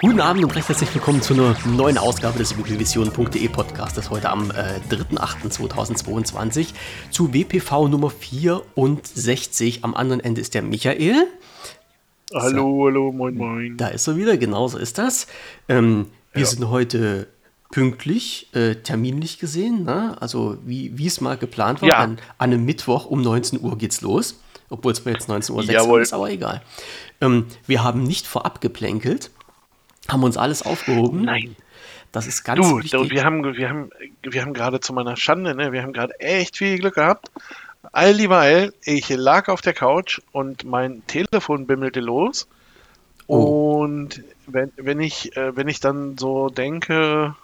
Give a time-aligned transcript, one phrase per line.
[0.00, 4.10] Guten Abend und recht herzlich willkommen zu einer neuen Ausgabe des wpvision.de Podcastes.
[4.10, 6.74] Heute am äh, 3.8.2022
[7.10, 9.84] zu WPV Nummer 64.
[9.84, 11.28] Am anderen Ende ist der Michael.
[12.34, 12.86] Hallo, so.
[12.86, 13.76] hallo, moin, moin.
[13.78, 15.26] Da ist er wieder, genauso ist das.
[15.68, 16.46] Ähm, wir ja.
[16.46, 17.28] sind heute
[17.70, 20.16] pünktlich, äh, terminlich gesehen, ne?
[20.20, 21.88] also wie es mal geplant war.
[21.88, 21.96] Ja.
[21.98, 24.40] An, an, einem Mittwoch um 19 Uhr geht's los.
[24.70, 26.62] Obwohl es jetzt 19.06 Uhr ist, aber egal.
[27.20, 29.30] Ähm, wir haben nicht vorab geplänkelt,
[30.08, 31.22] haben uns alles aufgehoben.
[31.22, 31.56] Nein.
[32.12, 33.10] Das ist ganz du, wichtig.
[33.10, 33.90] wir haben, wir haben,
[34.22, 37.28] wir haben gerade zu meiner Schande, ne, wir haben gerade echt viel Glück gehabt.
[37.92, 42.46] All lieber ich lag auf der Couch und mein Telefon bimmelte los.
[43.26, 43.80] Oh.
[43.80, 47.34] Und wenn, wenn ich, äh, wenn ich dann so denke.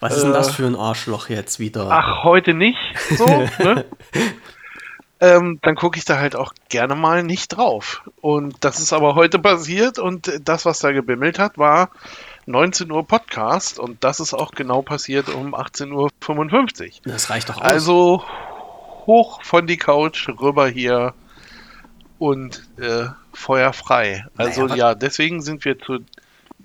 [0.00, 1.88] Was ist denn das äh, für ein Arschloch jetzt wieder?
[1.90, 2.78] Ach, heute nicht
[3.16, 3.84] so, ne?
[5.20, 8.02] ähm, dann gucke ich da halt auch gerne mal nicht drauf.
[8.20, 11.90] Und das ist aber heute passiert und das, was da gebimmelt hat, war
[12.46, 17.12] 19 Uhr Podcast und das ist auch genau passiert um 18.55 Uhr.
[17.12, 17.62] Das reicht doch aus.
[17.62, 18.24] Also
[19.06, 21.14] hoch von die Couch rüber hier
[22.18, 24.26] und äh, Feuer frei.
[24.36, 25.98] Also naja, ja, deswegen sind wir zu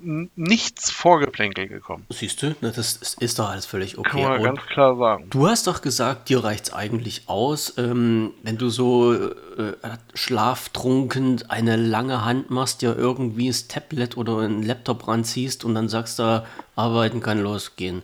[0.04, 2.06] nichts Vorgeplänkel gekommen.
[2.10, 4.10] Siehst du, das ist, ist doch alles völlig okay.
[4.10, 5.30] Kann man Und ganz klar sagen.
[5.30, 9.74] Du hast doch gesagt, dir reicht es eigentlich aus, ähm, wenn du so äh,
[10.14, 15.90] schlaftrunken eine lange Hand machst, dir irgendwie das Tablet oder einen Laptop ranziehst und dann
[15.90, 16.44] sagst du,
[16.76, 18.04] arbeiten kann losgehen.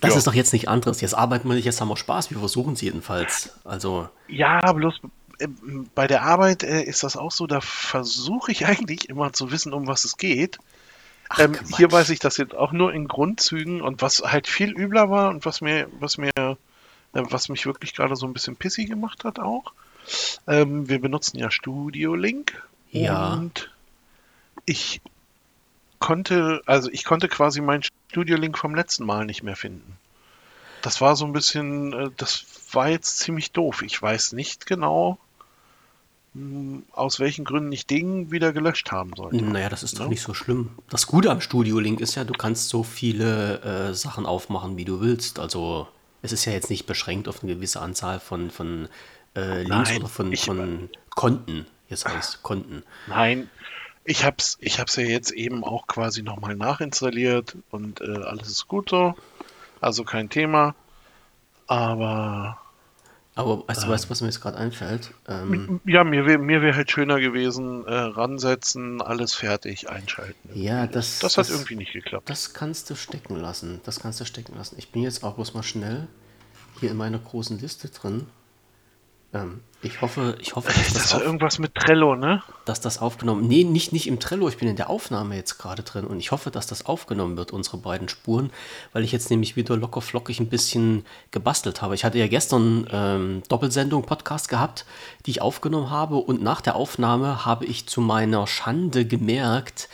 [0.00, 0.18] Das ja.
[0.18, 1.00] ist doch jetzt nicht anderes.
[1.00, 2.30] Jetzt arbeiten wir nicht, jetzt haben wir Spaß.
[2.30, 3.58] Wir versuchen es jedenfalls.
[3.64, 4.08] Also.
[4.28, 5.08] Ja, bloß äh,
[5.94, 9.72] bei der Arbeit äh, ist das auch so, da versuche ich eigentlich immer zu wissen,
[9.72, 10.58] um was es geht.
[11.28, 14.70] Ach, ähm, hier weiß ich das jetzt auch nur in Grundzügen und was halt viel
[14.70, 16.54] übler war und was mir, was mir, äh,
[17.12, 19.72] was mich wirklich gerade so ein bisschen pissy gemacht hat auch.
[20.46, 22.62] Ähm, wir benutzen ja Studio Link.
[22.90, 23.34] Ja.
[23.34, 23.70] Und
[24.64, 25.00] ich
[25.98, 29.96] konnte, also ich konnte quasi meinen Studio Link vom letzten Mal nicht mehr finden.
[30.82, 33.82] Das war so ein bisschen, äh, das war jetzt ziemlich doof.
[33.82, 35.18] Ich weiß nicht genau,
[36.92, 39.42] aus welchen Gründen ich den wieder gelöscht haben sollte.
[39.42, 40.04] Naja, das ist ja?
[40.04, 40.70] doch nicht so schlimm.
[40.90, 44.84] Das Gute am Studio Link ist ja, du kannst so viele äh, Sachen aufmachen, wie
[44.84, 45.38] du willst.
[45.38, 45.88] Also
[46.22, 48.88] es ist ja jetzt nicht beschränkt auf eine gewisse Anzahl von, von
[49.34, 51.66] äh, Links Nein, oder von, ich, von Konten.
[51.88, 52.82] Jetzt heißt Konten.
[53.06, 53.48] Nein,
[54.04, 58.68] ich hab's, ich hab's ja jetzt eben auch quasi nochmal nachinstalliert und äh, alles ist
[58.68, 59.14] gut so.
[59.80, 60.74] Also kein Thema.
[61.66, 62.58] Aber
[63.36, 65.12] aber weißt du, weißt, was mir jetzt gerade einfällt?
[65.28, 70.50] Ähm, ja, mir wäre mir wär halt schöner gewesen, äh, ransetzen, alles fertig, einschalten.
[70.54, 72.30] Ja, das, das, das hat irgendwie nicht geklappt.
[72.30, 73.80] Das kannst du stecken lassen.
[73.84, 74.76] Das kannst du stecken lassen.
[74.78, 76.08] Ich bin jetzt auch bloß mal schnell
[76.80, 78.26] hier in meiner großen Liste drin.
[79.36, 82.42] Ähm, ich hoffe, ich hoffe, dass das, das war irgendwas mit Trello, ne?
[82.64, 83.46] Dass das aufgenommen.
[83.46, 84.48] Nee, nicht, nicht im Trello.
[84.48, 87.52] Ich bin in der Aufnahme jetzt gerade drin und ich hoffe, dass das aufgenommen wird,
[87.52, 88.50] unsere beiden Spuren,
[88.92, 91.94] weil ich jetzt nämlich wieder locker flockig ein bisschen gebastelt habe.
[91.94, 94.86] Ich hatte ja gestern ähm, Doppelsendung Podcast gehabt,
[95.26, 99.88] die ich aufgenommen habe und nach der Aufnahme habe ich zu meiner Schande gemerkt,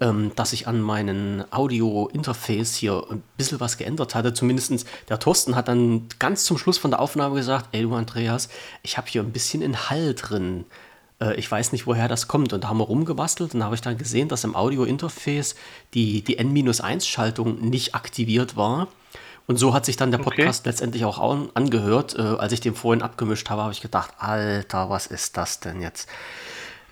[0.00, 4.34] ähm, dass ich an meinen Audio-Interface hier ein bisschen was geändert hatte.
[4.34, 8.48] Zumindest der Thorsten hat dann ganz zum Schluss von der Aufnahme gesagt, ey du Andreas,
[8.82, 10.64] ich habe hier ein bisschen in Hall drin.
[11.20, 12.52] Äh, ich weiß nicht, woher das kommt.
[12.52, 15.54] Und da haben wir rumgebastelt und da habe ich dann gesehen, dass im Audio-Interface
[15.94, 18.88] die, die N-1-Schaltung nicht aktiviert war.
[19.46, 20.70] Und so hat sich dann der Podcast okay.
[20.70, 21.18] letztendlich auch
[21.54, 22.16] angehört.
[22.18, 25.82] Äh, als ich den vorhin abgemischt habe, habe ich gedacht, Alter, was ist das denn
[25.82, 26.08] jetzt?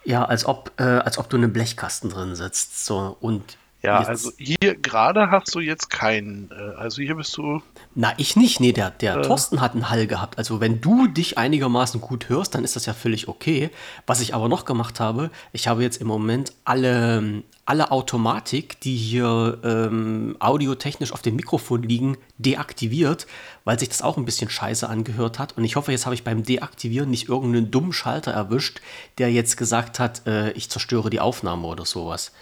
[0.05, 2.85] Ja, als ob, äh, als ob du in einem Blechkasten drin sitzt.
[2.85, 6.51] So, und ja, jetzt, also hier gerade hast du jetzt keinen.
[6.53, 7.63] Äh, also hier bist du.
[7.95, 8.61] Na, ich nicht.
[8.61, 10.39] Nee, der, der äh, Thorsten hat einen Hall gehabt.
[10.39, 13.71] Also wenn du dich einigermaßen gut hörst, dann ist das ja völlig okay.
[14.07, 18.97] Was ich aber noch gemacht habe, ich habe jetzt im Moment alle, alle Automatik, die
[18.97, 23.27] hier ähm, audiotechnisch auf dem Mikrofon liegen, deaktiviert,
[23.65, 25.57] weil sich das auch ein bisschen scheiße angehört hat.
[25.57, 28.81] Und ich hoffe, jetzt habe ich beim Deaktivieren nicht irgendeinen dummen Schalter erwischt,
[29.19, 32.33] der jetzt gesagt hat, äh, ich zerstöre die Aufnahme oder sowas.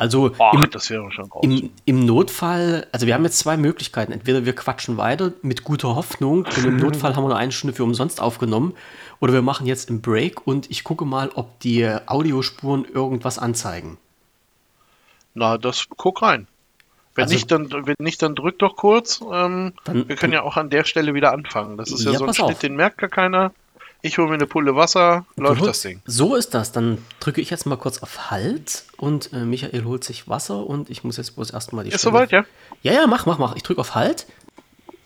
[0.00, 0.54] Also Ach,
[1.42, 4.12] im, im, im, Notfall, also wir haben jetzt zwei Möglichkeiten.
[4.12, 7.76] Entweder wir quatschen weiter mit guter Hoffnung und im Notfall haben wir nur eine Stunde
[7.76, 8.74] für umsonst aufgenommen.
[9.20, 13.98] Oder wir machen jetzt einen Break und ich gucke mal, ob die Audiospuren irgendwas anzeigen.
[15.34, 16.46] Na, das guck rein.
[17.14, 19.20] Wenn, also, nicht, dann, wenn nicht, dann drück doch kurz.
[19.20, 21.76] Ähm, dann, wir können ja auch an der Stelle wieder anfangen.
[21.76, 22.58] Das ist ja, ja so ein Schnitt, auf.
[22.58, 23.52] den merkt gar keiner.
[24.02, 26.00] Ich hole mir eine Pulle Wasser, läuft das Ding.
[26.06, 26.72] So ist das.
[26.72, 30.88] Dann drücke ich jetzt mal kurz auf Halt und äh, Michael holt sich Wasser und
[30.88, 32.46] ich muss jetzt bloß erstmal die Ist soweit, ja?
[32.82, 33.56] Ja, ja, mach, mach, mach.
[33.56, 34.26] Ich drücke auf Halt.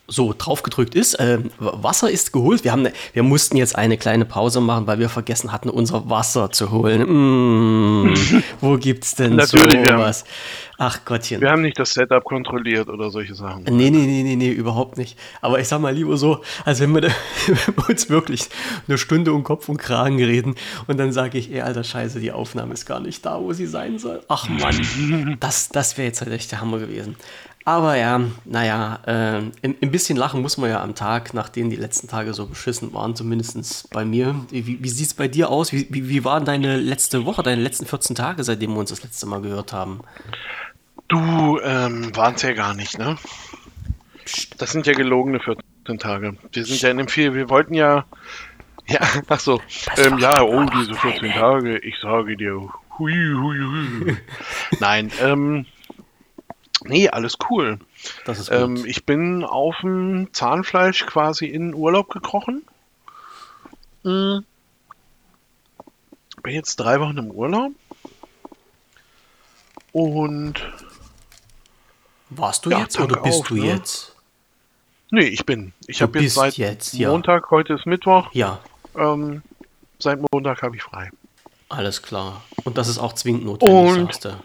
[0.07, 1.15] So draufgedrückt ist.
[1.15, 2.63] Äh, Wasser ist geholt.
[2.63, 6.51] Wir, haben, wir mussten jetzt eine kleine Pause machen, weil wir vergessen hatten, unser Wasser
[6.51, 8.03] zu holen.
[8.03, 10.25] Mmh, wo gibt's denn Natürlich, sowas?
[10.77, 11.39] Ach Gottchen.
[11.39, 13.63] Wir haben nicht das Setup kontrolliert oder solche Sachen.
[13.63, 15.17] Nee, nee, nee, nee, nee, überhaupt nicht.
[15.41, 17.07] Aber ich sag mal lieber so, als wenn wir, da,
[17.47, 18.49] wenn wir uns wirklich
[18.87, 20.55] eine Stunde um Kopf und Kragen reden
[20.87, 23.67] und dann sage ich, ey, alter Scheiße, die Aufnahme ist gar nicht da, wo sie
[23.67, 24.21] sein soll.
[24.27, 27.15] Ach Mann, das, das wäre jetzt halt echt der Hammer gewesen.
[27.67, 31.75] Aber ja, naja, äh, ein, ein, bisschen lachen muss man ja am Tag, nachdem die
[31.75, 34.35] letzten Tage so beschissen waren, zumindest bei mir.
[34.51, 35.73] Wie, wie sieht es bei dir aus?
[35.73, 39.01] Wie, wie, wie war deine letzte Woche, deine letzten 14 Tage, seitdem wir uns das
[39.01, 40.01] letzte Mal gehört haben?
[41.07, 43.17] Du, ähm, es ja gar nicht, ne?
[44.59, 46.37] Das sind ja gelogene 14 Tage.
[46.51, 48.05] Wir sind ja in dem Vier, wir wollten ja,
[48.85, 49.59] ja, ach so,
[49.97, 52.69] ähm, ja, oh, diese 14 Tage, ich sage dir,
[52.99, 54.17] hui, hui, hui.
[54.79, 55.65] Nein, ähm,
[56.87, 57.79] Nee, alles cool.
[58.25, 62.63] Das ist ähm, ich bin auf dem Zahnfleisch quasi in Urlaub gekrochen.
[64.03, 64.45] Mhm.
[66.43, 67.71] Bin jetzt drei Wochen im Urlaub.
[69.91, 70.61] Und.
[72.29, 73.65] Warst du ja, jetzt oder bist auf, du ne?
[73.65, 74.15] jetzt?
[75.09, 75.73] Nee, ich bin.
[75.87, 77.09] Ich habe jetzt seit jetzt, ja.
[77.09, 78.29] Montag, heute ist Mittwoch.
[78.33, 78.59] Ja.
[78.95, 79.41] Ähm,
[79.99, 81.09] seit Montag habe ich frei.
[81.69, 82.43] Alles klar.
[82.63, 84.35] Und das ist auch zwingend notwendig, Und sagst du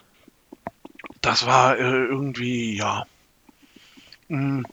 [1.21, 3.05] das war äh, irgendwie, ja.
[4.29, 4.65] Hm.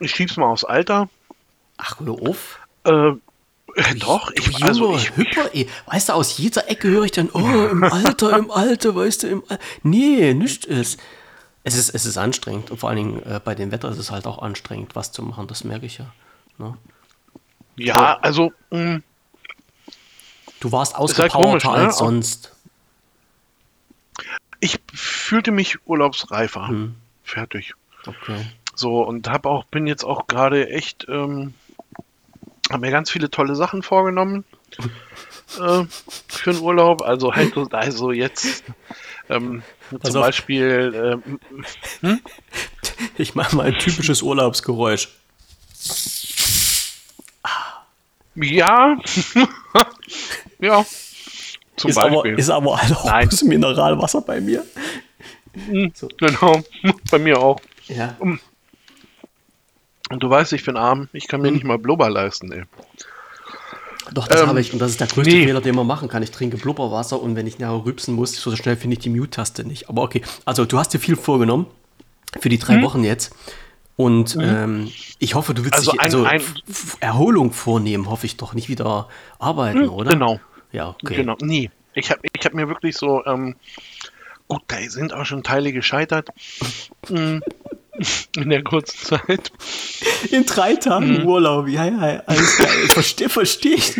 [0.00, 1.08] Ich schieb's mal aufs Alter.
[1.76, 2.60] Ach, hör auf.
[2.84, 3.12] Äh,
[3.96, 7.30] doch, ich, du also ich, Hyper, ey, weißt du, aus jeder Ecke höre ich dann,
[7.32, 9.62] oh, im Alter, im Alter, weißt du, im Alter.
[9.82, 10.98] Nee, nicht ist.
[11.64, 12.70] Es ist, es ist anstrengend.
[12.70, 15.22] Und vor allen Dingen äh, bei dem Wetter ist es halt auch anstrengend, was zu
[15.22, 16.06] machen, das merke ich ja.
[16.56, 16.76] Ne?
[17.76, 18.20] Ja, oh.
[18.22, 18.52] also.
[18.70, 19.02] Mh, hm.
[20.60, 22.06] du warst halt ausgepowerter halt als ne?
[22.06, 22.56] sonst
[24.60, 26.68] ich fühlte mich urlaubsreifer.
[26.68, 26.94] Hm.
[27.22, 27.74] Fertig.
[28.06, 28.46] Okay.
[28.74, 31.54] So, und hab auch, bin jetzt auch gerade echt, ähm,
[32.70, 34.44] habe mir ganz viele tolle Sachen vorgenommen
[35.60, 35.84] äh,
[36.28, 37.02] für den Urlaub.
[37.02, 38.64] Also halt so, also jetzt
[39.28, 40.26] ähm, zum auf.
[40.26, 41.20] Beispiel.
[41.26, 41.40] Ähm,
[42.00, 42.20] hm?
[43.16, 45.08] Ich mache mal ein typisches Urlaubsgeräusch.
[48.34, 48.96] Ja.
[50.60, 50.86] ja.
[51.78, 52.18] Zum ist Beispiel.
[52.18, 53.28] Aber, ist aber halt auch Nein.
[53.44, 54.64] Mineralwasser bei mir.
[55.54, 56.08] Mhm, so.
[56.18, 56.62] Genau,
[57.10, 57.60] bei mir auch.
[57.86, 58.16] Ja.
[58.18, 61.54] Und du weißt, ich bin arm, ich kann mir hm.
[61.54, 62.64] nicht mal Blubber leisten, ey.
[64.12, 65.44] Doch, das ähm, habe ich und das ist der größte nee.
[65.44, 66.22] Fehler, den man machen kann.
[66.22, 69.64] Ich trinke Blubberwasser und wenn ich nachher rübsen muss, so schnell finde ich die Mute-Taste
[69.64, 69.90] nicht.
[69.90, 71.66] Aber okay, also du hast dir viel vorgenommen
[72.40, 72.82] für die drei hm.
[72.82, 73.34] Wochen jetzt.
[73.96, 74.42] Und mhm.
[74.42, 76.40] ähm, ich hoffe, du willst also dich also ein,
[77.00, 79.08] Erholung vornehmen, hoffe ich doch, nicht wieder
[79.40, 80.12] arbeiten, mhm, oder?
[80.12, 80.38] Genau,
[80.72, 81.16] ja, okay.
[81.16, 81.70] Genau, nie.
[81.94, 83.56] Ich habe ich hab mir wirklich so, ähm,
[84.46, 86.28] gut, da sind auch schon Teile gescheitert.
[87.08, 87.38] Mm,
[88.36, 89.52] in der kurzen Zeit.
[90.30, 91.26] In drei Tagen mm.
[91.26, 92.68] Urlaub, ja, ja, alles klar.
[92.88, 93.96] Verstehe versteh ich.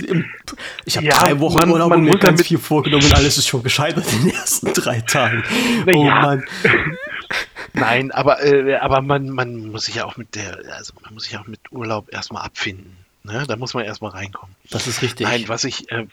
[0.84, 3.38] Ich habe ja, drei Wochen man, Urlaub man und mir ganz viel vorgenommen und alles
[3.38, 5.42] ist schon gescheitert in den ersten drei Tagen.
[5.86, 6.20] Na, oh ja.
[6.20, 6.44] Mann.
[7.72, 11.24] Nein, aber, äh, aber man, man muss sich ja auch mit der, also man muss
[11.24, 12.96] sich auch mit Urlaub erstmal abfinden.
[13.24, 13.44] Ne?
[13.46, 14.54] Da muss man erstmal reinkommen.
[14.70, 15.26] Das ist richtig.
[15.26, 16.06] Nein, was ich, äh,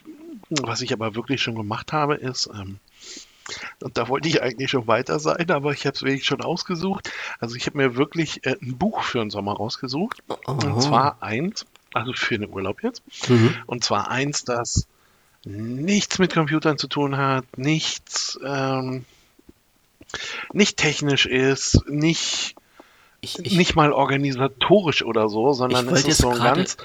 [0.50, 2.80] was ich aber wirklich schon gemacht habe, ist, ähm,
[3.82, 7.12] und da wollte ich eigentlich schon weiter sein, aber ich habe es wirklich schon ausgesucht.
[7.40, 10.24] Also ich habe mir wirklich äh, ein Buch für den Sommer rausgesucht.
[10.28, 10.52] Oh.
[10.52, 13.04] Und zwar eins, also für den Urlaub jetzt.
[13.30, 13.56] Mhm.
[13.68, 14.88] Und zwar eins, das
[15.44, 19.06] nichts mit Computern zu tun hat, nichts, ähm,
[20.52, 22.56] nicht technisch ist, nicht,
[23.22, 26.78] ich, ich, nicht mal organisatorisch oder so, sondern es ist so ein ganz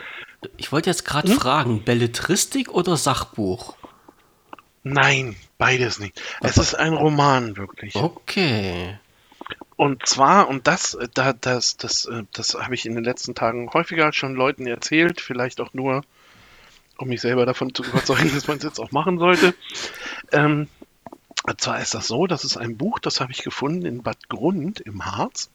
[0.57, 1.39] ich wollte jetzt gerade hm?
[1.39, 3.77] fragen, Belletristik oder Sachbuch?
[4.83, 6.21] Nein, beides nicht.
[6.41, 7.95] Es ist ein Roman, wirklich.
[7.97, 8.99] Okay.
[9.77, 13.71] Und zwar, und das, da, das, das, äh, das habe ich in den letzten Tagen
[13.73, 16.03] häufiger schon Leuten erzählt, vielleicht auch nur,
[16.99, 19.55] um mich selber davon zu überzeugen, dass man es jetzt auch machen sollte.
[20.33, 20.69] Ähm,
[21.45, 24.29] und zwar ist das so, das ist ein Buch, das habe ich gefunden in Bad
[24.29, 25.51] Grund im Harz.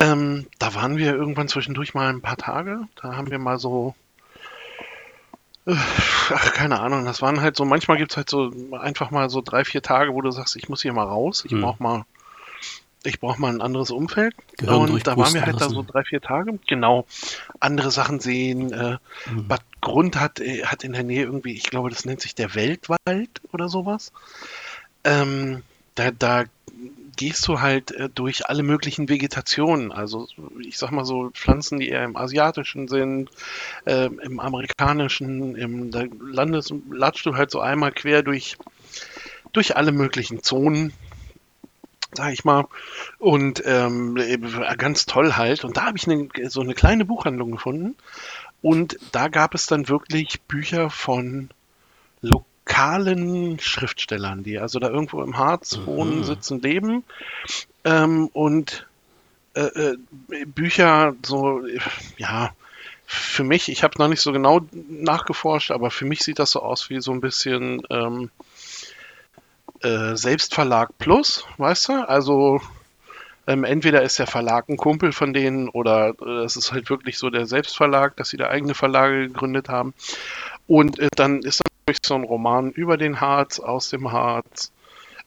[0.00, 2.88] Ähm, da waren wir irgendwann zwischendurch mal ein paar Tage.
[3.00, 3.94] Da haben wir mal so.
[5.66, 9.28] Äh, ach, keine Ahnung, das waren halt so, manchmal gibt es halt so einfach mal
[9.28, 11.60] so drei, vier Tage, wo du sagst, ich muss hier mal raus, ich hm.
[11.60, 12.06] brauch mal,
[13.04, 14.34] ich brauche mal ein anderes Umfeld.
[14.56, 15.74] Gehirn und da waren wir halt lassen.
[15.74, 16.58] da so drei, vier Tage.
[16.66, 17.06] Genau.
[17.60, 18.72] Andere Sachen sehen.
[18.72, 19.48] Äh, hm.
[19.48, 22.54] Bad Grund hat, äh, hat in der Nähe irgendwie, ich glaube, das nennt sich der
[22.54, 24.12] Weltwald oder sowas.
[25.04, 25.62] Ähm,
[25.94, 26.44] da, da
[27.20, 29.92] gehst du halt äh, durch alle möglichen Vegetationen.
[29.92, 30.26] Also
[30.66, 33.28] ich sag mal so Pflanzen, die eher im asiatischen sind,
[33.84, 38.56] äh, im amerikanischen, im da landes, latschst du halt so einmal quer durch,
[39.52, 40.94] durch alle möglichen Zonen.
[42.14, 42.66] sag ich mal.
[43.18, 44.16] Und ähm,
[44.78, 45.62] ganz toll halt.
[45.64, 47.96] Und da habe ich eine, so eine kleine Buchhandlung gefunden.
[48.62, 51.50] Und da gab es dann wirklich Bücher von
[52.66, 55.86] lokalen Schriftstellern, die also da irgendwo im Harz mhm.
[55.86, 57.04] wohnen, sitzen, leben.
[57.84, 58.86] Ähm, und
[59.54, 59.96] äh, äh,
[60.46, 61.62] Bücher so,
[62.16, 62.50] ja,
[63.06, 66.62] für mich, ich habe noch nicht so genau nachgeforscht, aber für mich sieht das so
[66.62, 68.30] aus wie so ein bisschen ähm,
[69.82, 72.08] äh, Selbstverlag Plus, weißt du?
[72.08, 72.60] Also
[73.48, 77.18] ähm, entweder ist der Verlag ein Kumpel von denen oder äh, es ist halt wirklich
[77.18, 79.92] so der Selbstverlag, dass sie da eigene Verlage gegründet haben.
[80.70, 84.70] Und äh, dann ist natürlich so ein Roman über den Harz, aus dem Harz.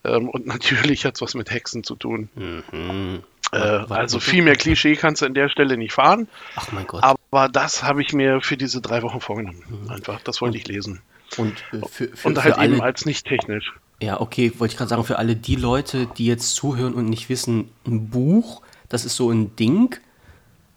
[0.02, 2.30] Ähm, und natürlich hat es was mit Hexen zu tun.
[2.34, 3.22] Mhm.
[3.52, 6.28] Äh, also viel mehr Klischee kannst du an der Stelle nicht fahren.
[6.56, 7.04] Ach mein Gott.
[7.04, 9.62] Aber das habe ich mir für diese drei Wochen vorgenommen.
[9.68, 9.90] Mhm.
[9.90, 11.02] Einfach, das wollte ich lesen.
[11.36, 13.74] Und, äh, für, für, und halt für eben als nicht technisch.
[14.00, 17.28] Ja, okay, wollte ich gerade sagen, für alle die Leute, die jetzt zuhören und nicht
[17.28, 19.94] wissen, ein Buch, das ist so ein Ding,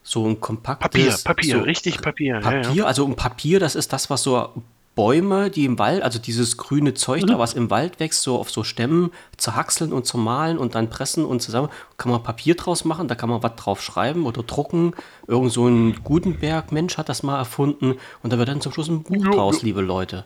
[0.07, 0.83] so ein kompaktes...
[0.83, 2.39] Papier, Papier, so richtig Papier.
[2.39, 2.85] Papier, ja, ja.
[2.85, 4.49] also ein Papier, das ist das, was so
[4.95, 7.27] Bäume, die im Wald, also dieses grüne Zeug mhm.
[7.27, 11.25] da, was im Wald wächst, so auf so Stämmen zerhackseln und zermahlen und dann pressen
[11.25, 14.93] und zusammen, kann man Papier draus machen, da kann man was drauf schreiben oder drucken.
[15.27, 19.03] Irgend so ein Gutenberg-Mensch hat das mal erfunden und da wird dann zum Schluss ein
[19.03, 20.25] Buch draus, liebe Leute.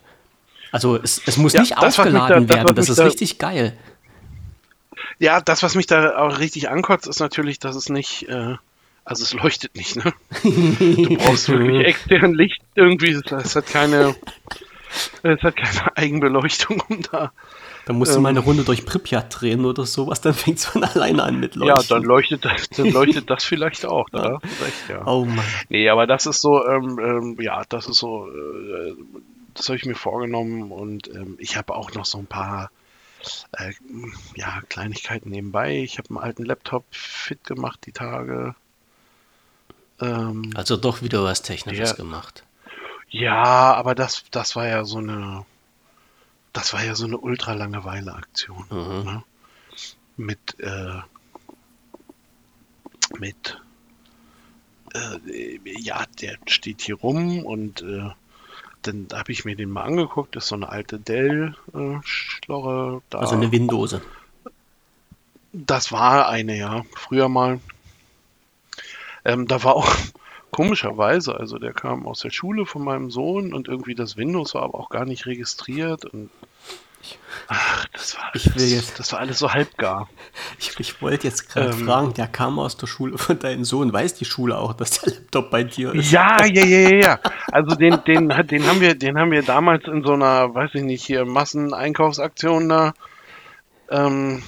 [0.71, 3.39] Also es, es muss ja, nicht das, aufgeladen da, das, werden, das ist da, richtig
[3.39, 3.77] geil.
[5.19, 8.55] Ja, das, was mich da auch richtig ankotzt, ist natürlich, dass es nicht, äh,
[9.05, 10.13] also es leuchtet nicht, ne?
[10.43, 14.15] Du brauchst wirklich extern Licht irgendwie, es hat keine,
[15.23, 17.31] es hat keine Eigenbeleuchtung, um da
[17.85, 20.65] dann musst ähm, du mal eine Runde durch Pripyat drehen oder sowas, dann fängt es
[20.65, 21.77] von alleine an mit Leuchten.
[21.77, 25.05] Ja, dann leuchtet das, dann leuchtet das vielleicht auch, da recht, ja.
[25.05, 25.45] Oh Mann.
[25.69, 28.95] Nee, aber das ist so, ähm, ähm, ja, das ist so, äh,
[29.53, 32.71] das habe ich mir vorgenommen und ähm, ich habe auch noch so ein paar
[33.57, 33.73] äh,
[34.35, 35.79] ja, Kleinigkeiten nebenbei.
[35.79, 38.55] Ich habe einen alten Laptop fit gemacht die Tage.
[40.01, 42.43] Ähm, also doch wieder was Technisches der, gemacht.
[43.09, 45.45] Ja, aber das, das war ja so eine,
[46.53, 48.65] das war ja so eine ultra Langeweile-Aktion.
[48.69, 49.05] Mhm.
[49.05, 49.23] Ne?
[50.17, 50.99] Mit, äh,
[53.17, 53.61] mit,
[54.93, 58.09] äh, ja, der steht hier rum und äh,
[58.81, 60.35] dann habe ich mir den mal angeguckt.
[60.35, 63.01] Das ist so eine alte Dell-Schlorre.
[63.11, 63.95] Äh, also eine Windows.
[65.53, 66.83] Das war eine, ja.
[66.95, 67.59] Früher mal.
[69.25, 69.93] Ähm, da war auch
[70.51, 74.63] komischerweise, also der kam aus der Schule von meinem Sohn und irgendwie das Windows war
[74.63, 76.29] aber auch gar nicht registriert und
[77.47, 80.07] Ach, das war, ich will jetzt, das war alles so halbgar.
[80.59, 83.91] Ich, ich wollte jetzt gerade ähm, fragen, der kam aus der Schule von deinem Sohn.
[83.91, 86.11] Weiß die Schule auch, dass der Laptop bei dir ist?
[86.11, 87.19] Ja, ja, ja, ja, ja.
[87.51, 90.83] Also den, den, den, haben wir, den haben wir damals in so einer, weiß ich
[90.83, 92.93] nicht, hier Masseneinkaufsaktion da
[93.91, 94.41] ähm,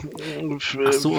[0.92, 1.16] so.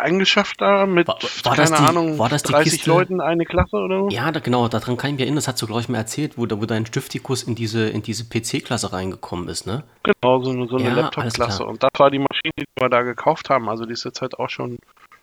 [0.00, 2.90] eingeschafft da mit, war, war keine die, Ahnung, war das 30 Kiste?
[2.90, 4.08] Leuten eine Klasse oder so?
[4.08, 6.38] Ja, da, genau, daran kann ich mich erinnern, das hast du, glaube ich, mal erzählt,
[6.38, 9.84] wo, wo dein Stiftikus in diese, in diese PC-Klasse reingekommen ist, ne?
[10.02, 11.64] Genau, so eine, so eine ja, Laptop-Klasse.
[11.64, 13.68] Und das war die Maschine, die wir da gekauft haben.
[13.68, 14.78] Also die ist jetzt halt auch schon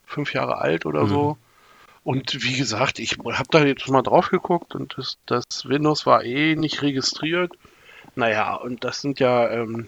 [0.05, 1.09] fünf Jahre alt oder mhm.
[1.09, 1.37] so.
[2.03, 6.23] Und wie gesagt, ich habe da jetzt mal drauf geguckt und das, das Windows war
[6.23, 7.53] eh nicht registriert.
[8.15, 9.87] Naja, und das sind ja, ähm,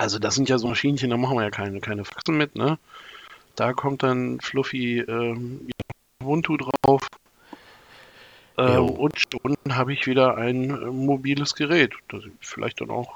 [0.00, 2.78] also das sind ja so Maschinchen, da machen wir ja keine, keine Faxen mit, ne?
[3.54, 5.68] Da kommt dann Fluffy ähm,
[6.22, 7.06] Ubuntu drauf.
[8.56, 13.12] Äh, und schon habe ich wieder ein äh, mobiles Gerät, das ich vielleicht dann auch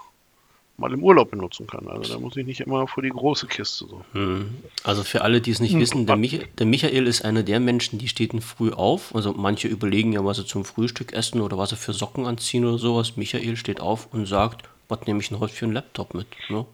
[0.76, 1.88] mal im Urlaub benutzen kann.
[1.88, 4.04] Also da muss ich nicht immer vor die große Kiste so.
[4.12, 4.54] Hm.
[4.82, 5.80] Also für alle, die es nicht hm.
[5.80, 9.14] wissen, der, Mich der, Michael ist einer der Menschen, die steht früh auf.
[9.14, 12.66] Also manche überlegen ja, was sie zum Frühstück essen oder was sie für Socken anziehen
[12.66, 13.16] oder sowas.
[13.16, 16.26] Michael steht auf und sagt, was nehme ich denn heute für einen Laptop mit?
[16.48, 16.66] Ne?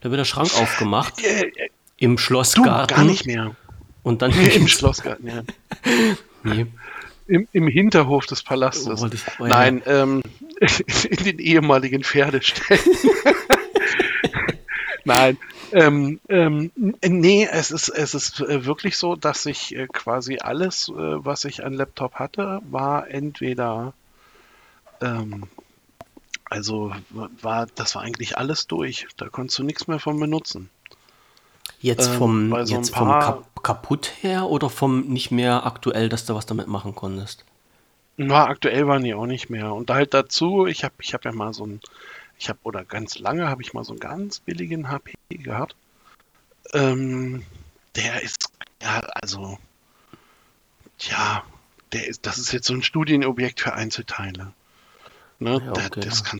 [0.00, 1.22] Da wird der Schrank aufgemacht.
[1.24, 2.88] Äh, äh, Im Schlossgarten.
[2.88, 3.56] Du, gar nicht mehr.
[4.02, 5.42] Und dann Im Schlossgarten, ja.
[6.44, 6.66] nee.
[7.26, 9.02] Im, Im Hinterhof des Palastes.
[9.02, 10.22] Oh, Nein, ähm,
[11.10, 12.80] in den ehemaligen Pferdeställen.
[15.04, 15.36] Nein,
[15.72, 20.88] ähm, ähm, nee, es ist, es ist äh, wirklich so, dass ich äh, quasi alles,
[20.88, 23.92] äh, was ich an Laptop hatte, war entweder
[25.00, 25.44] ähm,
[26.50, 29.06] also war, das war eigentlich alles durch.
[29.16, 30.70] Da konntest du nichts mehr von benutzen.
[31.80, 36.08] Jetzt ähm, vom, ähm, so jetzt vom Kap kaputt her oder vom nicht mehr aktuell,
[36.08, 37.44] dass du was damit machen konntest?
[38.16, 39.72] Na, aktuell waren die auch nicht mehr.
[39.72, 41.80] Und halt dazu, ich habe ich hab ja mal so ein,
[42.38, 45.76] ich habe, oder ganz lange habe ich mal so einen ganz billigen HP gehabt.
[46.72, 47.44] Ähm,
[47.94, 48.50] der ist,
[48.82, 49.58] ja, also,
[50.98, 51.44] ja,
[51.92, 54.52] der ist, das ist jetzt so ein Studienobjekt für Einzelteile.
[55.38, 55.62] Ne?
[55.64, 56.00] Ja, okay.
[56.00, 56.38] das kann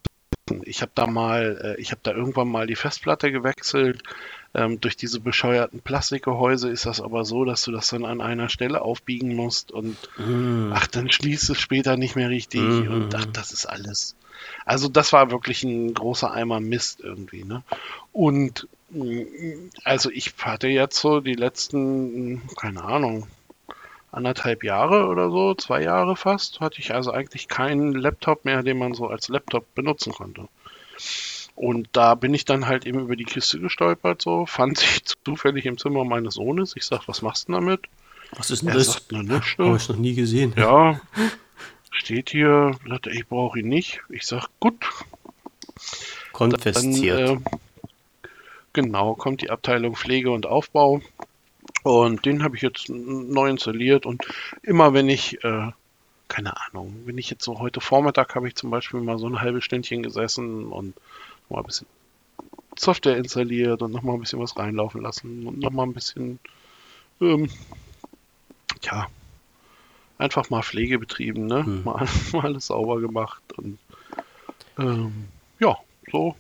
[0.65, 4.03] ich habe da mal, äh, ich habe da irgendwann mal die Festplatte gewechselt.
[4.55, 8.49] Ähm, durch diese bescheuerten Plastikgehäuse ist das aber so, dass du das dann an einer
[8.49, 10.73] Stelle aufbiegen musst und mm.
[10.73, 12.91] ach, dann schließt es später nicht mehr richtig mm.
[12.91, 14.17] und ach, das ist alles.
[14.65, 17.63] Also das war wirklich ein großer Eimer Mist irgendwie, ne?
[18.13, 23.27] Und mm, also ich hatte jetzt so die letzten, keine Ahnung,
[24.11, 28.79] anderthalb Jahre oder so, zwei Jahre fast, hatte ich also eigentlich keinen Laptop mehr, den
[28.79, 30.49] man so als Laptop benutzen konnte.
[31.55, 35.67] Und da bin ich dann halt eben über die Kiste gestolpert, so, fand sich zufällig
[35.67, 36.75] im Zimmer meines Sohnes.
[36.77, 37.81] Ich sag, was machst du damit?
[38.33, 38.93] Was ist denn er das?
[38.93, 40.53] Sagt, na, Habe ich noch nie gesehen.
[40.57, 41.01] Ja,
[41.91, 44.01] steht hier, sagt, ich brauche ihn nicht.
[44.09, 44.87] Ich sag, gut.
[46.33, 47.19] Konfisziert.
[47.19, 48.31] Dann, äh,
[48.73, 51.01] genau, kommt die Abteilung Pflege und Aufbau.
[51.83, 54.07] Und den habe ich jetzt neu installiert.
[54.07, 54.27] Und
[54.63, 55.71] immer wenn ich äh,
[56.29, 59.41] keine Ahnung, wenn ich jetzt so heute Vormittag habe ich zum Beispiel mal so ein
[59.41, 60.95] halbes Stündchen gesessen und
[61.49, 61.87] mal ein bisschen
[62.79, 66.39] Software installiert und nochmal ein bisschen was reinlaufen lassen und nochmal ein bisschen,
[67.21, 67.51] ähm,
[68.83, 69.09] ja,
[70.19, 71.65] einfach mal Pflege betrieben, ne?
[71.65, 71.85] Hm.
[71.85, 73.79] Mal, mal, alles sauber gemacht und
[74.79, 75.77] ähm, ja,
[76.13, 76.37] so,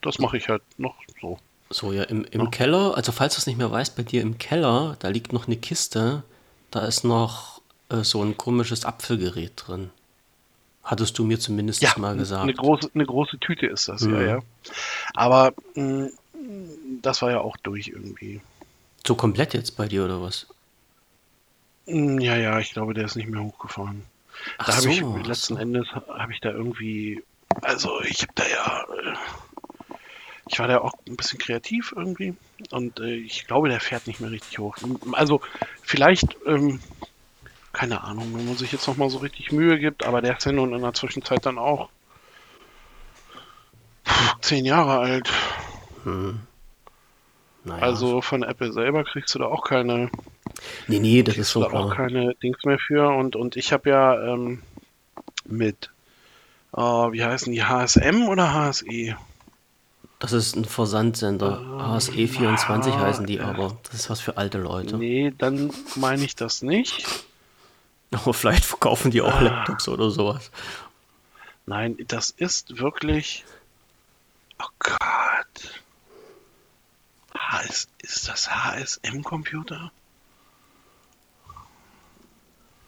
[0.00, 1.38] das mache ich halt noch so.
[1.70, 2.46] So, ja, im, im ja.
[2.50, 5.46] Keller, also falls du es nicht mehr weißt, bei dir im Keller, da liegt noch
[5.46, 6.22] eine Kiste,
[6.70, 7.60] da ist noch
[7.90, 9.90] äh, so ein komisches Apfelgerät drin.
[10.82, 12.42] Hattest du mir zumindest ja, mal gesagt.
[12.42, 14.14] Eine große, eine große Tüte ist das, mhm.
[14.14, 14.38] ja, ja.
[15.14, 16.10] Aber mh, mm,
[17.02, 18.40] das war ja auch durch irgendwie.
[19.06, 20.46] So komplett jetzt bei dir oder was?
[21.86, 24.04] Mm, ja, ja, ich glaube, der ist nicht mehr hochgefahren.
[24.56, 25.60] Ach da habe so, ich letzten so.
[25.60, 27.22] Endes habe ich da irgendwie,
[27.60, 29.16] also ich habe da ja, äh,
[30.48, 32.34] ich war da auch ein bisschen kreativ irgendwie
[32.70, 34.76] und äh, ich glaube, der fährt nicht mehr richtig hoch.
[35.12, 35.40] Also
[35.82, 36.80] vielleicht ähm,
[37.72, 40.52] keine Ahnung, wenn man sich jetzt nochmal so richtig Mühe gibt, aber der ist ja
[40.52, 41.90] nun in der Zwischenzeit dann auch
[44.40, 45.30] zehn Jahre alt.
[46.04, 46.40] Hm.
[47.64, 47.82] Naja.
[47.82, 50.10] Also von Apple selber kriegst du da auch keine.
[50.86, 53.08] Nee, nee, das ist schon da auch keine Dings mehr für.
[53.08, 54.62] Und, und ich habe ja ähm,
[55.44, 55.90] mit,
[56.74, 59.16] äh, wie heißen die, HSM oder HSE?
[60.18, 61.60] Das ist ein Versandsender.
[61.60, 63.78] Ähm, HSE24 ah, heißen die aber.
[63.84, 64.96] Das ist was für alte Leute.
[64.96, 67.06] Nee, dann meine ich das nicht.
[68.10, 69.40] Aber vielleicht verkaufen die auch ah.
[69.40, 70.50] Laptops oder sowas.
[71.66, 73.44] Nein, das ist wirklich.
[74.60, 74.98] Oh Gott.
[77.36, 79.92] HS, ist das HSM-Computer?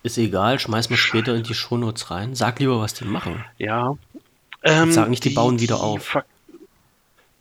[0.02, 2.34] Ist egal, schmeiß mal später in die Shownotes rein.
[2.34, 3.44] Sag lieber, was die machen.
[3.58, 3.96] Ja.
[4.62, 6.16] Ähm, sag nicht, die, die bauen wieder auf.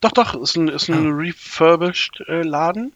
[0.01, 1.15] Doch, doch, ist ein, ist ein ah.
[1.15, 2.93] refurbished äh, Laden.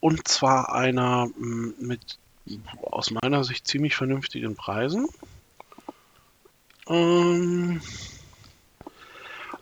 [0.00, 2.18] Und zwar einer mm, mit
[2.82, 5.08] aus meiner Sicht ziemlich vernünftigen Preisen.
[6.88, 7.80] Ähm,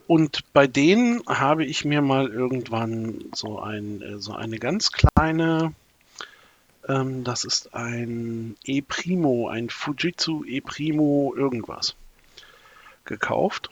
[0.06, 5.72] und bei denen habe ich mir mal irgendwann so, ein, äh, so eine ganz kleine,
[6.88, 11.96] ähm, das ist ein E-Primo, ein Fujitsu E-Primo irgendwas,
[13.04, 13.70] gekauft.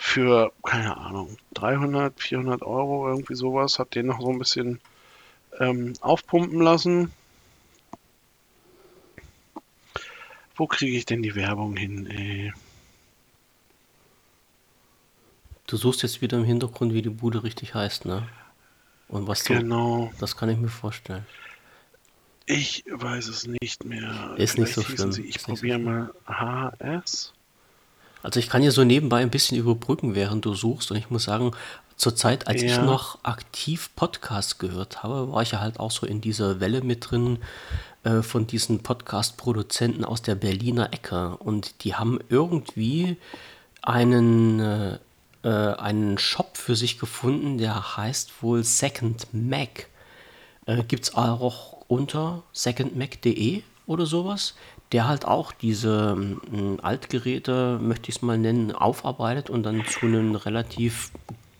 [0.00, 3.80] Für, keine Ahnung, 300, 400 Euro, irgendwie sowas.
[3.80, 4.80] Hat den noch so ein bisschen
[5.58, 7.12] ähm, aufpumpen lassen.
[10.54, 12.06] Wo kriege ich denn die Werbung hin?
[12.06, 12.52] Ey?
[15.66, 18.26] Du suchst jetzt wieder im Hintergrund, wie die Bude richtig heißt, ne?
[19.08, 19.54] Und was du.
[19.54, 20.12] Genau.
[20.20, 21.26] Das kann ich mir vorstellen.
[22.46, 24.34] Ich weiß es nicht mehr.
[24.36, 25.12] Ist Vielleicht nicht so schlimm.
[25.12, 27.34] Sie, ich probiere so mal HS.
[28.22, 30.90] Also ich kann hier so nebenbei ein bisschen überbrücken, während du suchst.
[30.90, 31.52] Und ich muss sagen,
[31.96, 32.68] zur Zeit, als ja.
[32.68, 36.82] ich noch aktiv Podcasts gehört habe, war ich ja halt auch so in dieser Welle
[36.82, 37.38] mit drin
[38.04, 41.36] äh, von diesen Podcast-Produzenten aus der Berliner Ecke.
[41.38, 43.16] Und die haben irgendwie
[43.82, 44.98] einen, äh,
[45.42, 49.88] äh einen Shop für sich gefunden, der heißt wohl Second Mac.
[50.66, 54.54] Äh, Gibt es auch unter secondmac.de oder sowas
[54.92, 60.06] der halt auch diese ähm, Altgeräte, möchte ich es mal nennen, aufarbeitet und dann zu
[60.06, 61.10] einem relativ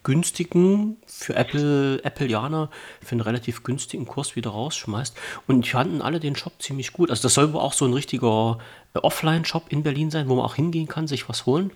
[0.02, 2.70] günstigen, für Apple, Appleianer,
[3.04, 5.14] für einen relativ günstigen Kurs wieder rausschmeißt.
[5.46, 7.10] Und die fanden alle den Shop ziemlich gut.
[7.10, 8.58] Also das soll wohl auch so ein richtiger
[8.94, 11.72] äh, Offline-Shop in Berlin sein, wo man auch hingehen kann, sich was holen.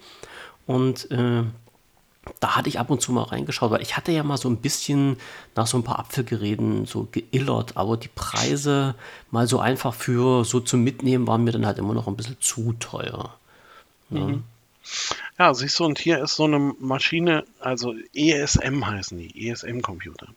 [0.67, 1.43] Und äh,
[2.41, 4.59] da hatte ich ab und zu mal reingeschaut, weil ich hatte ja mal so ein
[4.59, 5.17] bisschen
[5.57, 8.95] nach so ein paar Apfelgeräten so geillert, aber die Preise
[9.31, 12.41] mal so einfach für so zum Mitnehmen waren mir dann halt immer noch ein bisschen
[12.41, 13.35] zu teuer.
[14.11, 14.21] Ja.
[14.21, 14.45] Mhm.
[15.39, 20.29] Ja, siehst du, und hier ist so eine Maschine, also ESM heißen die, ESM-Computer.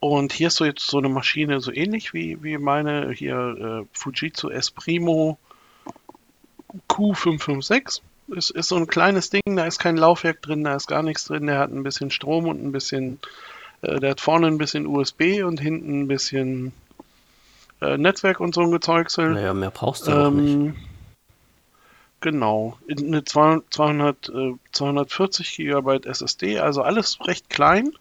[0.00, 3.86] Und hier ist so jetzt so eine Maschine, so ähnlich wie, wie meine hier äh,
[3.92, 5.38] Fujitsu Esprimo
[6.88, 8.00] Q556.
[8.28, 11.26] Ist, ist so ein kleines Ding, da ist kein Laufwerk drin, da ist gar nichts
[11.26, 11.46] drin.
[11.46, 13.20] Der hat ein bisschen Strom und ein bisschen,
[13.82, 16.72] äh, der hat vorne ein bisschen USB und hinten ein bisschen
[17.80, 19.34] äh, Netzwerk und so ein Gezeugsel.
[19.34, 20.74] Naja, mehr brauchst du ähm, auch nicht.
[22.20, 27.92] Genau, eine 200, äh, 240 GB SSD, also alles recht klein.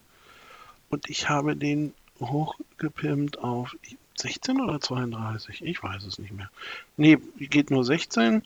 [0.89, 3.75] Und ich habe den hochgepimpt auf
[4.17, 5.63] 16 oder 32?
[5.63, 6.49] Ich weiß es nicht mehr.
[6.95, 8.43] Nee, geht nur 16.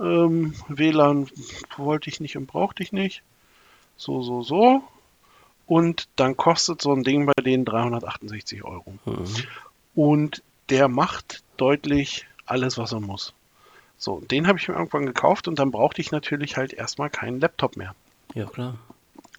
[0.00, 1.28] Ähm, WLAN
[1.76, 3.22] wollte ich nicht und brauchte ich nicht.
[3.96, 4.82] So, so, so.
[5.66, 8.94] Und dann kostet so ein Ding bei denen 368 Euro.
[9.04, 9.26] Mhm.
[9.94, 13.34] Und der macht deutlich alles, was er muss.
[13.98, 17.40] So, den habe ich mir irgendwann gekauft und dann brauchte ich natürlich halt erstmal keinen
[17.40, 17.94] Laptop mehr.
[18.34, 18.78] Ja, klar.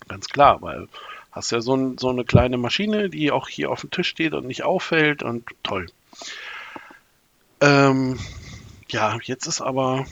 [0.08, 0.88] Ganz klar, weil
[1.32, 4.34] hast ja so, ein, so eine kleine Maschine, die auch hier auf dem Tisch steht
[4.34, 5.88] und nicht auffällt und toll.
[7.62, 8.20] Ähm,
[8.90, 10.06] ja, jetzt ist aber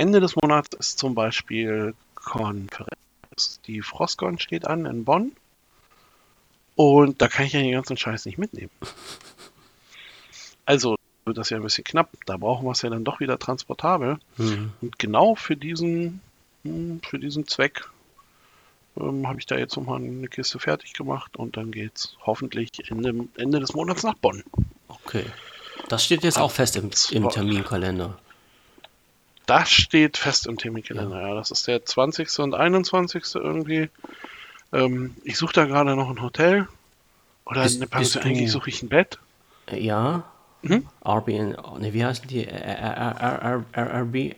[0.00, 3.60] Ende des Monats ist zum Beispiel Konferenz.
[3.66, 5.32] Die Frostcon steht an in Bonn.
[6.74, 8.70] Und da kann ich ja den ganzen Scheiß nicht mitnehmen.
[10.66, 12.10] Also wird das ja ein bisschen knapp.
[12.26, 14.20] Da brauchen wir es ja dann doch wieder transportabel.
[14.36, 14.72] Mhm.
[14.80, 16.20] Und genau für diesen,
[16.62, 17.88] hm, für diesen Zweck
[18.96, 22.70] ähm, habe ich da jetzt nochmal eine Kiste fertig gemacht und dann geht es hoffentlich
[22.88, 24.44] Ende, Ende des Monats nach Bonn.
[24.86, 25.24] Okay.
[25.88, 28.16] Das steht jetzt auch fest im, im Terminkalender.
[29.46, 31.28] Das steht fest im Terminkalender, ja.
[31.28, 31.34] ja.
[31.34, 32.38] Das ist der 20.
[32.38, 33.34] und 21.
[33.34, 33.90] irgendwie.
[34.72, 36.68] Ähm, ich suche da gerade noch ein Hotel.
[37.44, 38.22] Oder bist, eine Pension.
[38.22, 39.18] Eigentlich suche ich ein Bett.
[39.72, 40.24] Ja.
[40.62, 40.86] Hm?
[41.02, 42.46] Airbnb, ne, wie heißen die?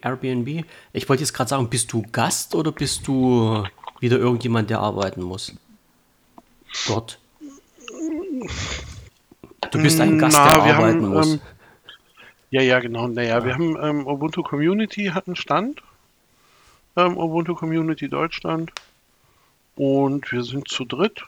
[0.02, 0.64] Airbnb?
[0.92, 3.64] Ich wollte jetzt gerade sagen, bist du Gast oder bist du
[3.98, 5.52] wieder irgendjemand, der arbeiten muss?
[6.86, 7.18] Dort.
[9.72, 11.32] Du bist ein Gast, Na, der arbeiten haben, muss.
[11.34, 11.40] Ähm,
[12.52, 13.08] ja, ja, genau.
[13.08, 13.44] Naja, ja.
[13.44, 15.82] wir haben ähm, Ubuntu Community hat einen Stand.
[16.96, 18.70] Ähm, Ubuntu Community Deutschland.
[19.74, 21.24] Und wir sind zu dritt.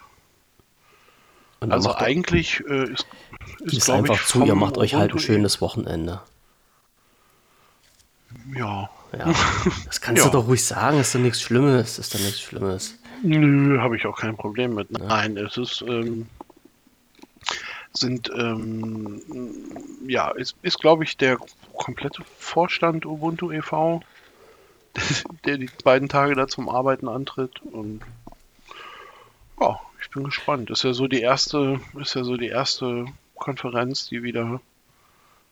[1.61, 3.07] Also eigentlich äh, ist,
[3.61, 6.21] ist, ist einfach ich, zu, ihr macht euch halt ein schönes Wochenende.
[8.55, 8.91] Ja.
[9.17, 9.33] Ja,
[9.87, 10.29] das kannst ja.
[10.29, 12.99] du doch ruhig sagen, ist doch nichts Schlimmes, ist doch nichts Schlimmes.
[13.23, 14.89] Nö, habe ich auch kein Problem mit.
[14.91, 15.07] Ja.
[15.07, 16.27] Nein, es ist, ähm,
[17.97, 19.23] sind, ähm,
[20.07, 21.39] ja, ist, ist glaube ich, der
[21.77, 24.03] komplette Vorstand Ubuntu e.V.,
[25.45, 28.01] der die beiden Tage da zum Arbeiten antritt und
[29.61, 30.71] ja, ich bin gespannt.
[30.71, 34.61] Ist ja so die erste, ist ja so die erste Konferenz, die wieder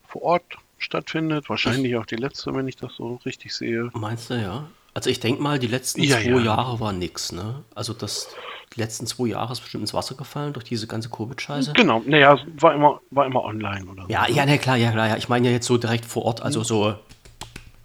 [0.07, 0.45] vor Ort
[0.79, 1.49] stattfindet.
[1.49, 3.91] Wahrscheinlich auch die letzte, wenn ich das so richtig sehe.
[3.95, 4.69] Meinst du, ja?
[4.95, 6.41] Also ich denke mal, die letzten ja, zwei ja.
[6.41, 7.63] Jahre war nix, ne?
[7.75, 8.29] Also das,
[8.75, 11.73] die letzten zwei Jahre ist bestimmt ins Wasser gefallen durch diese ganze Covid-Scheiße.
[11.73, 14.05] Genau, naja, war immer, war immer online oder.
[14.09, 15.17] Ja, ja, ne, klar, ja, klar, ja.
[15.17, 16.95] Ich meine ja jetzt so direkt vor Ort, also so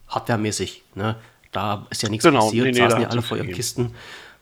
[0.09, 1.15] hardwaremäßig, ne?
[1.53, 3.93] Da ist ja nichts genau, passiert, nee, nee, saßen ja alle vor ihren Kisten.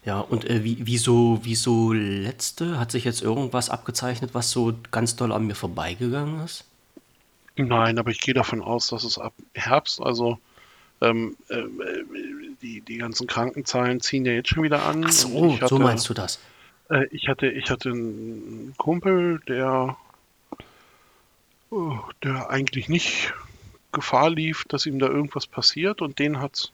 [0.04, 2.80] Ja, und äh, wie, wieso, wieso letzte?
[2.80, 6.66] Hat sich jetzt irgendwas abgezeichnet, was so ganz doll an mir vorbeigegangen ist?
[7.58, 10.38] Nein, aber ich gehe davon aus, dass es ab Herbst, also
[11.02, 11.64] ähm, äh,
[12.66, 15.06] die, die ganzen Krankenzahlen ziehen ja jetzt schon wieder an.
[15.06, 16.40] Ach so, hatte, so meinst du das?
[16.90, 19.96] Äh, ich, hatte, ich hatte einen Kumpel, der,
[21.70, 23.34] oh, der eigentlich nicht
[23.92, 26.72] Gefahr lief, dass ihm da irgendwas passiert und den hat es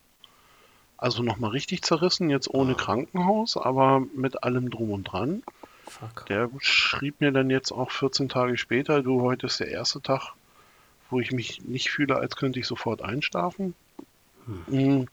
[0.97, 5.43] also nochmal richtig zerrissen, jetzt ohne Krankenhaus, aber mit allem drum und dran.
[5.87, 6.27] Fuck.
[6.27, 10.33] Der schrieb mir dann jetzt auch 14 Tage später, du, heute ist der erste Tag,
[11.09, 13.73] wo ich mich nicht fühle, als könnte ich sofort einschlafen.
[14.45, 15.07] Hm.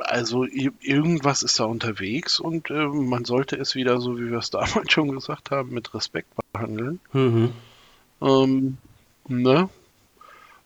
[0.00, 4.50] Also irgendwas ist da unterwegs und äh, man sollte es wieder, so wie wir es
[4.50, 7.00] damals schon gesagt haben, mit Respekt behandeln.
[7.12, 7.52] Mhm.
[8.20, 8.78] Ähm,
[9.28, 9.68] ne?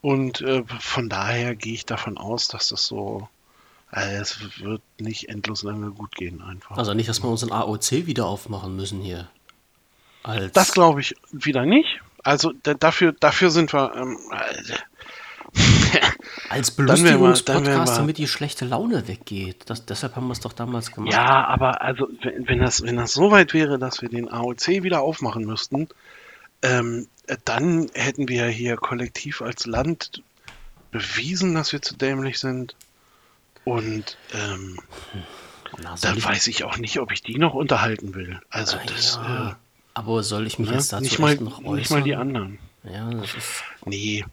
[0.00, 3.28] Und äh, von daher gehe ich davon aus, dass das so,
[3.92, 6.76] äh, es wird nicht endlos lange gut gehen einfach.
[6.76, 9.30] Also nicht, dass wir unseren AOC wieder aufmachen müssen hier.
[10.22, 12.00] Als das glaube ich wieder nicht.
[12.22, 13.94] Also dafür, dafür sind wir.
[13.94, 14.18] Ähm,
[16.48, 19.64] Als Belustigungspodcast, damit die schlechte Laune weggeht.
[19.66, 21.12] Das, deshalb haben wir es doch damals gemacht.
[21.12, 24.82] Ja, aber also wenn, wenn, das, wenn das so weit wäre, dass wir den AOC
[24.82, 25.88] wieder aufmachen müssten,
[26.62, 27.08] ähm,
[27.44, 30.22] dann hätten wir hier kollektiv als Land
[30.90, 32.74] bewiesen, dass wir zu dämlich sind.
[33.64, 34.78] Und ähm,
[35.82, 38.40] Na, da ich weiß ich auch nicht, ob ich die noch unterhalten will.
[38.50, 39.16] Also ah, das.
[39.16, 39.50] Ja.
[39.50, 39.54] Äh,
[39.94, 40.74] aber soll ich mich ne?
[40.74, 41.74] jetzt dazu nicht mal, noch äußern?
[41.74, 42.58] Nicht mal die anderen.
[42.82, 43.64] Ja, das ist.
[43.86, 44.24] Nee.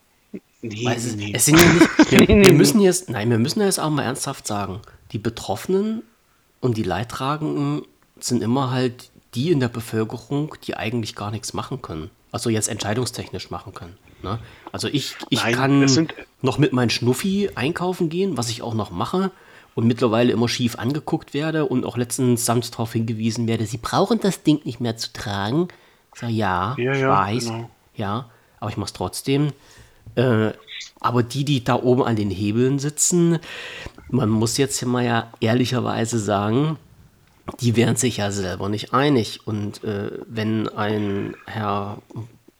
[0.61, 1.31] Nee, es, nee.
[1.33, 1.89] es sind ja nicht.
[2.11, 4.81] Wir, wir, müssen jetzt, nein, wir müssen jetzt auch mal ernsthaft sagen,
[5.13, 6.03] die Betroffenen
[6.59, 7.83] und die Leidtragenden
[8.19, 12.09] sind immer halt die in der Bevölkerung, die eigentlich gar nichts machen können.
[12.33, 13.97] Also jetzt entscheidungstechnisch machen können.
[14.23, 14.39] Ne?
[14.71, 16.07] Also ich, ich Nein, kann
[16.41, 19.31] noch mit meinem Schnuffi einkaufen gehen, was ich auch noch mache
[19.75, 24.19] und mittlerweile immer schief angeguckt werde und auch letztens Samstag darauf hingewiesen werde, sie brauchen
[24.19, 25.69] das Ding nicht mehr zu tragen.
[26.13, 27.69] Ich sage, ja, ja, ich ja, weiß, genau.
[27.95, 29.53] ja, aber ich mache es trotzdem.
[30.15, 30.51] Äh,
[30.99, 33.39] aber die, die da oben an den Hebeln sitzen,
[34.09, 36.77] man muss jetzt ja mal ja ehrlicherweise sagen,
[37.59, 39.41] die wären sich ja selber nicht einig.
[39.45, 42.01] Und äh, wenn ein Herr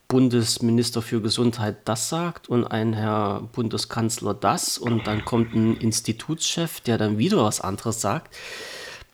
[0.08, 6.82] Bundesminister für Gesundheit das sagt und ein Herr Bundeskanzler das und dann kommt ein Institutschef,
[6.82, 8.36] der dann wieder was anderes sagt,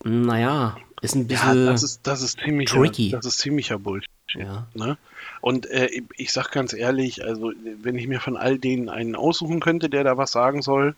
[0.03, 3.11] naja, ist ein bisschen ja, das ist, das ist ziemlich, tricky.
[3.11, 4.09] Das ist ziemlicher Bullshit.
[4.33, 4.67] Ja.
[4.73, 4.97] Ne?
[5.41, 9.59] Und äh, ich sag ganz ehrlich, also wenn ich mir von all denen einen aussuchen
[9.59, 10.95] könnte, der da was sagen soll,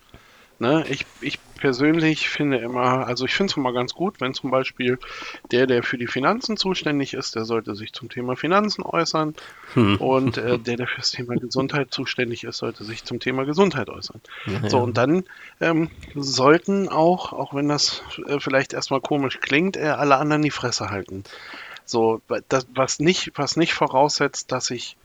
[0.60, 0.84] Ne?
[0.90, 5.00] Ich, ich persönlich finde immer, also ich finde es immer ganz gut, wenn zum Beispiel
[5.52, 9.36] der, der für die Finanzen zuständig ist, der sollte sich zum Thema Finanzen äußern
[9.74, 9.96] hm.
[9.98, 13.90] und äh, der, der für das Thema Gesundheit zuständig ist, sollte sich zum Thema Gesundheit
[13.90, 14.20] äußern.
[14.48, 15.24] Ja, so, und dann
[15.62, 20.52] ähm, sollten auch, auch wenn das äh, vielleicht erstmal komisch klingt, äh, alle anderen die
[20.52, 21.24] Fresse halten.
[21.90, 24.96] So, das, was nicht, was nicht voraussetzt, dass ich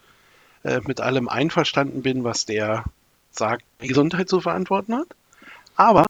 [0.65, 2.85] äh, mit allem einverstanden bin, was der
[3.31, 5.09] sagt, die Gesundheit zu verantworten hat.
[5.77, 6.07] Aber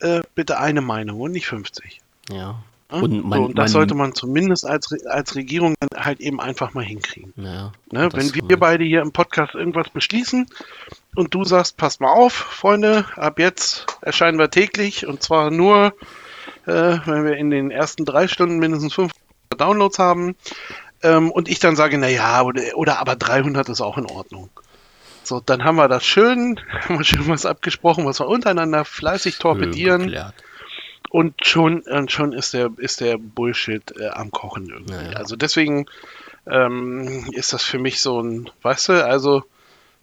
[0.00, 2.00] äh, bitte eine Meinung und nicht 50.
[2.30, 2.62] Ja.
[2.90, 6.74] Und, man, so, und das man, sollte man zumindest als, als Regierung halt eben einfach
[6.74, 7.32] mal hinkriegen.
[7.36, 8.08] Ja, ne?
[8.12, 10.46] Wenn wir beide hier im Podcast irgendwas beschließen
[11.14, 15.94] und du sagst, passt mal auf, Freunde, ab jetzt erscheinen wir täglich und zwar nur,
[16.66, 19.19] äh, wenn wir in den ersten drei Stunden mindestens 500
[19.56, 20.36] Downloads haben
[21.02, 24.50] ähm, und ich dann sage, naja, oder, oder aber 300 ist auch in Ordnung.
[25.22, 29.38] So, dann haben wir das schön, haben wir schön was abgesprochen, was wir untereinander fleißig
[29.38, 30.08] torpedieren.
[31.10, 34.94] und schon, und schon ist der, ist der Bullshit äh, am Kochen irgendwie.
[34.94, 35.16] Naja.
[35.16, 35.86] Also deswegen
[36.46, 39.42] ähm, ist das für mich so ein, weißt du, also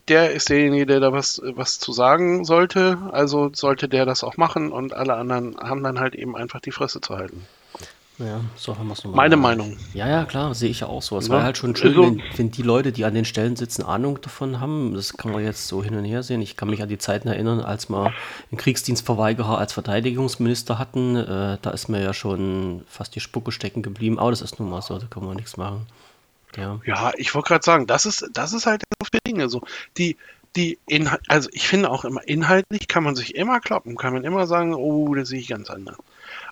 [0.08, 4.36] der ist derjenige, der da was, was zu sagen sollte, also sollte der das auch
[4.36, 7.46] machen und alle anderen haben dann halt eben einfach die Fresse zu halten.
[8.18, 9.76] Ja, so haben wir es Meine Meinung.
[9.94, 11.16] Ja, ja, klar, sehe ich ja auch so.
[11.18, 11.34] Es ja.
[11.34, 14.20] wäre halt schon schön, also, wenn, wenn, die Leute, die an den Stellen sitzen, Ahnung
[14.20, 14.94] davon haben.
[14.94, 16.42] Das kann man jetzt so hin und her sehen.
[16.42, 18.12] Ich kann mich an die Zeiten erinnern, als wir
[18.50, 21.14] einen Kriegsdienstverweigerer als Verteidigungsminister hatten.
[21.14, 24.18] Äh, da ist mir ja schon fast die Spucke stecken geblieben.
[24.18, 25.86] Aber das ist nun mal so, da kann man nichts machen.
[26.56, 29.40] Ja, ja ich wollte gerade sagen, das ist, das ist halt das Ding.
[29.40, 29.62] Also
[29.96, 30.16] die,
[30.56, 34.24] die Inhalt, also ich finde auch immer, inhaltlich kann man sich immer kloppen, kann man
[34.24, 35.96] immer sagen, oh, das sehe ich ganz anders.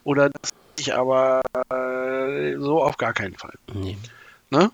[0.05, 3.55] Oder das ich aber äh, so auf gar keinen Fall.
[3.73, 3.97] Nee.
[4.51, 4.71] Ne?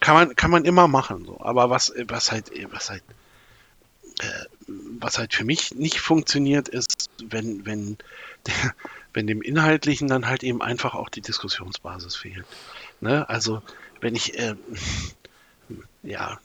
[0.00, 1.40] Kann man, kann man immer machen, so.
[1.40, 3.02] Aber was, was halt, was halt,
[4.20, 7.98] äh, was halt für mich nicht funktioniert, ist, wenn, wenn,
[8.46, 8.74] der,
[9.12, 12.46] wenn dem Inhaltlichen dann halt eben einfach auch die Diskussionsbasis fehlt.
[13.00, 13.28] Ne?
[13.28, 13.62] Also,
[14.00, 14.54] wenn ich, äh,
[16.02, 16.38] ja,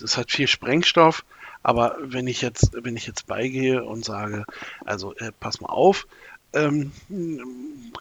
[0.00, 1.24] das hat viel Sprengstoff,
[1.62, 4.44] aber wenn ich jetzt, wenn ich jetzt beigehe und sage,
[4.84, 6.06] also äh, pass mal auf,
[6.54, 6.92] ähm,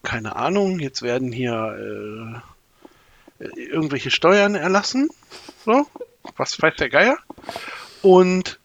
[0.04, 2.42] keine Ahnung, jetzt werden hier
[3.39, 5.10] äh, irgendwelche Steuern erlassen.
[5.66, 5.88] So,
[6.38, 7.18] was weiß der Geier?
[8.02, 8.60] Und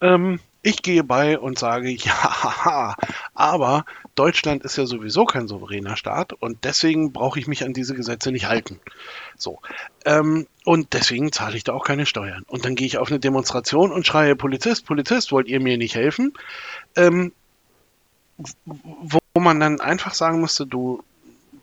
[0.00, 2.96] ähm, ich gehe bei und sage, ja,
[3.34, 7.94] aber Deutschland ist ja sowieso kein souveräner Staat und deswegen brauche ich mich an diese
[7.94, 8.80] Gesetze nicht halten.
[9.36, 9.60] So.
[10.04, 12.44] Ähm, und deswegen zahle ich da auch keine Steuern.
[12.46, 15.96] Und dann gehe ich auf eine Demonstration und schreie, Polizist, Polizist, wollt ihr mir nicht
[15.96, 16.32] helfen?
[16.96, 17.32] Ähm,
[18.64, 21.02] wo man dann einfach sagen musste, du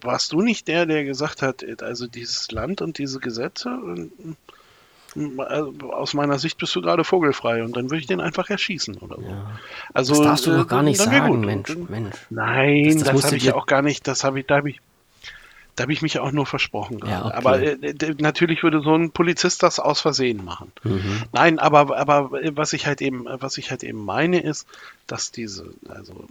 [0.02, 3.70] warst du nicht der, der gesagt hat, also dieses Land und diese Gesetze,
[5.38, 8.96] also aus meiner Sicht bist du gerade vogelfrei und dann würde ich den einfach erschießen
[8.98, 9.30] oder so.
[9.30, 9.60] Ja.
[9.94, 12.16] Also, das darfst du doch gar nicht sagen, Mensch, Mensch.
[12.30, 14.70] Nein, das, das, das habe ich ja auch gar nicht, das habe ich, da habe
[14.70, 14.80] ich,
[15.76, 17.00] da habe ich mich auch nur versprochen.
[17.06, 17.36] Ja, okay.
[17.36, 20.72] Aber äh, natürlich würde so ein Polizist das aus Versehen machen.
[20.84, 21.24] Mhm.
[21.34, 24.68] Nein, aber, aber was ich halt eben, was ich halt eben meine, ist,
[25.08, 26.26] dass diese, also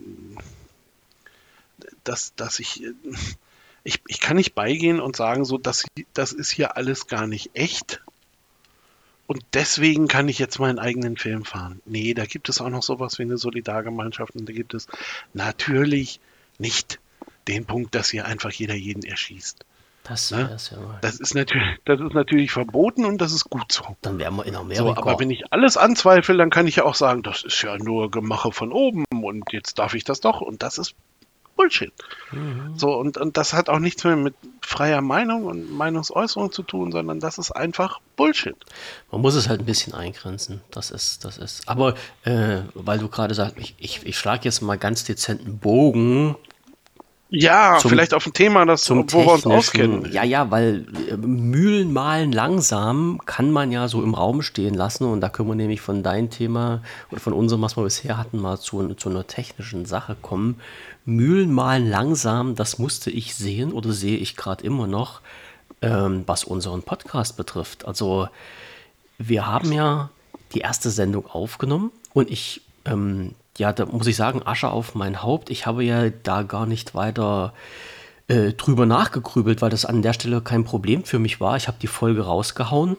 [2.04, 2.82] dass, dass ich,
[3.84, 7.50] ich, ich kann nicht beigehen und sagen, so, dass das ist hier alles gar nicht
[7.54, 8.02] echt.
[9.26, 11.80] Und deswegen kann ich jetzt meinen eigenen Film fahren.
[11.84, 14.88] Nee, da gibt es auch noch sowas wie eine Solidargemeinschaft und da gibt es
[15.34, 16.18] natürlich
[16.58, 16.98] nicht
[17.46, 19.64] den Punkt, dass hier einfach jeder jeden erschießt.
[20.02, 20.56] Das, ne?
[20.70, 23.96] ja das, ist natürlich, das ist natürlich verboten und das ist gut so.
[24.02, 24.82] Dann wären wir in Amerika.
[24.82, 27.76] So, aber wenn ich alles anzweifle, dann kann ich ja auch sagen, das ist ja
[27.78, 30.40] nur Gemache von oben und jetzt darf ich das doch.
[30.40, 30.94] Und das ist
[31.56, 31.92] Bullshit.
[32.32, 32.72] Mhm.
[32.76, 36.92] So, und, und das hat auch nichts mehr mit freier Meinung und Meinungsäußerung zu tun,
[36.92, 38.56] sondern das ist einfach Bullshit.
[39.10, 40.62] Man muss es halt ein bisschen eingrenzen.
[40.70, 41.68] Das ist, das ist.
[41.68, 46.36] Aber äh, weil du gerade sagst, ich, ich, ich schlage jetzt mal ganz dezenten Bogen
[47.32, 50.10] Ja, zum, vielleicht auf ein Thema, das, zum wo wir uns auskennen.
[50.10, 55.04] Ja, ja, weil äh, Mühlen malen langsam kann man ja so im Raum stehen lassen.
[55.04, 58.38] Und da können wir nämlich von deinem Thema oder von unserem, was wir bisher hatten,
[58.40, 60.60] mal zu, zu einer technischen Sache kommen.
[61.04, 65.20] Mühlen malen langsam, das musste ich sehen oder sehe ich gerade immer noch,
[65.82, 67.86] ähm, was unseren Podcast betrifft.
[67.86, 68.28] Also
[69.18, 70.10] wir haben ja
[70.54, 75.22] die erste Sendung aufgenommen und ich ähm, ja, da muss ich sagen, Asche auf mein
[75.22, 75.50] Haupt.
[75.50, 77.52] Ich habe ja da gar nicht weiter
[78.28, 81.56] äh, drüber nachgegrübelt, weil das an der Stelle kein Problem für mich war.
[81.56, 82.96] Ich habe die Folge rausgehauen,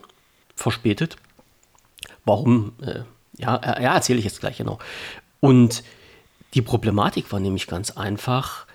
[0.54, 1.16] verspätet.
[2.24, 2.72] Warum?
[2.80, 3.00] Äh,
[3.38, 4.78] ja, ja erzähle ich jetzt gleich genau.
[5.40, 5.82] Und
[6.54, 8.66] die Problematik war nämlich ganz einfach.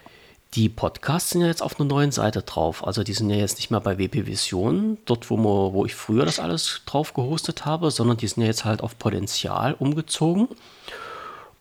[0.54, 2.86] Die Podcasts sind ja jetzt auf einer neuen Seite drauf.
[2.86, 5.94] Also die sind ja jetzt nicht mehr bei WP Vision, dort wo, wir, wo ich
[5.94, 10.48] früher das alles drauf gehostet habe, sondern die sind ja jetzt halt auf Potenzial umgezogen.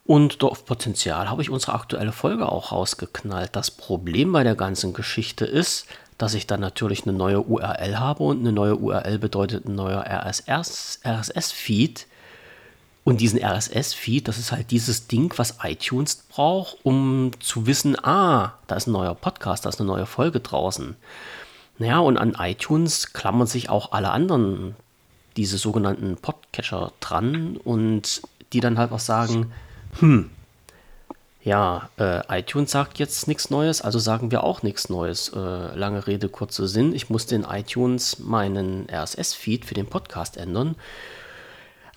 [0.06, 3.56] Und auf Potenzial habe ich unsere aktuelle Folge auch rausgeknallt.
[3.56, 8.22] Das Problem bei der ganzen Geschichte ist, dass ich dann natürlich eine neue URL habe
[8.22, 12.06] und eine neue URL bedeutet ein neuer RSS-Feed.
[13.06, 18.54] Und diesen RSS-Feed, das ist halt dieses Ding, was iTunes braucht, um zu wissen, ah,
[18.66, 20.96] da ist ein neuer Podcast, da ist eine neue Folge draußen.
[21.78, 24.74] Naja, und an iTunes klammern sich auch alle anderen,
[25.36, 29.52] diese sogenannten Podcatcher dran und die dann halt auch sagen,
[30.00, 30.28] hm,
[31.44, 35.28] ja, äh, iTunes sagt jetzt nichts Neues, also sagen wir auch nichts Neues.
[35.28, 36.92] Äh, lange Rede, kurzer Sinn.
[36.92, 40.74] Ich musste in iTunes meinen RSS-Feed für den Podcast ändern.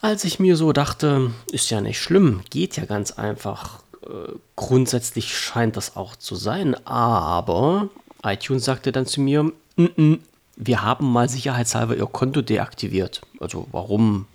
[0.01, 3.83] Als ich mir so dachte, ist ja nicht schlimm, geht ja ganz einfach.
[4.03, 7.89] Äh, grundsätzlich scheint das auch zu sein, aber
[8.23, 10.19] iTunes sagte dann zu mir, N -n,
[10.55, 13.21] wir haben mal sicherheitshalber Ihr Konto deaktiviert.
[13.39, 14.25] Also warum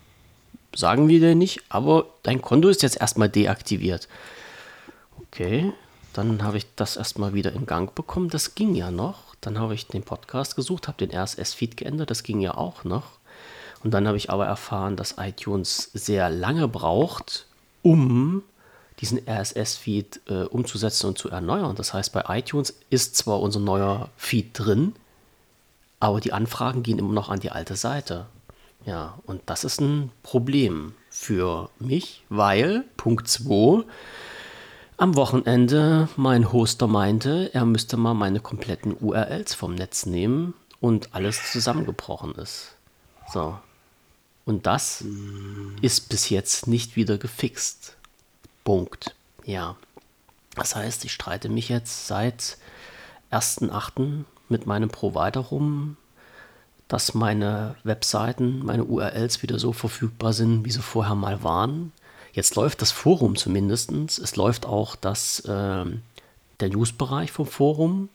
[0.74, 4.08] sagen wir dir nicht, aber dein Konto ist jetzt erstmal deaktiviert.
[5.16, 5.72] Okay,
[6.12, 8.28] dann habe ich das erstmal wieder in Gang bekommen.
[8.28, 9.34] Das ging ja noch.
[9.40, 12.10] Dann habe ich den Podcast gesucht, habe den RSS-Feed geändert.
[12.10, 13.18] Das ging ja auch noch.
[13.84, 17.46] Und dann habe ich aber erfahren, dass iTunes sehr lange braucht,
[17.82, 18.42] um
[19.00, 21.76] diesen RSS-Feed äh, umzusetzen und zu erneuern.
[21.76, 24.94] Das heißt, bei iTunes ist zwar unser neuer Feed drin,
[26.00, 28.26] aber die Anfragen gehen immer noch an die alte Seite.
[28.86, 33.84] Ja, und das ist ein Problem für mich, weil, Punkt 2,
[34.96, 41.14] am Wochenende mein Hoster meinte, er müsste mal meine kompletten URLs vom Netz nehmen und
[41.14, 42.76] alles zusammengebrochen ist.
[43.32, 43.58] So.
[44.44, 45.04] Und das
[45.80, 47.96] ist bis jetzt nicht wieder gefixt.
[48.62, 49.14] Punkt.
[49.44, 49.76] Ja.
[50.54, 52.58] Das heißt, ich streite mich jetzt seit
[53.32, 54.24] 1.8.
[54.48, 55.96] mit meinem Provider rum,
[56.88, 61.92] dass meine Webseiten, meine URLs wieder so verfügbar sind, wie sie vorher mal waren.
[62.32, 63.90] Jetzt läuft das Forum zumindest.
[63.92, 65.84] Es läuft auch das, äh,
[66.60, 68.08] der Newsbereich vom Forum.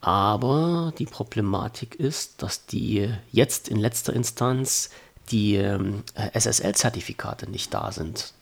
[0.00, 4.90] Aber die Problematik ist, dass die jetzt in letzter Instanz
[5.30, 5.78] die äh,
[6.32, 8.32] SSL-Zertifikate nicht da sind.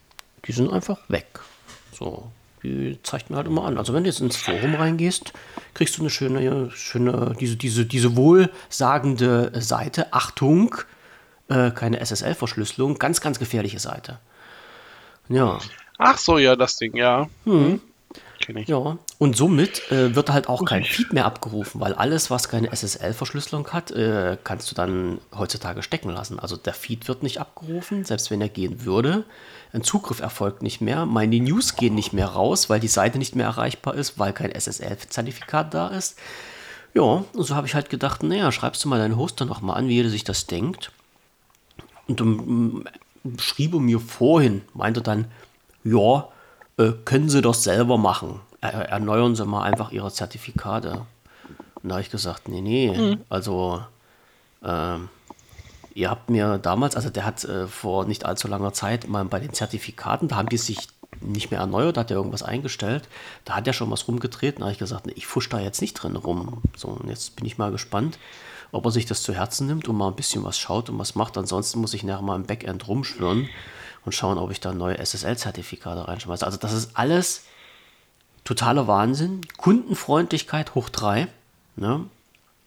[0.47, 1.40] Die sind einfach weg.
[1.92, 2.31] So,
[2.62, 3.79] die zeigt mir halt immer an.
[3.79, 5.33] Also wenn du jetzt ins Forum reingehst,
[5.75, 10.12] kriegst du eine schöne, schöne, diese, diese, diese wohlsagende Seite.
[10.12, 10.77] Achtung,
[11.49, 14.18] äh, keine SSL-Verschlüsselung, ganz, ganz gefährliche Seite.
[15.29, 15.59] Ja.
[15.99, 17.29] Ach so, ja, das Ding, ja.
[17.45, 17.81] Hm.
[18.42, 18.68] Kenne ich.
[18.68, 22.72] Ja, und somit äh, wird halt auch kein Feed mehr abgerufen, weil alles, was keine
[22.72, 26.40] SSL-Verschlüsselung hat, äh, kannst du dann heutzutage stecken lassen.
[26.40, 29.24] Also der Feed wird nicht abgerufen, selbst wenn er gehen würde.
[29.72, 31.07] Ein Zugriff erfolgt nicht mehr.
[31.07, 34.50] Meine News gehen nicht mehr raus, weil die Seite nicht mehr erreichbar ist, weil kein
[34.50, 36.18] SSL-Zertifikat da ist.
[36.94, 39.87] Ja, und so habe ich halt gedacht, naja, schreibst du mal deinen Hoster nochmal an,
[39.87, 40.90] wie er sich das denkt.
[42.09, 42.85] Und um,
[43.38, 45.26] schrieb er mir vorhin, meinte dann,
[45.85, 46.28] ja,
[46.78, 48.40] äh, können Sie das selber machen.
[48.61, 51.06] Er, erneuern Sie mal einfach Ihre Zertifikate.
[51.82, 53.20] Und da habe ich gesagt, nee, nee, mhm.
[53.28, 53.82] also
[54.62, 54.98] äh,
[55.94, 59.40] ihr habt mir damals, also der hat äh, vor nicht allzu langer Zeit mal bei
[59.40, 60.88] den Zertifikaten, da haben die sich
[61.20, 63.08] nicht mehr erneuert, da hat er irgendwas eingestellt,
[63.44, 65.80] da hat er schon was rumgedreht, da habe ich gesagt, nee, ich fusch da jetzt
[65.80, 66.62] nicht drin rum.
[66.76, 68.18] So, und jetzt bin ich mal gespannt,
[68.72, 71.14] ob er sich das zu Herzen nimmt und mal ein bisschen was schaut und was
[71.14, 71.38] macht.
[71.38, 73.48] Ansonsten muss ich nachher mal im Backend rumschwirren
[74.04, 76.44] und schauen, ob ich da neue SSL-Zertifikate reinschmeiße.
[76.44, 77.44] Also das ist alles
[78.44, 79.42] totaler Wahnsinn.
[79.58, 81.28] Kundenfreundlichkeit hoch drei.
[81.76, 82.06] Ne?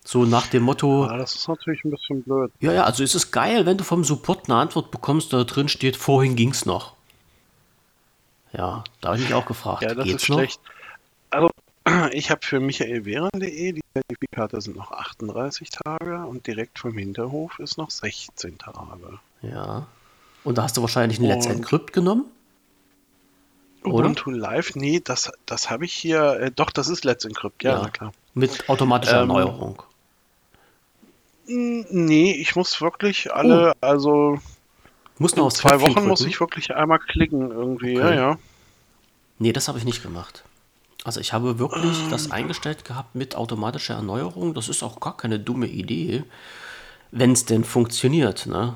[0.04, 1.08] So nach dem Motto.
[1.08, 2.52] Ja, das ist natürlich ein bisschen blöd.
[2.60, 5.68] Ja, ja, also es ist geil, wenn du vom Support eine Antwort bekommst, da drin
[5.68, 6.94] steht, vorhin ging es noch.
[8.54, 9.82] Ja, da habe ich mich auch gefragt.
[9.82, 10.62] Ja, das ist schlecht.
[11.32, 11.50] Also,
[12.12, 17.78] ich habe für michaelwehren.de, die Zertifikate sind noch 38 Tage und direkt vom Hinterhof ist
[17.78, 19.20] noch 16 Tage.
[19.42, 19.88] Ja.
[20.44, 22.26] Und da hast du wahrscheinlich ein Let's Encrypt genommen?
[23.84, 27.82] Ubuntu Live, nee, das, das habe ich hier, äh, doch, das ist Let's Encrypt, ja,
[27.82, 28.12] ja klar.
[28.34, 29.84] Mit automatischer ähm, Erneuerung.
[31.48, 33.86] Nee, ich muss wirklich alle, oh.
[33.86, 34.40] also
[35.18, 36.08] muss noch zwei Wochen drücken?
[36.08, 38.10] muss ich wirklich einmal klicken irgendwie, okay.
[38.10, 38.40] ja, ja.
[39.40, 40.44] Nee, das habe ich nicht gemacht.
[41.06, 44.56] Also ich habe wirklich das eingestellt gehabt mit automatischer Erneuerung.
[44.56, 46.24] Das ist auch gar keine dumme Idee,
[47.12, 48.48] wenn es denn funktioniert.
[48.48, 48.74] Ne?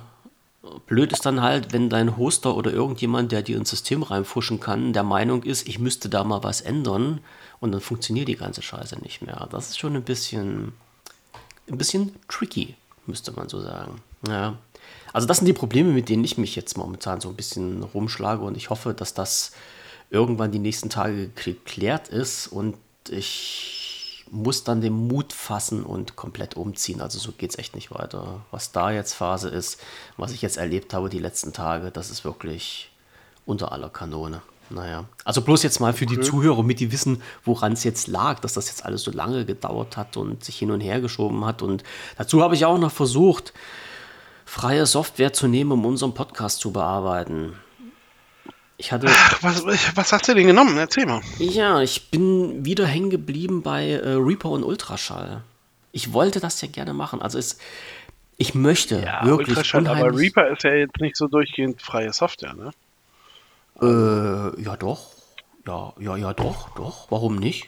[0.85, 4.93] Blöd ist dann halt, wenn dein Hoster oder irgendjemand, der dir ins System reinfuschen kann,
[4.93, 7.19] der Meinung ist, ich müsste da mal was ändern
[7.61, 9.47] und dann funktioniert die ganze Scheiße nicht mehr.
[9.51, 10.73] Das ist schon ein bisschen,
[11.67, 12.75] ein bisschen tricky,
[13.07, 14.03] müsste man so sagen.
[14.27, 14.55] Ja.
[15.13, 18.43] Also das sind die Probleme, mit denen ich mich jetzt momentan so ein bisschen rumschlage
[18.43, 19.53] und ich hoffe, dass das
[20.09, 22.77] irgendwann die nächsten Tage geklärt ist und
[23.09, 27.01] ich muss dann den Mut fassen und komplett umziehen.
[27.01, 28.41] Also so geht es echt nicht weiter.
[28.51, 29.81] Was da jetzt Phase ist,
[30.17, 32.91] was ich jetzt erlebt habe die letzten Tage, das ist wirklich
[33.45, 34.41] unter aller Kanone.
[34.71, 36.17] Naja, also bloß jetzt mal für okay.
[36.17, 39.45] die Zuhörer, damit die wissen, woran es jetzt lag, dass das jetzt alles so lange
[39.45, 41.63] gedauert hat und sich hin und her geschoben hat.
[41.63, 41.83] Und
[42.17, 43.51] dazu habe ich auch noch versucht,
[44.45, 47.53] freie Software zu nehmen, um unseren Podcast zu bearbeiten.
[48.79, 49.07] Ich hatte.
[49.09, 50.77] Ach, was, was hast du denn genommen?
[50.77, 51.21] Erzähl mal.
[51.37, 55.43] Ja, ich bin wieder hängen geblieben bei äh, Reaper und Ultraschall.
[55.91, 57.21] Ich wollte das ja gerne machen.
[57.21, 57.59] Also es,
[58.37, 59.49] ich möchte ja, wirklich.
[59.49, 62.71] Ultraschall, aber Reaper ist ja jetzt nicht so durchgehend freie Software, ne?
[63.81, 65.11] Äh, ja doch.
[65.67, 67.11] Ja, ja, ja, doch, doch.
[67.11, 67.67] Warum nicht?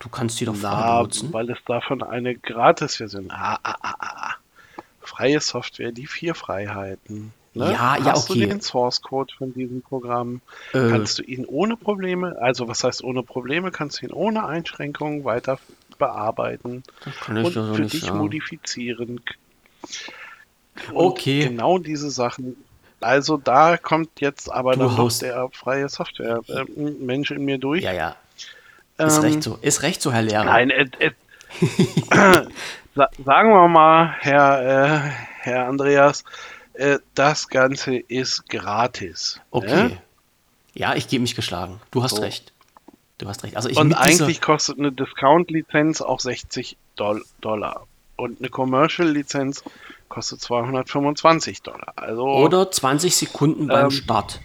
[0.00, 1.32] Du kannst die doch frei benutzen.
[1.32, 3.30] Weil es davon eine Gratis-Version.
[3.30, 4.34] Ah, ah, ah, ah.
[5.00, 7.32] Freie Software, die vier Freiheiten.
[7.52, 7.72] Ne?
[7.72, 8.40] Ja, Hast ja, okay.
[8.40, 10.40] du den Source Code von diesem Programm?
[10.72, 10.88] Äh.
[10.88, 15.24] Kannst du ihn ohne Probleme, also was heißt ohne Probleme, kannst du ihn ohne Einschränkungen
[15.24, 15.58] weiter
[15.98, 16.82] bearbeiten
[17.28, 18.18] und so für dich sagen.
[18.18, 19.20] modifizieren.
[20.92, 21.48] Und okay.
[21.48, 22.56] Genau diese Sachen.
[23.00, 27.82] Also da kommt jetzt aber du noch der freie Software-Mensch äh, in mir durch.
[27.82, 28.16] Ja, ja.
[28.98, 29.58] Ist ähm, recht so.
[29.62, 30.44] Ist recht so, Herr Lehrer.
[30.44, 31.10] Nein, äh, äh,
[33.24, 36.24] sagen wir mal, Herr, äh, Herr Andreas,
[36.80, 39.40] äh, das Ganze ist gratis.
[39.50, 39.88] Okay.
[39.88, 40.02] Ne?
[40.72, 41.80] Ja, ich gebe mich geschlagen.
[41.90, 42.22] Du hast so.
[42.22, 42.52] recht.
[43.18, 43.56] Du hast recht.
[43.56, 47.86] Also ich Und eigentlich kostet eine Discount-Lizenz auch 60 Dollar.
[48.16, 49.62] Und eine Commercial-Lizenz
[50.08, 51.92] kostet 225 Dollar.
[51.96, 54.40] Also, oder 20 Sekunden beim ähm, Start.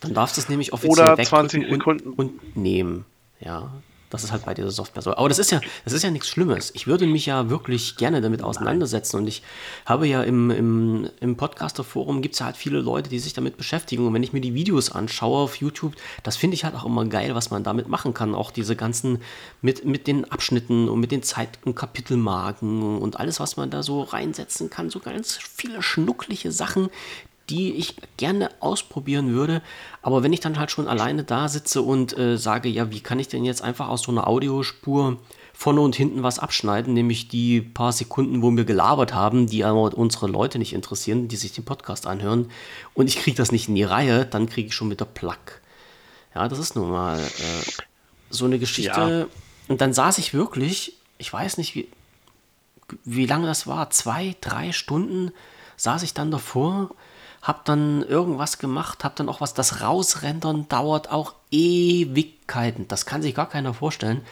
[0.00, 3.04] Dann darfst du es nämlich offiziell oder 20 Sekunden und, und nehmen.
[3.40, 3.70] Ja,
[4.14, 5.16] das ist halt bei dieser Software so.
[5.16, 6.70] Aber das ist ja, das ist ja nichts Schlimmes.
[6.74, 9.16] Ich würde mich ja wirklich gerne damit auseinandersetzen.
[9.16, 9.42] Und ich
[9.86, 13.56] habe ja im, im, im Podcaster-Forum gibt es ja halt viele Leute, die sich damit
[13.56, 14.06] beschäftigen.
[14.06, 17.04] Und wenn ich mir die Videos anschaue auf YouTube, das finde ich halt auch immer
[17.06, 18.34] geil, was man damit machen kann.
[18.34, 19.18] Auch diese ganzen
[19.62, 23.82] mit, mit den Abschnitten und mit den Zeit- und Kapitelmarken und alles, was man da
[23.82, 24.90] so reinsetzen kann.
[24.90, 26.88] So ganz viele schnuckliche Sachen,
[27.50, 29.62] die ich gerne ausprobieren würde.
[30.02, 33.18] Aber wenn ich dann halt schon alleine da sitze und äh, sage, ja, wie kann
[33.18, 35.18] ich denn jetzt einfach aus so einer Audiospur
[35.52, 39.96] vorne und hinten was abschneiden, nämlich die paar Sekunden, wo wir gelabert haben, die aber
[39.96, 42.50] unsere Leute nicht interessieren, die sich den Podcast anhören,
[42.92, 45.36] und ich kriege das nicht in die Reihe, dann kriege ich schon mit der Plug.
[46.34, 47.70] Ja, das ist nun mal äh,
[48.30, 49.28] so eine Geschichte.
[49.30, 49.38] Ja.
[49.68, 51.88] Und dann saß ich wirklich, ich weiß nicht, wie,
[53.04, 55.30] wie lange das war, zwei, drei Stunden
[55.76, 56.90] saß ich dann davor
[57.44, 62.88] habe dann irgendwas gemacht, habe dann auch was, das Rausrendern dauert auch Ewigkeiten.
[62.88, 64.22] Das kann sich gar keiner vorstellen.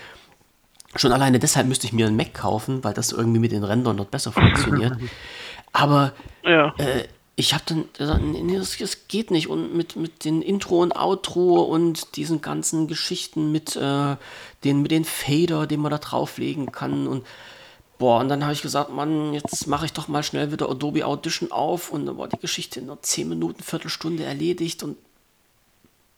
[0.97, 3.99] Schon alleine deshalb müsste ich mir einen Mac kaufen, weil das irgendwie mit den Rändern
[3.99, 4.97] dort besser funktioniert.
[5.73, 6.75] Aber ja.
[6.79, 7.07] äh,
[7.37, 9.49] ich habe dann gesagt, nee, das, das, geht nicht.
[9.49, 14.17] Und mit, mit den Intro und Outro und diesen ganzen Geschichten mit, äh,
[14.65, 17.27] den, mit den Fader, den man da drauflegen kann und
[18.03, 21.07] Boah, und dann habe ich gesagt, Mann, jetzt mache ich doch mal schnell wieder Adobe
[21.07, 24.97] Audition auf und dann war die Geschichte in nur 10 Minuten, Viertelstunde erledigt und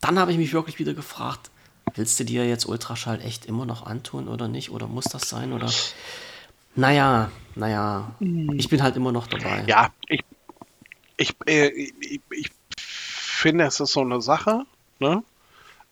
[0.01, 1.51] dann habe ich mich wirklich wieder gefragt,
[1.93, 4.71] willst du dir jetzt Ultraschall echt immer noch antun oder nicht?
[4.71, 5.53] Oder muss das sein?
[5.53, 5.71] Oder
[6.73, 8.57] naja, naja, hm.
[8.57, 9.63] ich bin halt immer noch dabei.
[9.67, 10.23] Ja, ich,
[11.17, 14.65] ich, äh, ich, ich finde, es ist so eine Sache,
[14.97, 15.21] ne?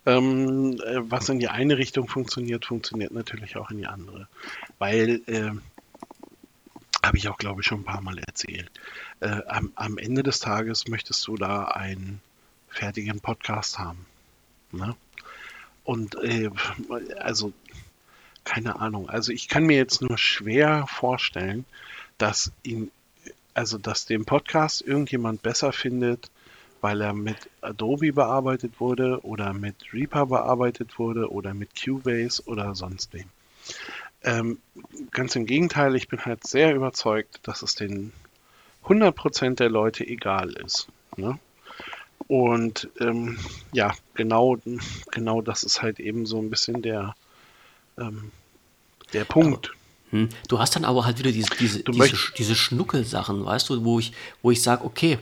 [0.06, 4.26] Ähm, äh, was in die eine Richtung funktioniert, funktioniert natürlich auch in die andere.
[4.78, 5.52] Weil äh,
[7.06, 8.70] habe ich auch, glaube ich, schon ein paar Mal erzählt.
[9.20, 12.20] Äh, am, am, Ende des Tages möchtest du da einen
[12.68, 14.06] fertigen Podcast haben.
[14.72, 14.96] Ne?
[15.84, 16.50] Und äh,
[17.18, 17.52] also,
[18.44, 19.08] keine Ahnung.
[19.08, 21.64] Also ich kann mir jetzt nur schwer vorstellen,
[22.18, 22.90] dass ihn,
[23.54, 26.30] also dass den Podcast irgendjemand besser findet,
[26.80, 32.74] weil er mit Adobe bearbeitet wurde oder mit Reaper bearbeitet wurde oder mit Cubase oder
[32.74, 33.28] sonst wem.
[34.24, 34.58] Ähm,
[35.10, 38.12] ganz im Gegenteil, ich bin halt sehr überzeugt, dass es den
[38.84, 40.88] 100% der Leute egal ist.
[41.16, 41.38] Ne?
[42.26, 43.38] Und ähm,
[43.72, 44.56] ja, genau,
[45.10, 47.14] genau das ist halt eben so ein bisschen der,
[47.98, 48.30] ähm,
[49.12, 49.68] der Punkt.
[49.68, 50.28] Aber hm.
[50.46, 54.12] Du hast dann aber halt wieder diese, diese, diese, diese Schnuckelsachen, weißt du, wo ich,
[54.42, 55.18] wo ich sage, okay,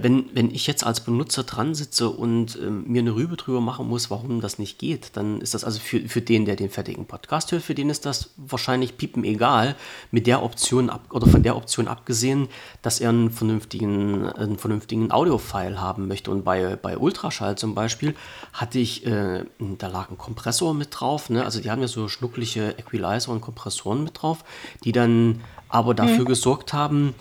[0.00, 3.88] wenn, wenn ich jetzt als Benutzer dran sitze und äh, mir eine Rübe drüber machen
[3.88, 7.04] muss, warum das nicht geht, dann ist das also für, für den, der den fertigen
[7.04, 9.76] Podcast hört, für den ist das wahrscheinlich piepen egal,
[10.10, 12.48] mit der Option ab, oder von der Option abgesehen,
[12.80, 16.30] dass er einen vernünftigen, einen vernünftigen Audio-File haben möchte.
[16.30, 18.14] Und bei, bei Ultraschall zum Beispiel
[18.52, 21.44] hatte ich, äh, da lag ein Kompressor mit drauf, ne?
[21.44, 24.44] also die haben ja so schnuckliche Equalizer und Kompressoren mit drauf,
[24.84, 26.26] die dann aber dafür mhm.
[26.26, 27.14] gesorgt haben,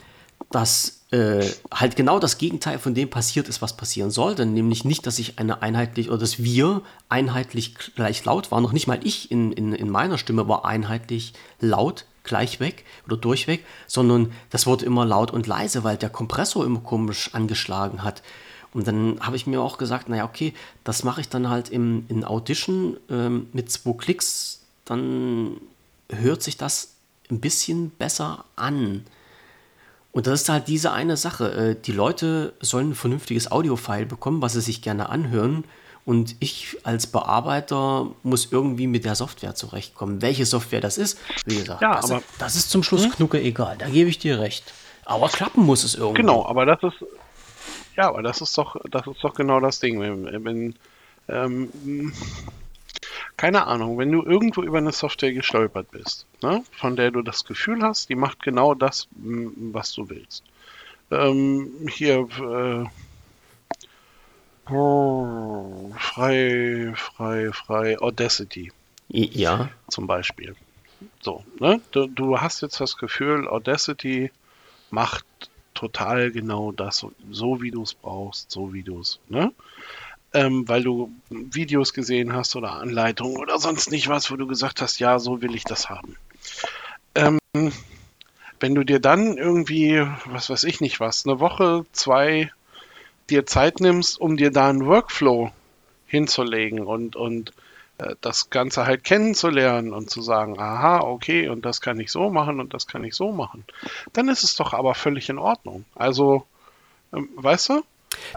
[0.52, 4.46] dass äh, halt genau das Gegenteil von dem passiert ist, was passieren sollte.
[4.46, 8.64] Nämlich nicht, dass ich eine einheitlich oder dass wir einheitlich gleich laut waren.
[8.64, 13.18] Noch nicht mal ich in, in, in meiner Stimme war einheitlich laut gleich weg oder
[13.18, 18.22] durchweg, sondern das wurde immer laut und leise, weil der Kompressor immer komisch angeschlagen hat.
[18.74, 20.54] Und dann habe ich mir auch gesagt, naja, okay,
[20.84, 25.58] das mache ich dann halt im, in Audition ähm, mit zwei Klicks, dann
[26.10, 26.94] hört sich das
[27.30, 29.04] ein bisschen besser an.
[30.12, 31.52] Und das ist halt diese eine Sache.
[31.52, 35.64] Äh, die Leute sollen ein vernünftiges Audiofile bekommen, was sie sich gerne anhören.
[36.04, 40.22] Und ich als Bearbeiter muss irgendwie mit der Software zurechtkommen.
[40.22, 43.12] Welche Software das ist, wie gesagt, ja, das, aber, das ist zum Schluss hm?
[43.12, 43.76] Knucke egal.
[43.78, 44.74] Da gebe ich dir recht.
[45.06, 46.22] Aber klappen muss es irgendwie.
[46.22, 47.06] Genau, aber das ist
[47.96, 50.00] ja, aber das ist doch, das ist doch genau das Ding.
[50.00, 50.76] Wenn, wenn
[51.28, 52.14] ähm,
[53.38, 57.44] keine Ahnung, wenn du irgendwo über eine Software gestolpert bist, ne, von der du das
[57.46, 60.44] Gefühl hast, die macht genau das, was du willst.
[61.10, 62.86] Ähm, hier, äh,
[64.72, 68.72] oh, frei, frei, frei, Audacity.
[69.10, 69.70] Ja.
[69.90, 70.56] Zum Beispiel.
[71.20, 71.82] So, ne?
[71.92, 74.32] Du, du hast jetzt das Gefühl, Audacity
[74.90, 75.26] macht
[75.74, 79.52] total genau das, so wie du es brauchst, so wie du es, ne?
[80.34, 84.82] Ähm, weil du Videos gesehen hast oder Anleitungen oder sonst nicht was, wo du gesagt
[84.82, 86.16] hast, ja, so will ich das haben.
[87.16, 87.40] Ähm,
[88.60, 92.52] wenn du dir dann irgendwie, was weiß ich nicht was, eine Woche, zwei
[93.30, 95.52] dir Zeit nimmst, um dir da einen Workflow
[96.06, 97.54] hinzulegen und, und
[97.98, 102.30] äh, das Ganze halt kennenzulernen und zu sagen, aha, okay, und das kann ich so
[102.30, 103.66] machen und das kann ich so machen,
[104.14, 105.86] dann ist es doch aber völlig in Ordnung.
[105.96, 106.46] Also,
[107.14, 107.84] ähm, weißt du?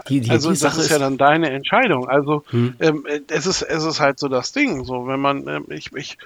[0.07, 2.07] Die, die, also die das ist ja dann deine Entscheidung.
[2.07, 2.75] Also hm.
[2.79, 4.85] ähm, es ist es ist halt so das Ding.
[4.85, 6.17] So wenn man ähm, ich, ich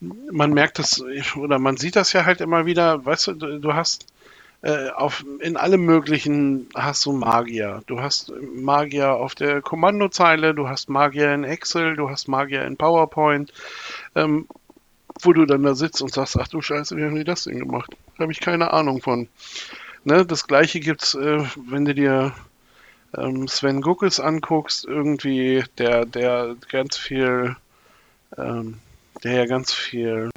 [0.00, 1.02] man merkt das
[1.36, 3.04] oder man sieht das ja halt immer wieder.
[3.04, 4.06] Weißt du, du, du hast
[4.62, 7.82] äh, auf in allem möglichen hast du Magier.
[7.86, 12.76] Du hast Magier auf der Kommandozeile, du hast Magier in Excel, du hast Magier in
[12.76, 13.52] PowerPoint.
[14.14, 14.46] Ähm,
[15.22, 17.58] wo du dann da sitzt und sagst, ach du Scheiße, wie haben die das denn
[17.58, 17.96] gemacht?
[18.18, 19.28] Habe ich keine Ahnung von.
[20.04, 22.32] Ne, das gleiche gibt's, äh, wenn du dir
[23.16, 27.56] ähm, Sven Guckes anguckst, irgendwie, der, der ganz viel,
[28.36, 28.78] ähm,
[29.24, 30.30] der ja ganz viel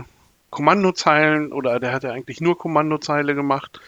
[0.49, 3.79] Kommandozeilen oder der hat ja eigentlich nur Kommandozeile gemacht,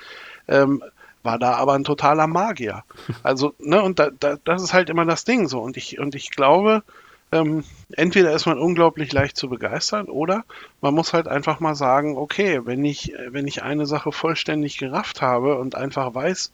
[0.47, 0.83] ähm,
[1.23, 2.83] war da aber ein totaler Magier.
[3.23, 5.61] Also, ne, und da, da, das ist halt immer das Ding so.
[5.61, 6.83] Und ich, und ich glaube,
[7.31, 7.63] ähm,
[7.93, 10.43] entweder ist man unglaublich leicht zu begeistern oder
[10.81, 15.21] man muss halt einfach mal sagen, okay, wenn ich, wenn ich eine Sache vollständig gerafft
[15.21, 16.51] habe und einfach weiß,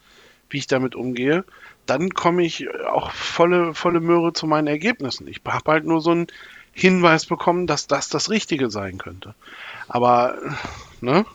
[0.49, 1.43] wie ich damit umgehe,
[1.89, 5.27] dann komme ich auch volle, volle Möhre zu meinen Ergebnissen.
[5.27, 6.27] Ich habe halt nur so einen
[6.71, 9.33] Hinweis bekommen, dass das das Richtige sein könnte.
[9.87, 10.37] Aber,
[11.01, 11.25] ne?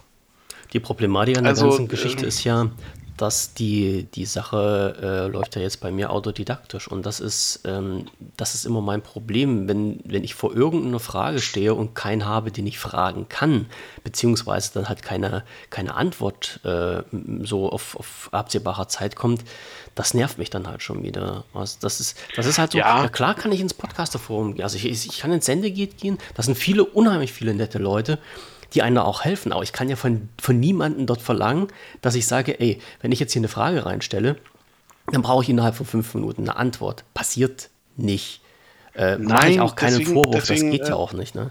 [0.73, 2.71] Die Problematik an der also, ganzen Geschichte äh, ist ja,
[3.17, 6.89] dass die, die Sache äh, läuft ja jetzt bei mir autodidaktisch.
[6.89, 8.07] Und das ist, ähm,
[8.37, 12.51] das ist immer mein Problem, wenn, wenn ich vor irgendeiner Frage stehe und keinen habe,
[12.51, 13.67] den ich fragen kann,
[14.03, 17.03] beziehungsweise dann halt keine, keine Antwort äh,
[17.43, 19.45] so auf, auf absehbarer Zeit kommt,
[19.95, 21.45] das nervt mich dann halt schon wieder.
[21.55, 23.05] Also das, ist, das ist halt so, ja.
[23.05, 26.47] ja klar kann ich ins Podcaster-Forum gehen, also ich, ich kann ins Sendegeht gehen, das
[26.47, 28.19] sind viele, unheimlich viele nette Leute,
[28.75, 29.53] die einem auch helfen.
[29.53, 31.69] Aber ich kann ja von, von niemandem dort verlangen,
[32.03, 34.37] dass ich sage, ey, wenn ich jetzt hier eine Frage reinstelle,
[35.11, 37.05] dann brauche ich innerhalb von fünf Minuten eine Antwort.
[37.15, 38.41] Passiert nicht.
[38.95, 41.35] Äh, Mache ich auch keinen deswegen, Vorwurf, deswegen, das geht ja äh, auch nicht.
[41.35, 41.51] Ne?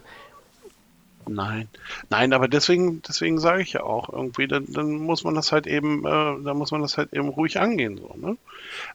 [1.27, 1.69] Nein,
[2.09, 5.67] nein, aber deswegen, deswegen sage ich ja auch irgendwie, dann, dann muss man das halt
[5.67, 8.37] eben, äh, dann muss man das halt eben ruhig angehen, so, ne?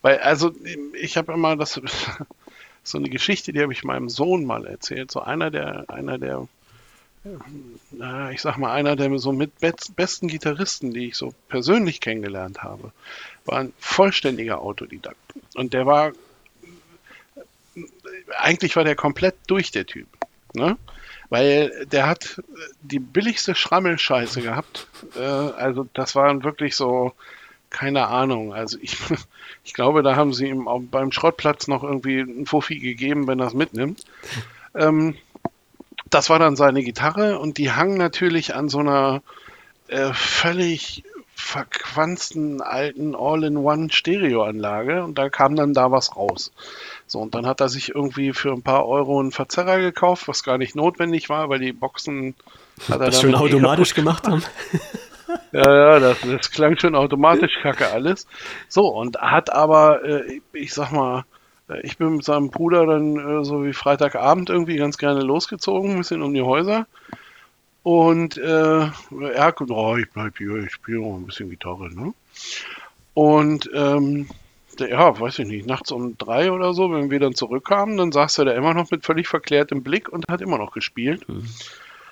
[0.02, 0.52] Weil, also,
[0.92, 1.80] ich habe immer das,
[2.82, 5.10] so eine Geschichte, die habe ich meinem Sohn mal erzählt.
[5.10, 6.48] So einer der, einer der
[8.32, 12.92] ich sag mal, einer der so mit besten Gitarristen, die ich so persönlich kennengelernt habe,
[13.44, 15.16] war ein vollständiger Autodidakt.
[15.54, 16.12] Und der war,
[18.38, 20.06] eigentlich war der komplett durch, der Typ.
[20.54, 20.76] Ne?
[21.28, 22.40] Weil der hat
[22.82, 24.86] die billigste Schrammelscheiße gehabt.
[25.16, 27.12] Äh, also das waren wirklich so,
[27.70, 28.54] keine Ahnung.
[28.54, 28.96] Also ich,
[29.64, 33.40] ich glaube, da haben sie ihm auch beim Schrottplatz noch irgendwie einen Fuffi gegeben, wenn
[33.40, 34.04] er es mitnimmt.
[34.74, 35.16] Ähm,
[36.11, 39.22] das war dann seine Gitarre und die hang natürlich an so einer
[39.88, 41.04] äh, völlig
[41.34, 46.52] verquanzten alten All-in-One-Stereoanlage und da kam dann da was raus.
[47.06, 50.42] So, und dann hat er sich irgendwie für ein paar Euro einen Verzerrer gekauft, was
[50.42, 52.34] gar nicht notwendig war, weil die Boxen
[52.88, 54.42] hat er das schon automatisch gemacht haben.
[55.52, 58.26] ja, ja, das, das, klang schon automatisch kacke alles.
[58.68, 61.24] So, und hat aber, äh, ich sag mal,
[61.82, 65.98] ich bin mit seinem Bruder dann äh, so wie Freitagabend irgendwie ganz gerne losgezogen, ein
[65.98, 66.86] bisschen um die Häuser.
[67.82, 68.90] Und äh, er
[69.44, 71.88] hat gesagt, oh, ich bleib hier, ich spiele noch ein bisschen Gitarre.
[71.94, 72.12] Ne?
[73.14, 74.28] Und ähm,
[74.78, 78.12] der, ja, weiß ich nicht, nachts um drei oder so, wenn wir dann zurückkamen, dann
[78.12, 81.28] saß er da immer noch mit völlig verklärtem Blick und hat immer noch gespielt.
[81.28, 81.48] Mhm.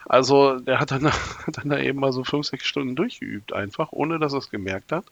[0.07, 1.07] Also der hat dann,
[1.46, 4.50] hat dann da eben mal so fünf, sechs Stunden durchgeübt, einfach, ohne dass er es
[4.50, 5.04] gemerkt hat.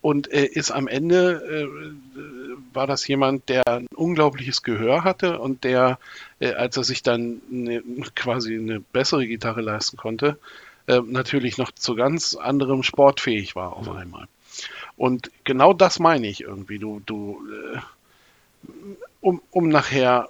[0.00, 2.37] Und äh, ist am Ende, äh,
[2.72, 5.98] war das jemand, der ein unglaubliches Gehör hatte und der,
[6.40, 7.82] äh, als er sich dann ne,
[8.14, 10.38] quasi eine bessere Gitarre leisten konnte,
[10.86, 14.26] äh, natürlich noch zu ganz anderem Sport fähig war auf einmal.
[14.96, 16.78] Und genau das meine ich irgendwie.
[16.78, 17.40] Du, du,
[17.74, 17.78] äh,
[19.20, 20.28] um, um nachher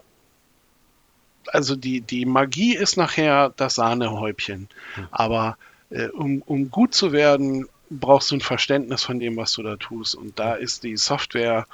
[1.53, 4.69] also die, die Magie ist nachher das Sahnehäubchen.
[5.11, 5.57] Aber
[5.91, 9.77] äh, um, um gut zu werden, brauchst du ein Verständnis von dem, was du da
[9.77, 10.15] tust.
[10.15, 11.67] Und da ist die Software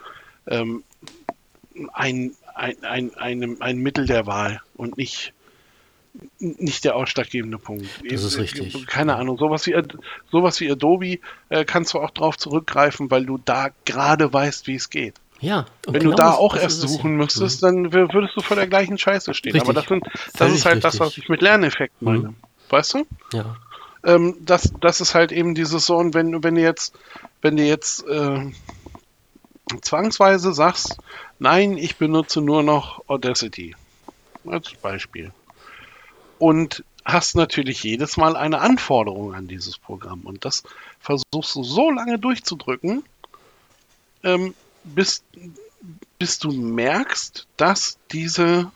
[0.47, 0.82] ähm,
[1.92, 5.32] ein, ein, ein, ein, ein Mittel der Wahl und nicht,
[6.38, 7.88] nicht der ausschlaggebende Punkt.
[8.09, 8.86] Das ist richtig.
[8.86, 9.76] Keine Ahnung, sowas wie,
[10.30, 11.18] sowas wie Adobe
[11.49, 15.14] äh, kannst du auch drauf zurückgreifen, weil du da gerade weißt, wie es geht.
[15.40, 15.66] Ja.
[15.86, 17.90] Wenn genau du da auch erst suchen müsstest, mhm.
[17.90, 19.53] dann würdest du vor der gleichen Scheiße stehen.
[19.53, 19.68] Richtig.
[19.68, 20.05] Aber das, sind,
[20.38, 20.92] das ist halt richtig.
[20.92, 22.07] das, was ich mit Lerneffekt mhm.
[22.09, 22.28] meine.
[22.28, 22.36] Mhm.
[22.70, 23.07] Weißt du?
[23.32, 23.57] Ja.
[24.05, 26.95] Ähm, das, das ist halt eben dieses so, und wenn, wenn du jetzt,
[27.42, 28.53] wenn du jetzt äh,
[29.80, 30.96] zwangsweise sagst,
[31.38, 33.74] nein, ich benutze nur noch Audacity.
[34.46, 35.32] Als Beispiel.
[36.38, 40.22] Und hast natürlich jedes Mal eine Anforderung an dieses Programm.
[40.22, 40.62] Und das
[41.00, 43.04] versuchst du so lange durchzudrücken,
[44.22, 44.54] ähm,
[44.84, 45.22] bis,
[46.18, 48.70] bis du merkst, dass diese,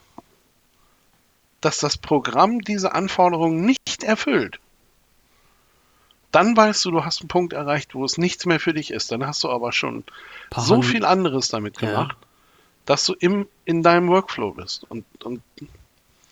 [1.61, 4.61] dass das Programm diese Anforderungen nicht erfüllt.
[6.39, 9.11] Dann weißt du, du hast einen Punkt erreicht, wo es nichts mehr für dich ist.
[9.11, 10.05] Dann hast du aber schon
[10.51, 12.29] Paar so viel anderes damit gemacht, ja.
[12.87, 14.89] dass du im, in deinem Workflow bist.
[14.89, 15.43] Und, und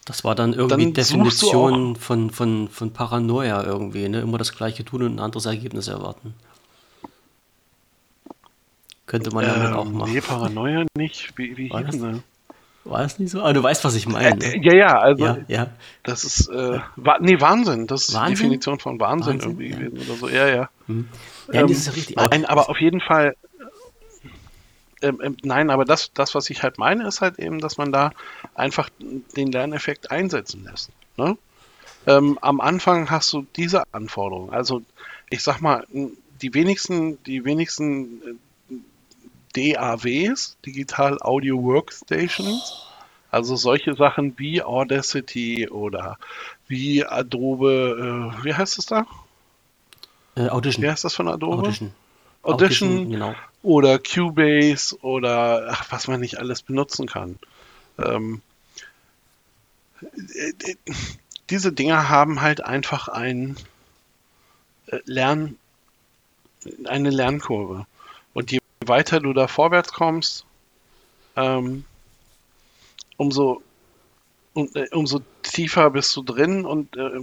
[0.04, 4.20] das war dann irgendwie dann Definition von, von, von Paranoia irgendwie, ne?
[4.20, 6.34] Immer das gleiche tun und ein anderes Ergebnis erwarten.
[9.06, 10.12] Könnte man damit ähm, auch machen.
[10.12, 11.36] Nee, Paranoia nicht.
[11.36, 12.20] Wie, wie hieß das?
[12.88, 13.40] War es nicht so?
[13.40, 14.44] Aber ah, du weißt, was ich meine.
[14.44, 15.66] Äh, ja, ja, also ja, ja.
[16.02, 17.86] das ist äh, wa nee, Wahnsinn.
[17.86, 18.34] Das ist Wahnsinn?
[18.34, 19.76] die Definition von Wahnsinn, Wahnsinn irgendwie ja.
[19.76, 20.28] gewesen oder so.
[20.28, 20.68] Ja, ja.
[20.86, 21.08] Hm.
[21.52, 22.16] Ja, ähm, das ist ja richtig.
[22.16, 23.36] Nein, aber auf jeden Fall.
[25.02, 27.92] Ähm, ähm, nein, aber das, das, was ich halt meine, ist halt eben, dass man
[27.92, 28.12] da
[28.54, 30.90] einfach den Lerneffekt einsetzen lässt.
[31.16, 31.36] Ne?
[32.06, 34.54] Ähm, am Anfang hast du diese Anforderungen.
[34.54, 34.82] Also
[35.28, 38.34] ich sag mal, die wenigsten, die wenigsten äh,
[39.56, 42.82] DAWs, Digital Audio Workstations.
[43.30, 46.18] Also solche Sachen wie Audacity oder
[46.68, 49.06] wie Adobe, äh, wie heißt es da?
[50.36, 50.84] Äh, Audition.
[50.84, 51.62] Wie heißt das von Adobe?
[51.62, 51.92] Audition.
[52.42, 53.34] Audition, Audition genau.
[53.62, 57.38] oder Cubase oder ach, was man nicht alles benutzen kann.
[57.98, 58.40] Ähm,
[60.02, 60.76] äh, äh,
[61.50, 63.56] diese Dinger haben halt einfach ein
[64.86, 65.56] äh, Lern,
[66.84, 67.86] eine Lernkurve.
[68.88, 70.44] Weiter du da vorwärts kommst,
[71.36, 71.84] ähm,
[73.16, 73.62] umso,
[74.54, 77.20] um, äh, umso tiefer bist du drin und äh,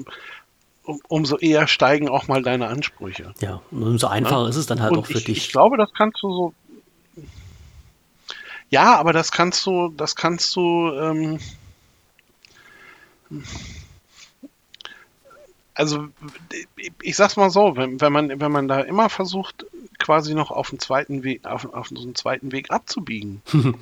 [0.84, 3.34] um, umso eher steigen auch mal deine Ansprüche.
[3.40, 4.50] Ja, und umso einfacher ja?
[4.50, 5.38] ist es dann halt und auch für ich, dich.
[5.38, 6.54] Ich glaube, das kannst du so.
[8.70, 10.92] Ja, aber das kannst du, das kannst du.
[10.94, 11.40] Ähm,
[15.76, 16.08] also
[17.02, 19.66] ich sag's mal so, wenn, wenn, man, wenn man da immer versucht,
[20.00, 23.42] quasi noch auf den zweiten Weg, auf, auf so einen zweiten Weg abzubiegen.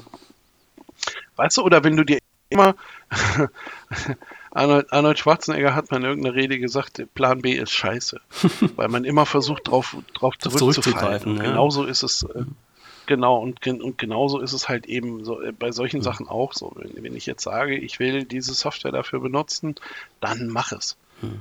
[1.35, 2.75] weißt du, oder wenn du dir immer
[4.51, 8.19] Arnold, Arnold, Schwarzenegger hat mal in irgendeiner Rede gesagt, Plan B ist scheiße.
[8.75, 11.37] weil man immer versucht, drauf, drauf zurückzugreifen.
[11.37, 11.43] Ja.
[11.43, 12.43] Genauso ist es, äh,
[13.05, 16.03] genau, und, und genauso ist es halt eben so, äh, bei solchen mhm.
[16.03, 16.73] Sachen auch so.
[16.75, 19.75] Wenn, wenn ich jetzt sage, ich will diese Software dafür benutzen,
[20.19, 20.97] dann mach es.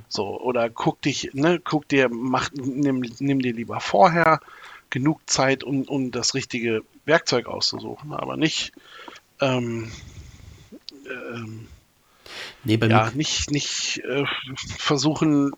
[0.09, 4.41] So, oder guck dich, ne, guck dir, mach, nimm, nimm dir lieber vorher
[4.91, 8.73] genug Zeit, um, um das richtige Werkzeug auszusuchen, aber nicht
[9.41, 9.91] ähm,
[11.09, 11.69] ähm,
[12.65, 14.25] nee, ja, nicht, nicht äh,
[14.79, 15.53] versuchen,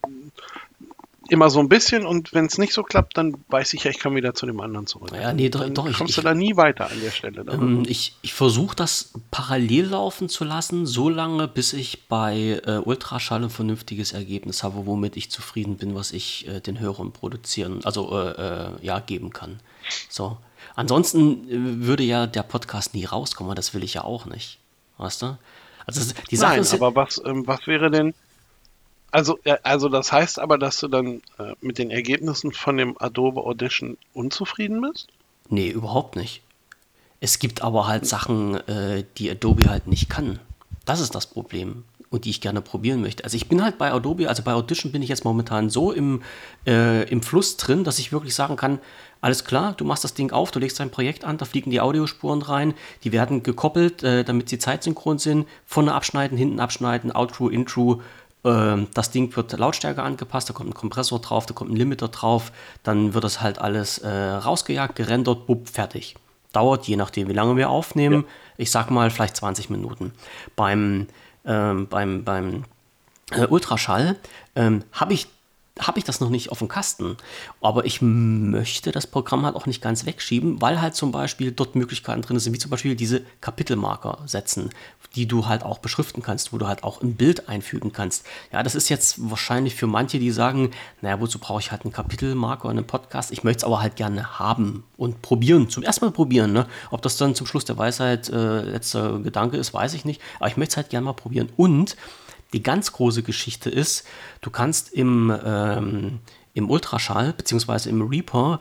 [1.33, 3.99] immer so ein bisschen und wenn es nicht so klappt, dann weiß ich ja, ich
[3.99, 5.11] kann wieder zu dem anderen zurück.
[5.15, 7.45] Ja, nee, doch, doch ich, kommst ich, du da nie weiter an der Stelle.
[7.51, 12.77] Ähm, ich ich versuche das parallel laufen zu lassen, so lange, bis ich bei äh,
[12.77, 17.81] Ultraschall ein vernünftiges Ergebnis habe, womit ich zufrieden bin, was ich äh, den Hörern produzieren,
[17.85, 19.61] also äh, äh ja, geben kann.
[20.11, 20.37] So.
[20.75, 24.59] Ansonsten äh, würde ja der Podcast nie rauskommen, das will ich ja auch nicht.
[24.99, 25.39] Weißt du?
[25.87, 28.15] Also die Sache Nein, ist, aber was, ähm, was wäre denn,
[29.13, 33.43] also, also das heißt aber, dass du dann äh, mit den Ergebnissen von dem Adobe
[33.43, 35.09] Audition unzufrieden bist?
[35.49, 36.43] Nee, überhaupt nicht.
[37.21, 40.41] Es gibt aber halt Sachen, äh, die Adobe halt nicht kann.
[40.85, 43.25] Das ist das Problem und die ich gerne probieren möchte.
[43.25, 46.23] Also ich bin halt bei Adobe, also bei Audition bin ich jetzt momentan so im,
[46.67, 48.81] äh, im Fluss drin, dass ich wirklich sagen kann,
[49.23, 51.81] alles klar, du machst das Ding auf, du legst dein Projekt an, da fliegen die
[51.81, 57.49] Audiospuren rein, die werden gekoppelt, äh, damit sie zeitsynchron sind, vorne abschneiden, hinten abschneiden, Outro,
[57.49, 58.03] Intro,
[58.43, 62.51] das Ding wird Lautstärke angepasst, da kommt ein Kompressor drauf, da kommt ein Limiter drauf,
[62.83, 66.17] dann wird das halt alles äh, rausgejagt, gerendert, bupp, fertig.
[66.53, 68.31] Dauert, je nachdem, wie lange wir aufnehmen, ja.
[68.59, 70.13] ich sag mal vielleicht 20 Minuten.
[70.57, 71.07] Beim,
[71.47, 72.65] ähm, beim, beim
[73.31, 74.17] äh, Ultraschall
[74.57, 75.29] ähm, habe ich
[75.79, 77.17] habe ich das noch nicht auf dem Kasten.
[77.61, 81.77] Aber ich möchte das Programm halt auch nicht ganz wegschieben, weil halt zum Beispiel dort
[81.77, 84.71] Möglichkeiten drin sind, wie zum Beispiel diese Kapitelmarker setzen,
[85.15, 88.27] die du halt auch beschriften kannst, wo du halt auch ein Bild einfügen kannst.
[88.53, 90.71] Ja, das ist jetzt wahrscheinlich für manche, die sagen,
[91.01, 93.33] naja, wozu brauche ich halt einen Kapitelmarker in einem Podcast?
[93.33, 95.71] Ich möchte es aber halt gerne haben und probieren.
[95.71, 96.53] Zum ersten Mal probieren.
[96.53, 96.67] Ne?
[96.91, 100.21] Ob das dann zum Schluss der Weisheit äh, letzter Gedanke ist, weiß ich nicht.
[100.39, 101.49] Aber ich möchte es halt gerne mal probieren.
[101.57, 101.97] Und
[102.53, 104.07] die ganz große Geschichte ist,
[104.41, 106.21] du kannst im, ähm,
[106.55, 107.89] im Ultraschall bzw.
[107.89, 108.61] im Reaper,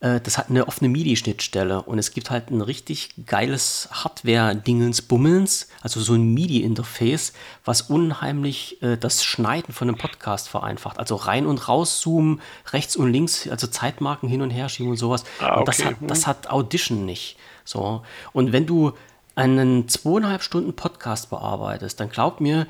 [0.00, 6.00] äh, das hat eine offene MIDI-Schnittstelle und es gibt halt ein richtig geiles Hardware-Dingens-Bummels, also
[6.00, 7.34] so ein MIDI-Interface,
[7.64, 10.98] was unheimlich äh, das Schneiden von einem Podcast vereinfacht.
[10.98, 12.40] Also rein und raus zoomen,
[12.72, 15.24] rechts und links, also Zeitmarken hin und her schieben und sowas.
[15.38, 15.58] Ah, okay.
[15.58, 17.36] Und das hat, das hat Audition nicht.
[17.64, 18.02] So.
[18.32, 18.92] Und wenn du
[19.34, 22.66] einen zweieinhalb Stunden Podcast bearbeitest, dann glaub mir,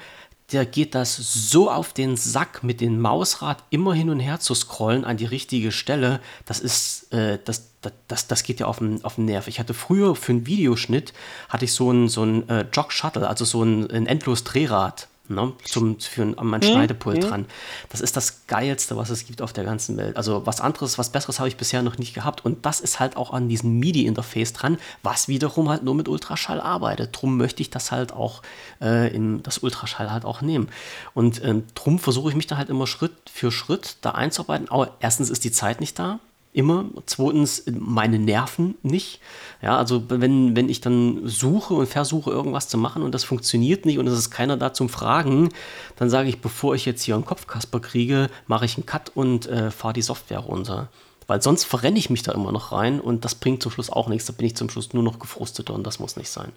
[0.53, 4.55] der geht das so auf den Sack, mit dem Mausrad immer hin und her zu
[4.55, 6.21] scrollen an die richtige Stelle.
[6.45, 9.49] Das ist, äh, das, das, das, das geht ja auf den, auf den Nerv.
[9.49, 11.13] Ich hatte früher für einen Videoschnitt,
[11.49, 15.53] hatte ich so ein, so ein äh, Jog-Shuttle, also so ein, ein endlos Drehrad ne,
[15.65, 17.29] zum, für ein, an mein hm, Schneidepult mhm.
[17.29, 17.47] dran.
[17.89, 20.17] Das ist das Geilste, was es gibt auf der ganzen Welt.
[20.17, 22.45] Also was anderes, was Besseres habe ich bisher noch nicht gehabt.
[22.45, 26.61] Und das ist halt auch an diesem MIDI-Interface dran, was wiederum halt nur mit Ultraschall
[26.61, 27.11] arbeitet.
[27.13, 28.43] Drum möchte ich das halt auch
[28.81, 30.69] äh, in das Ultraschall halt auch nehmen.
[31.15, 34.71] Und ähm, drum versuche ich mich da halt immer Schritt für Schritt da einzuarbeiten.
[34.71, 36.19] Aber erstens ist die Zeit nicht da
[36.53, 36.87] immer.
[37.07, 39.21] Zweitens meine Nerven nicht.
[39.63, 43.87] Ja, also wenn, wenn ich dann suche und versuche irgendwas zu machen und das funktioniert
[43.87, 45.51] nicht und es ist keiner da zum Fragen,
[45.97, 49.47] dann sage ich, bevor ich jetzt hier einen Kopfkasper kriege, mache ich einen Cut und
[49.47, 50.89] äh, fahre die Software runter.
[51.27, 54.09] Weil sonst verrenne ich mich da immer noch rein und das bringt zum Schluss auch
[54.09, 54.27] nichts.
[54.27, 56.51] Da bin ich zum Schluss nur noch gefrusteter und das muss nicht sein.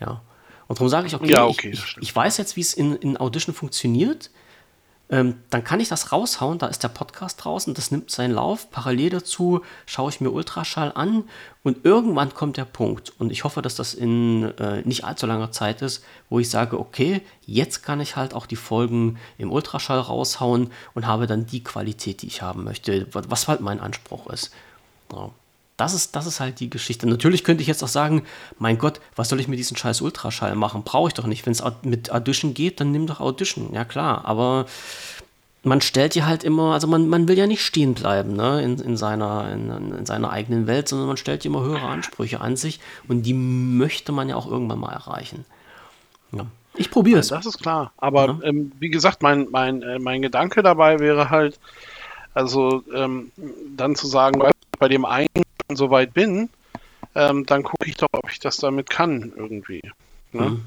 [0.00, 0.22] Ja.
[0.68, 2.94] Und darum sage ich, okay, ja, okay ich, ich, ich, weiß jetzt, wie es in,
[2.96, 4.30] in Audition funktioniert
[5.10, 8.70] ähm, dann kann ich das raushauen, da ist der Podcast draußen, das nimmt seinen Lauf.
[8.70, 11.24] Parallel dazu schaue ich mir Ultraschall an
[11.62, 15.52] und irgendwann kommt der Punkt, und ich hoffe, dass das in äh, nicht allzu langer
[15.52, 20.00] Zeit ist, wo ich sage, okay, jetzt kann ich halt auch die Folgen im Ultraschall
[20.00, 24.52] raushauen und habe dann die Qualität, die ich haben möchte, was halt mein Anspruch ist.
[25.12, 25.30] Ja.
[25.76, 27.08] Das ist, das ist halt die Geschichte.
[27.08, 28.22] Natürlich könnte ich jetzt auch sagen,
[28.58, 30.84] mein Gott, was soll ich mit diesem scheiß Ultraschall machen?
[30.84, 31.44] Brauche ich doch nicht.
[31.46, 33.74] Wenn es mit Audition geht, dann nimm doch Audition.
[33.74, 34.66] Ja klar, aber
[35.64, 38.78] man stellt ja halt immer, also man, man will ja nicht stehen bleiben ne, in,
[38.78, 42.80] in, seiner, in, in seiner eigenen Welt, sondern man stellt immer höhere Ansprüche an sich
[43.08, 45.44] und die möchte man ja auch irgendwann mal erreichen.
[46.32, 46.46] Ja.
[46.76, 47.28] Ich probiere es.
[47.28, 47.92] Das ist klar.
[47.96, 48.38] Aber ja.
[48.42, 51.58] ähm, wie gesagt, mein, mein, äh, mein Gedanke dabei wäre halt,
[52.34, 53.30] also ähm,
[53.76, 54.42] dann zu sagen,
[54.78, 55.28] bei dem einen
[55.76, 56.48] soweit bin,
[57.14, 59.82] ähm, dann gucke ich doch, ob ich das damit kann irgendwie.
[60.32, 60.50] Ne?
[60.50, 60.64] Mhm.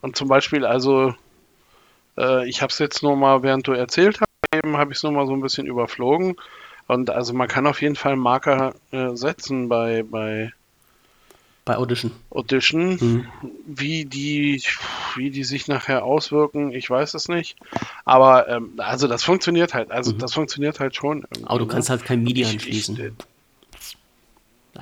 [0.00, 1.14] Und zum Beispiel, also,
[2.16, 4.30] äh, ich habe es jetzt nur mal, während du erzählt hast,
[4.64, 6.36] habe ich es nur mal so ein bisschen überflogen.
[6.86, 10.52] Und also man kann auf jeden Fall Marker äh, setzen bei, bei,
[11.64, 12.10] bei Audition.
[12.30, 12.98] Audition.
[13.00, 13.26] Mhm.
[13.64, 14.60] Wie, die,
[15.14, 17.56] wie die sich nachher auswirken, ich weiß es nicht.
[18.04, 19.92] Aber ähm, also das funktioniert halt.
[19.92, 20.18] Also mhm.
[20.18, 21.24] das funktioniert halt schon.
[21.44, 21.96] Aber du kannst ne?
[21.96, 22.96] halt kein MIDI anschließen.
[22.96, 23.12] Ich,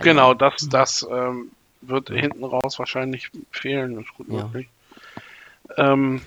[0.00, 4.44] Genau, das, das ähm, wird hinten raus wahrscheinlich fehlen, ist gut ja.
[4.44, 4.68] möglich.
[5.76, 6.22] Ähm,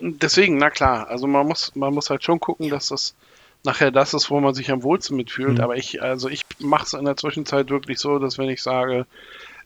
[0.00, 3.14] deswegen, na klar, also man muss, man muss halt schon gucken, dass das
[3.64, 5.58] nachher das ist, wo man sich am wohlsten mitfühlt.
[5.58, 5.60] Mhm.
[5.60, 9.06] Aber ich, also ich mache es in der Zwischenzeit wirklich so, dass wenn ich sage,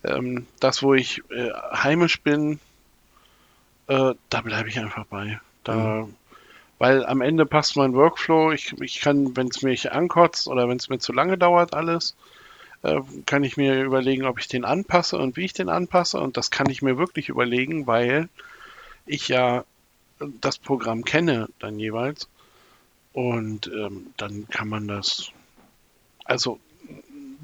[0.05, 2.61] ähm, das, wo ich äh, heimisch bin,
[3.87, 5.41] äh, da bleibe ich einfach bei.
[5.65, 6.15] Da mhm
[6.79, 8.53] weil am Ende passt mein Workflow.
[8.53, 12.17] Ich, ich kann, wenn es mich ankotzt oder wenn es mir zu lange dauert, alles,
[12.83, 16.21] äh, kann ich mir überlegen, ob ich den anpasse und wie ich den anpasse.
[16.21, 18.29] Und das kann ich mir wirklich überlegen, weil
[19.07, 19.65] ich ja
[20.41, 22.29] das Programm kenne dann jeweils.
[23.13, 25.31] Und ähm, dann kann man das,
[26.25, 26.61] also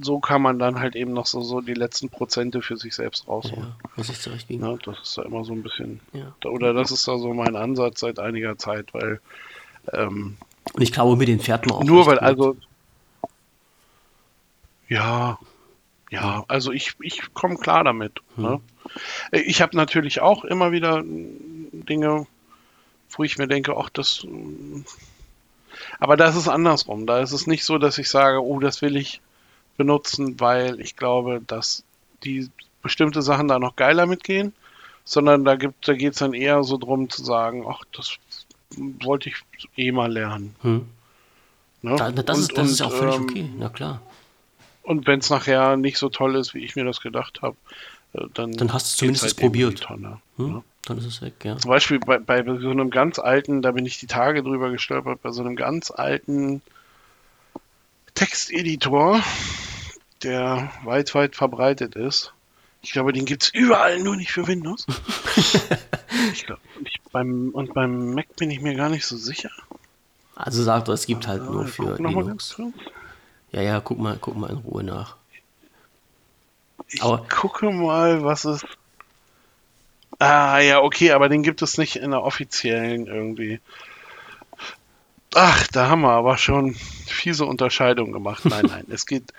[0.03, 3.28] so kann man dann halt eben noch so, so die letzten Prozente für sich selbst
[3.28, 3.74] rausholen.
[3.82, 4.64] Ja, muss ich zurechtbiegen.
[4.64, 6.34] Ja, das ist da immer so ein bisschen, ja.
[6.48, 9.20] oder das ist da so mein Ansatz seit einiger Zeit, weil
[9.92, 10.36] ähm,
[10.72, 11.84] und ich glaube, mit den man auch.
[11.84, 12.22] Nur weil, gut.
[12.22, 12.57] also
[14.88, 15.38] ja,
[16.11, 18.20] ja, also ich, ich komme klar damit.
[18.36, 18.44] Hm.
[18.44, 18.61] Ne?
[19.32, 22.26] Ich habe natürlich auch immer wieder Dinge,
[23.11, 24.26] wo ich mir denke, ach, das.
[25.98, 27.07] Aber da ist es andersrum.
[27.07, 29.20] Da ist es nicht so, dass ich sage, oh, das will ich
[29.83, 31.83] benutzen, weil ich glaube, dass
[32.22, 32.49] die
[32.83, 34.53] bestimmte Sachen da noch geiler mitgehen,
[35.05, 38.16] sondern da gibt, da geht es dann eher so drum zu sagen, ach, das
[38.76, 39.37] wollte ich
[39.76, 40.55] eh mal lernen.
[40.62, 40.87] Hm.
[41.83, 41.97] Ne?
[41.97, 44.01] Da, das, und, ist, das und, ist ja auch völlig ähm, okay, na klar.
[44.85, 47.57] Und wenn es nachher nicht so toll ist, wie ich mir das gedacht habe,
[48.12, 49.80] äh, dann, dann hast du es zumindest halt probiert.
[49.80, 50.49] Tonne, hm?
[50.49, 50.62] ja.
[50.85, 51.57] Dann ist es weg, ja.
[51.59, 55.22] Zum Beispiel bei, bei so einem ganz alten, da bin ich die Tage drüber gestolpert,
[55.22, 56.61] bei so einem ganz alten
[58.14, 59.20] Texteditor,
[60.25, 62.33] der weit, weit verbreitet ist.
[62.83, 64.87] Ich glaube, den gibt es überall, nur nicht für Windows.
[66.33, 69.51] ich glaub, ich beim, und beim Mac bin ich mir gar nicht so sicher.
[70.35, 72.61] Also sagt er, es gibt halt nur für Linux.
[73.53, 75.16] Ja, ja, guck mal, guck mal in Ruhe nach.
[76.89, 78.64] Ich aber gucke mal, was es.
[80.18, 83.61] Ah, ja, okay, aber den gibt es nicht in der offiziellen irgendwie.
[85.35, 88.45] Ach, da haben wir aber schon fiese Unterscheidungen gemacht.
[88.45, 89.33] Nein, nein, es geht.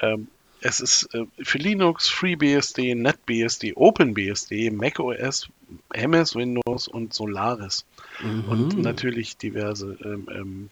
[0.00, 0.28] Ähm,
[0.60, 5.48] es ist äh, für Linux FreeBSD, NetBSD, OpenBSD, macOS,
[5.92, 7.84] MS Windows und Solaris.
[8.22, 8.44] Mhm.
[8.48, 10.70] Und natürlich diverse ähm, ähm,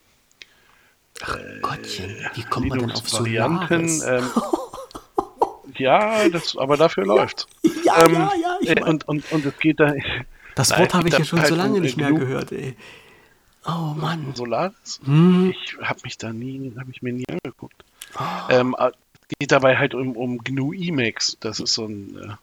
[1.22, 4.03] Ach Gottchen, wie kommt man denn auf Varianten?
[4.05, 4.31] Ähm,
[5.77, 7.47] ja, das, aber dafür läuft.
[7.85, 8.59] Ja, ähm, ja, ja.
[8.61, 9.95] Ich äh, mein, und, und, und es geht da.
[10.57, 12.77] Das Wort habe ich ja schon halt so lange nicht mehr gehört, ey.
[13.66, 14.33] Oh Mann.
[14.35, 15.01] Solaris?
[15.05, 15.51] Hm.
[15.51, 17.85] Ich habe mich da nie, habe ich mir nie angeguckt.
[18.18, 18.22] Oh.
[18.51, 18.91] Ähm, äh,
[19.29, 21.37] geht dabei halt um, um GNU Emacs.
[21.41, 22.35] Das ist so ein äh,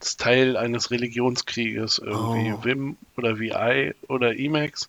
[0.00, 2.52] das Teil eines Religionskrieges irgendwie.
[2.52, 2.64] Oh.
[2.64, 4.88] Vim oder VI oder Emacs.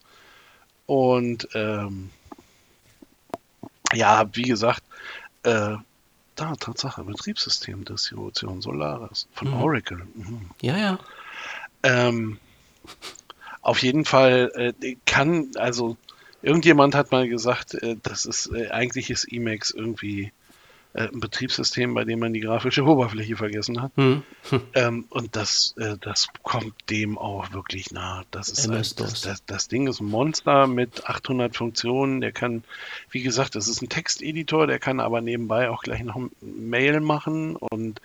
[0.85, 2.09] Und ähm,
[3.93, 4.83] ja, wie gesagt,
[5.43, 5.75] äh,
[6.35, 9.61] da, Tatsache, Betriebssystem-Distribution Solaris von mhm.
[9.61, 10.07] Oracle.
[10.15, 10.49] Mhm.
[10.61, 10.99] Ja, ja.
[11.83, 12.39] Ähm,
[13.61, 15.97] auf jeden Fall äh, kann, also
[16.41, 20.31] irgendjemand hat mal gesagt, äh, das ist äh, eigentlich ist Emacs irgendwie
[20.95, 23.91] äh, ein Betriebssystem, bei dem man die grafische Oberfläche vergessen hat.
[23.95, 24.23] Hm.
[24.73, 28.23] Ähm, und das, äh, das kommt dem auch wirklich nah.
[28.31, 32.19] Das ist ein, das, das, das, Ding ist ein Monster mit 800 Funktionen.
[32.21, 32.63] Der kann,
[33.09, 37.55] wie gesagt, das ist ein Texteditor, der kann aber nebenbei auch gleich noch Mail machen.
[37.55, 38.01] Und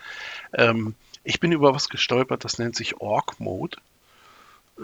[0.52, 3.78] ähm, ich bin über was gestolpert, das nennt sich Org Mode.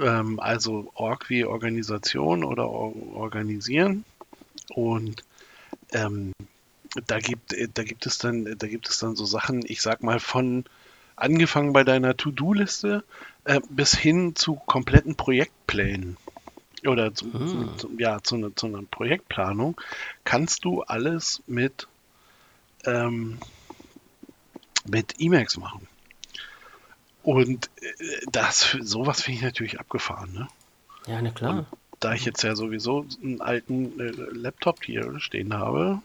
[0.00, 4.04] Ähm, also Org wie Organisation oder organisieren.
[4.74, 5.22] Und
[5.92, 6.32] ähm,
[7.06, 10.02] da gibt, äh, da gibt es dann, da gibt es dann so Sachen, ich sag
[10.02, 10.64] mal, von
[11.16, 13.04] angefangen bei deiner To-Do-Liste
[13.44, 16.16] äh, bis hin zu kompletten Projektplänen
[16.86, 17.78] oder zu, hm.
[17.78, 19.80] zu, ja, zu, ne, zu einer Projektplanung,
[20.24, 21.88] kannst du alles mit,
[22.84, 23.38] ähm,
[24.84, 25.88] mit Emacs machen.
[27.22, 30.48] Und äh, das, sowas finde ich natürlich abgefahren, ne?
[31.06, 31.58] Ja, na klar.
[31.58, 31.66] Und
[32.00, 36.02] da ich jetzt ja sowieso einen alten äh, Laptop hier stehen habe,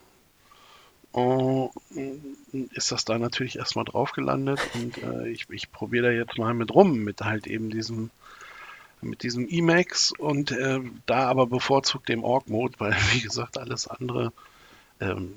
[1.13, 1.71] Oh,
[2.73, 6.53] ist das da natürlich erstmal drauf gelandet und äh, ich, ich probiere da jetzt mal
[6.53, 8.11] mit rum, mit halt eben diesem
[9.01, 14.31] mit diesem Emacs und äh, da aber bevorzugt dem Org-Mode, weil wie gesagt, alles andere
[14.99, 15.33] ähm,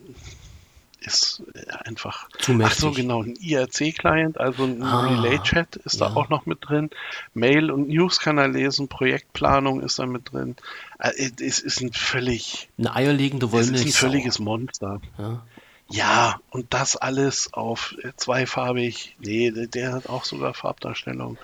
[1.00, 2.28] ist äh, einfach.
[2.38, 2.76] Zu mächtig.
[2.76, 6.08] Ach so, genau, ein IRC-Client, also ein ah, Relay-Chat ist ja.
[6.08, 6.90] da auch noch mit drin.
[7.34, 10.56] Mail und News kann er lesen, Projektplanung ist da mit drin.
[10.98, 12.68] Äh, es ist ein völlig.
[12.78, 13.74] Eine eierlegende Wollmilchsau.
[13.74, 15.00] Es ist ein völliges Monster.
[15.18, 15.42] Ja.
[15.90, 19.16] Ja, und das alles auf äh, zweifarbig.
[19.18, 21.36] Nee, der hat auch sogar Farbdarstellung.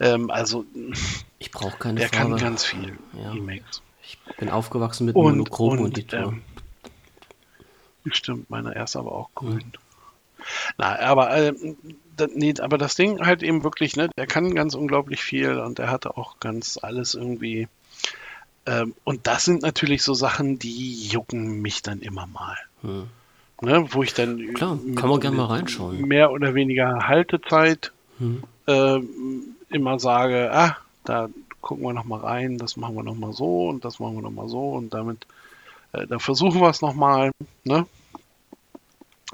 [0.00, 0.64] Ähm, also,
[1.38, 2.30] ich brauche keine der Farbe.
[2.30, 2.98] Der kann ganz viel.
[3.12, 3.34] Ja.
[4.02, 6.42] Ich bin aufgewachsen mit und, Monochrom und, die Ähm,
[8.10, 9.56] stimmt, meiner erste aber auch grün.
[9.56, 9.72] Mhm.
[10.78, 11.52] Na, aber, äh,
[12.16, 15.78] das, nee, aber das Ding halt eben wirklich, ne, der kann ganz unglaublich viel und
[15.78, 17.68] der hatte auch ganz alles irgendwie.
[18.64, 22.56] Ähm, und das sind natürlich so Sachen, die jucken mich dann immer mal.
[22.82, 23.08] Mhm.
[23.62, 26.02] Ne, wo ich dann Klar, kann man gerne mal reinschauen.
[26.02, 28.42] Mehr oder weniger Haltezeit hm.
[28.66, 28.98] äh,
[29.70, 31.30] immer sage, ah, da
[31.62, 34.72] gucken wir nochmal rein, das machen wir nochmal so und das machen wir nochmal so
[34.72, 35.26] und damit,
[35.92, 37.32] äh, da versuchen wir es nochmal,
[37.64, 37.86] ne?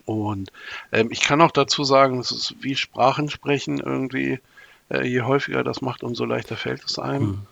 [0.05, 0.51] Und
[0.91, 4.41] ähm, ich kann auch dazu sagen, es ist wie Sprachen sprechen irgendwie,
[4.89, 7.23] äh, je häufiger das macht, umso leichter fällt es einem.
[7.23, 7.47] Mhm.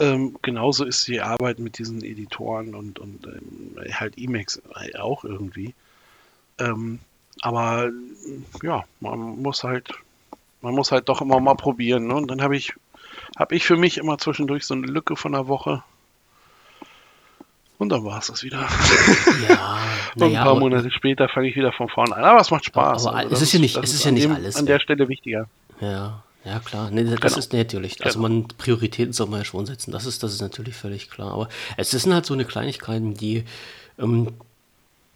[0.00, 4.60] Ähm, genauso ist die Arbeit mit diesen Editoren und, und ähm, halt Emacs
[4.98, 5.74] auch irgendwie.
[6.58, 7.00] Ähm,
[7.42, 7.90] aber
[8.62, 9.90] ja, man muss halt,
[10.62, 12.06] man muss halt doch immer mal probieren.
[12.06, 12.14] Ne?
[12.14, 12.74] Und dann habe ich,
[13.38, 15.82] habe ich für mich immer zwischendurch so eine Lücke von einer Woche.
[17.78, 18.68] Und dann war es das wieder.
[19.48, 19.78] Ja,
[20.16, 22.24] und ein paar Monate später fange ich wieder von vorne an.
[22.24, 23.06] Aber es macht Spaß.
[23.06, 24.56] Aber also es ist ja nicht, es ist ja nicht dem, alles.
[24.56, 25.48] An der Stelle wichtiger.
[25.80, 26.90] Ja, ja, klar.
[26.90, 27.36] Nee, das genau.
[27.36, 28.02] ist natürlich.
[28.04, 28.34] Also genau.
[28.34, 29.92] man Prioritäten soll man ja schon setzen.
[29.92, 31.32] Das ist, das ist natürlich völlig klar.
[31.32, 33.44] Aber es sind halt so eine Kleinigkeiten, die,
[33.98, 34.28] ähm,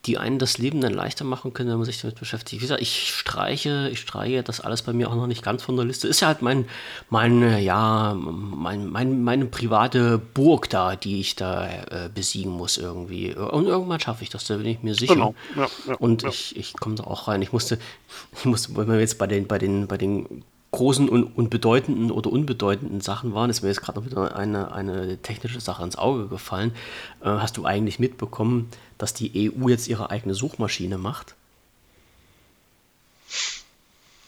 [0.04, 2.60] die einen das Leben dann leichter machen können, wenn man sich damit beschäftigt.
[2.60, 5.76] Wie gesagt, ich streiche, ich streiche das alles bei mir auch noch nicht ganz von
[5.76, 6.08] der Liste.
[6.08, 6.66] Ist ja halt mein,
[7.08, 13.34] mein, ja, mein, mein, meine private Burg da, die ich da äh, besiegen muss irgendwie.
[13.34, 15.14] Und irgendwann schaffe ich das, da bin ich mir sicher.
[15.14, 15.34] Genau.
[15.56, 16.28] Ja, ja, und ja.
[16.28, 17.40] ich, ich komme da auch rein.
[17.40, 17.78] Ich musste,
[18.36, 20.44] ich musste, wenn wir jetzt bei den, bei den, bei den
[20.74, 24.72] großen und, und bedeutenden oder unbedeutenden Sachen waren, ist mir jetzt gerade noch wieder eine,
[24.72, 26.72] eine technische Sache ins Auge gefallen.
[27.20, 28.68] Äh, hast du eigentlich mitbekommen,
[28.98, 31.34] dass die EU jetzt ihre eigene Suchmaschine macht?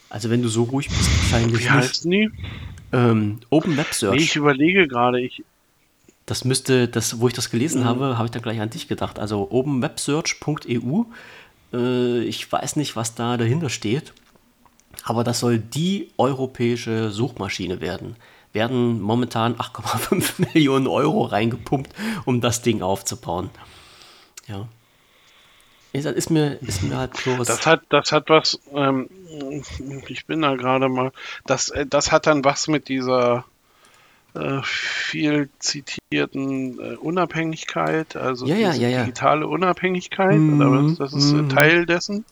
[0.09, 2.30] Also wenn du so ruhig bist, wahrscheinlich Wie heißt die?
[2.92, 4.16] Ähm, Open Web Search.
[4.16, 5.42] Nee, ich überlege gerade, ich...
[6.26, 7.86] Das müsste, das, wo ich das gelesen mhm.
[7.86, 9.18] habe, habe ich dann gleich an dich gedacht.
[9.18, 11.05] Also openwebsearch.eu.
[11.72, 14.12] Äh, ich weiß nicht, was da dahinter steht.
[15.07, 18.16] Aber das soll die europäische Suchmaschine werden.
[18.52, 21.94] Werden momentan 8,5 Millionen Euro reingepumpt,
[22.24, 23.50] um das Ding aufzubauen.
[24.48, 24.66] Ja.
[25.92, 27.46] Ist mir, ist mir halt bloß.
[27.46, 29.09] Das hat, das hat was, ähm,
[30.09, 31.12] ich bin da gerade mal,
[31.46, 33.44] das, äh, das hat dann was mit dieser
[34.34, 41.32] äh, viel zitierten äh, Unabhängigkeit, also ja, ja, ja, digitale Unabhängigkeit, mm, oder das ist
[41.32, 41.48] mm.
[41.48, 42.26] Teil dessen.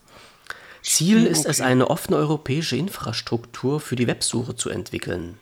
[0.85, 1.49] Ziel hm, ist okay.
[1.49, 5.39] es, eine offene europäische Infrastruktur für die Websuche zu entwickeln.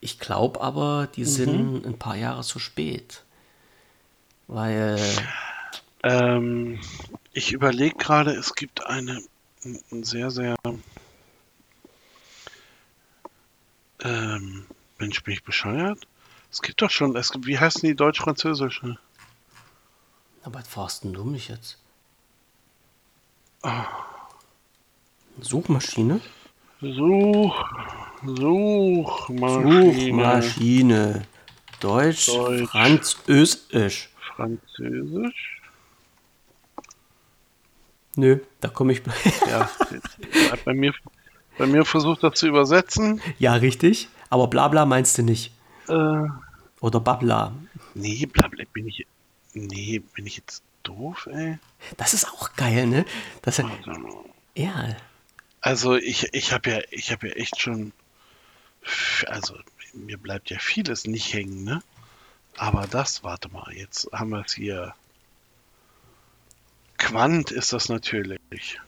[0.00, 1.26] Ich glaube aber, die mhm.
[1.26, 3.24] sind ein paar Jahre zu spät.
[4.46, 5.00] Weil.
[6.02, 6.78] Ähm,
[7.32, 9.22] ich überlege gerade, es gibt eine
[9.90, 10.54] sehr, sehr.
[14.02, 14.66] Ähm,
[14.98, 16.06] Mensch, bin ich bescheuert?
[16.52, 18.98] Es gibt doch schon, es gibt, wie heißen die deutsch-französische?
[20.44, 21.78] Aber was fragst du mich jetzt?
[23.62, 23.70] Oh.
[25.40, 26.20] Suchmaschine?
[26.80, 27.64] Such,
[28.24, 29.94] Suchmaschine.
[29.94, 31.26] Suchmaschine.
[31.80, 32.68] Deutsch, Deutsch.
[32.70, 34.10] Französisch.
[34.36, 35.60] Französisch?
[38.16, 39.02] Nö, da komme ich.
[39.48, 39.68] ja,
[40.64, 40.94] bei mir,
[41.58, 43.20] bei mir versucht das zu übersetzen.
[43.38, 44.08] Ja, richtig.
[44.30, 45.52] Aber Blabla meinst du nicht?
[45.88, 46.26] Äh,
[46.80, 47.52] Oder Babla?
[47.94, 49.06] Nee, Blabla bin ich.
[49.52, 51.58] Nee, bin ich jetzt doof, ey?
[51.96, 53.04] Das ist auch geil, ne?
[53.42, 53.62] Das,
[54.54, 54.96] ja.
[55.64, 57.94] Also ich, ich habe ja, ich habe ja echt schon,
[59.26, 59.54] also
[59.94, 61.82] mir bleibt ja vieles nicht hängen, ne?
[62.58, 64.92] Aber das, warte mal, jetzt haben wir es hier.
[66.98, 68.78] Quant ist das natürlich.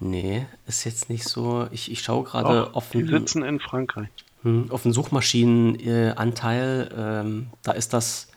[0.00, 1.68] Nee, ist jetzt nicht so.
[1.72, 3.04] Ich, ich schaue gerade auf den.
[3.06, 4.08] Die sitzen in Frankreich.
[4.44, 6.90] Hm, auf den Suchmaschinenanteil.
[6.96, 8.27] Ähm, da ist das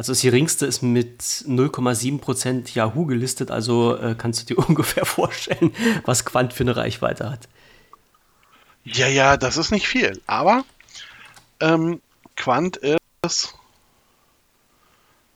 [0.00, 5.74] also das geringste ist mit 0,7% Yahoo gelistet, also äh, kannst du dir ungefähr vorstellen,
[6.06, 7.50] was Quant für eine Reichweite hat.
[8.82, 10.64] Ja, ja, das ist nicht viel, aber
[11.60, 12.00] ähm,
[12.34, 13.54] Quant ist,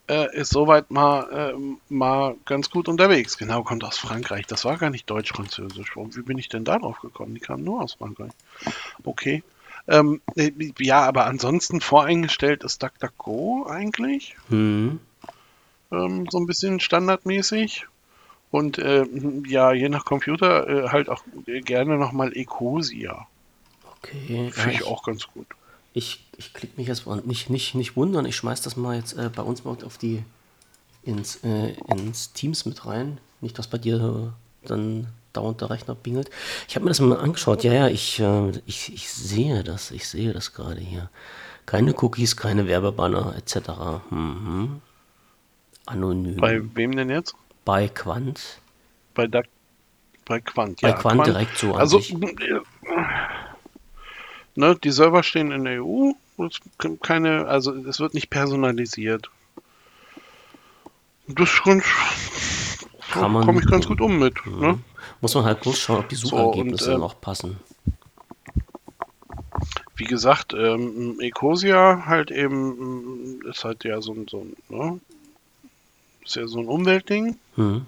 [0.09, 3.37] äh, ist soweit mal, äh, mal ganz gut unterwegs.
[3.37, 4.47] Genau, kommt aus Frankreich.
[4.47, 5.95] Das war gar nicht deutsch-französisch.
[5.95, 7.35] Wie bin ich denn darauf gekommen?
[7.35, 8.33] Die kamen nur aus Frankreich.
[9.05, 9.43] Okay.
[9.87, 14.37] Ähm, äh, ja, aber ansonsten voreingestellt ist DuckDuckGo eigentlich.
[14.49, 15.01] Mhm.
[15.93, 17.87] Ähm, so ein bisschen standardmäßig.
[18.51, 19.05] Und äh,
[19.47, 23.27] ja, je nach Computer äh, halt auch gerne nochmal Ecosia.
[23.99, 24.51] Okay.
[24.53, 25.47] Finde ich, ich auch ganz gut.
[25.93, 29.31] Ich, ich klicke mich jetzt nicht, nicht, nicht wundern, ich schmeiß das mal jetzt äh,
[29.35, 30.23] bei uns mal auf die
[31.03, 33.19] ins, äh, ins Teams mit rein.
[33.41, 34.33] Nicht, dass bei dir
[34.63, 35.07] dann
[35.37, 36.31] dauernd der Rechner pingelt.
[36.69, 37.65] Ich habe mir das mal angeschaut.
[37.65, 39.91] Ja, ja, ich, äh, ich, ich sehe das.
[39.91, 41.11] Ich sehe das gerade hier.
[41.67, 43.71] Keine Cookies, keine Werbebanner etc.
[44.11, 44.81] Mhm.
[45.87, 46.37] Anonym.
[46.37, 47.35] Bei wem denn jetzt?
[47.65, 48.61] Bei Quant.
[49.15, 49.43] Bei, da,
[50.25, 50.93] bei Quant, ja.
[50.93, 52.17] Bei Quant, Quant direkt so an Also, sich.
[54.55, 56.13] ne, die Server stehen in der EU.
[57.03, 59.31] Keine, also es wird nicht personalisiert.
[61.29, 61.85] Das ist ganz,
[63.13, 64.45] komme ich ganz gut um mit.
[64.45, 64.61] Mhm.
[64.61, 64.79] Ne?
[65.25, 67.59] Muss man halt bloß schauen, ob die Suchergebnisse so, und, äh, noch passen.
[69.97, 75.01] wie gesagt, ähm, Ecosia halt eben mm, ist halt ja so ein, so ein ne?
[76.27, 77.39] ist ja so ein Umweltding.
[77.57, 77.87] Mhm.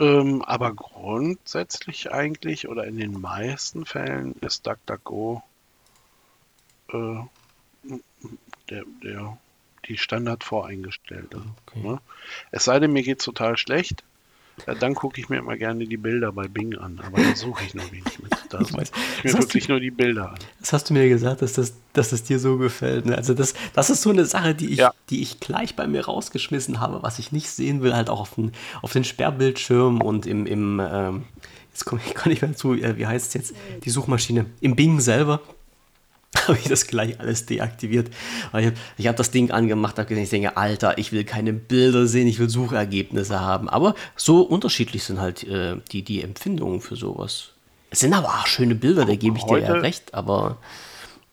[0.00, 5.40] Ähm, aber grundsätzlich eigentlich oder in den meisten Fällen ist DuckDuckGo
[6.88, 7.94] äh,
[8.70, 9.38] der, der,
[9.86, 11.44] die Standard voreingestellte.
[11.66, 11.80] Okay.
[11.80, 12.00] Ne?
[12.50, 14.02] Es sei denn, mir geht es total schlecht
[14.66, 17.64] ja, dann gucke ich mir immer gerne die Bilder bei Bing an, aber da suche
[17.64, 18.32] ich noch wenig mit.
[18.50, 20.38] Da ich weiß, ich mir wirklich du, nur die Bilder an.
[20.60, 23.06] Das hast du mir gesagt, dass das, dass das dir so gefällt.
[23.06, 23.16] Ne?
[23.16, 24.92] Also das, das ist so eine Sache, die ich, ja.
[25.10, 28.34] die ich gleich bei mir rausgeschmissen habe, was ich nicht sehen will, halt auch auf
[28.36, 31.24] den, auf den Sperrbildschirm und im, im ähm,
[31.70, 34.76] jetzt komme ich gar nicht mehr zu, äh, wie heißt es jetzt, die Suchmaschine, im
[34.76, 35.40] Bing selber
[36.48, 38.08] habe ich das gleich alles deaktiviert.
[38.58, 42.06] Ich habe hab das Ding angemacht, habe gesagt, ich denke, Alter, ich will keine Bilder
[42.06, 43.68] sehen, ich will Suchergebnisse haben.
[43.68, 47.50] Aber so unterschiedlich sind halt äh, die, die Empfindungen für sowas.
[47.90, 50.58] Es sind aber auch schöne Bilder, da gebe ich dir ja recht, aber.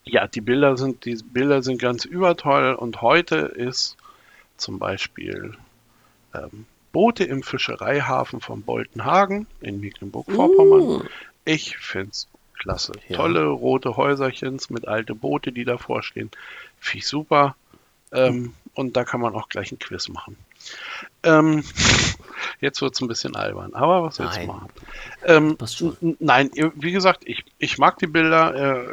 [0.03, 3.97] Ja, die Bilder sind, die Bilder sind ganz übertoll und heute ist
[4.57, 5.55] zum Beispiel
[6.33, 10.81] ähm, Boote im Fischereihafen von Boltenhagen in Mecklenburg-Vorpommern.
[10.81, 11.03] Uh.
[11.45, 12.27] Ich finde es
[12.61, 12.93] klasse.
[13.09, 13.17] Ja.
[13.17, 16.29] Tolle rote Häuserchens mit alte Boote, die davor stehen.
[16.79, 17.55] Finde ich super.
[18.11, 20.37] Ähm, und da kann man auch gleich ein Quiz machen.
[21.23, 21.63] Ähm,
[22.61, 24.69] jetzt wird es ein bisschen albern, aber was willst du machen?
[25.25, 25.57] Ähm,
[26.19, 28.55] nein, wie gesagt, ich, ich mag die Bilder.
[28.55, 28.87] Äh,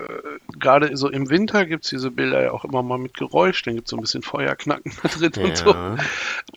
[0.58, 3.62] Gerade so im Winter gibt es diese Bilder ja auch immer mal mit Geräusch.
[3.62, 5.44] Dann gibt es so ein bisschen Feuerknacken da drin ja.
[5.44, 5.74] und so.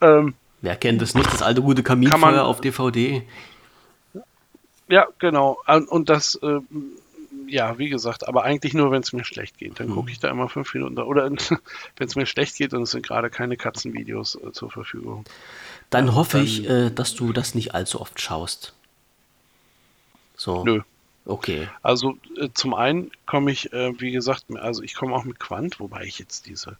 [0.01, 1.31] Ähm, Wer kennt das nicht?
[1.33, 3.23] Das alte gute Kaminfeuer auf DVD.
[4.87, 5.57] Ja, genau.
[5.87, 6.59] Und das, äh,
[7.51, 9.79] ja, wie gesagt, aber eigentlich nur, wenn es mir schlecht geht.
[9.79, 9.93] Dann mhm.
[9.93, 10.97] gucke ich da immer fünf Minuten.
[10.99, 11.29] Oder
[11.97, 15.25] wenn es mir schlecht geht und es sind gerade keine Katzenvideos äh, zur Verfügung.
[15.89, 18.73] Dann ja, hoffe dann, ich, äh, dass du das nicht allzu oft schaust.
[20.35, 20.63] So.
[20.63, 20.81] Nö.
[21.25, 21.67] Okay.
[21.83, 25.79] Also äh, zum einen komme ich, äh, wie gesagt, also ich komme auch mit Quant,
[25.79, 26.77] wobei ich jetzt diese,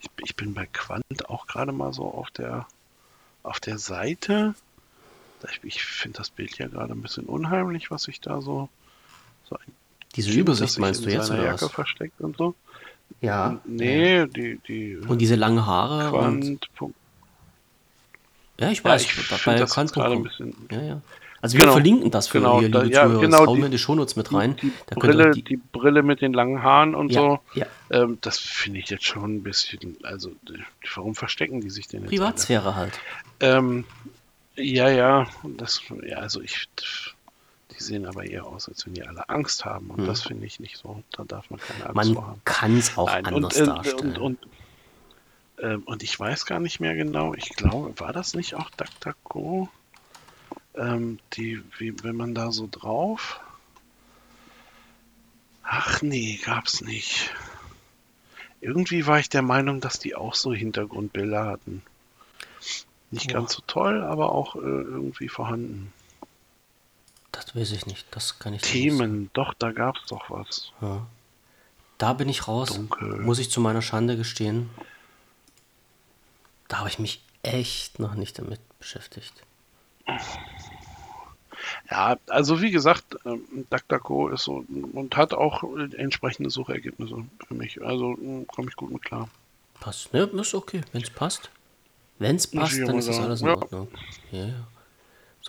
[0.00, 2.66] ich, ich bin bei Quant auch gerade mal so auf der
[3.42, 4.54] auf der Seite
[5.48, 8.68] ich, ich finde das Bild ja gerade ein bisschen unheimlich, was sich da so,
[9.48, 9.72] so ein
[10.16, 11.72] Diese Übersicht meinst du jetzt oder Jacke was?
[11.72, 12.54] versteckt und so.
[13.20, 13.60] Ja.
[13.64, 14.96] Nee, die, die.
[14.96, 16.10] Und diese langen Haare.
[16.10, 16.68] Quant.
[16.80, 16.94] Und...
[18.58, 19.04] Ja, ich weiß.
[19.04, 20.54] Ja, ich bei das gerade ein bisschen.
[20.70, 21.02] Ja, ja.
[21.42, 23.20] Also wir genau, verlinken das für genau, hier, liebe ja, Zuhörer.
[23.22, 24.56] Genau, das hauen wir in die Shownotes mit rein.
[24.56, 27.38] Die, die Brille, die, die, Brille mit den langen Haaren und ja, so.
[27.54, 27.66] Ja.
[27.90, 29.96] Ähm, das finde ich jetzt schon ein bisschen.
[30.02, 30.32] Also,
[30.94, 32.10] warum verstecken die sich denn jetzt?
[32.10, 32.76] Privatsphäre alle?
[32.76, 33.00] halt.
[33.40, 33.84] Ähm,
[34.56, 36.68] ja, ja, das, ja, also ich,
[37.80, 39.90] die sehen aber eher aus, als wenn die alle Angst haben.
[39.90, 40.06] Und hm.
[40.06, 41.02] das finde ich nicht so.
[41.12, 42.32] Da darf man keine Angst man vor haben.
[42.32, 44.16] Man kann es auch Nein, anders und, darstellen.
[44.16, 44.38] Und, und,
[45.60, 49.68] ähm, und, ich weiß gar nicht mehr genau, ich glaube, war das nicht auch DuckDuckGo?
[50.74, 53.40] Ähm, die, wie, wenn man da so drauf.
[55.62, 57.30] Ach nee, gab's nicht.
[58.60, 61.82] Irgendwie war ich der Meinung, dass die auch so Hintergrundbilder hatten.
[63.10, 63.34] Nicht oh.
[63.34, 65.92] ganz so toll, aber auch äh, irgendwie vorhanden.
[67.32, 68.06] Das weiß ich nicht.
[68.10, 69.36] Das kann ich Themen, nicht.
[69.36, 70.72] doch, da gab es doch was.
[70.80, 71.06] Ja.
[71.98, 72.70] Da bin ich raus.
[72.74, 73.20] Dunkel.
[73.20, 74.70] Muss ich zu meiner Schande gestehen.
[76.68, 79.34] Da habe ich mich echt noch nicht damit beschäftigt.
[81.90, 85.62] Ja, also wie gesagt, ähm, DuckDuckGo ist so und hat auch
[85.96, 87.82] entsprechende Suchergebnisse für mich.
[87.82, 89.28] Also hm, komme ich gut mit klar.
[89.78, 90.22] Passt, ne?
[90.22, 91.50] Ist okay, wenn es passt.
[92.18, 93.54] Wenn es passt, dann ist das alles in ja.
[93.56, 93.88] Ordnung.
[94.30, 94.66] Ja, ja.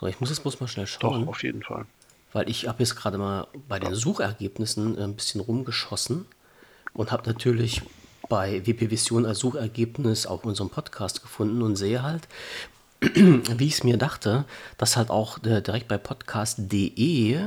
[0.02, 1.22] So, ich muss jetzt bloß mal schnell schauen.
[1.22, 1.86] Doch, auf jeden Fall.
[2.34, 6.26] Weil ich habe jetzt gerade mal bei den Suchergebnissen ein bisschen rumgeschossen
[6.94, 7.84] und habe natürlich
[8.28, 12.28] bei WP Vision als Suchergebnis auch unseren Podcast gefunden und sehe halt,
[13.02, 14.46] wie ich es mir dachte,
[14.78, 17.40] dass halt auch äh, direkt bei podcast.de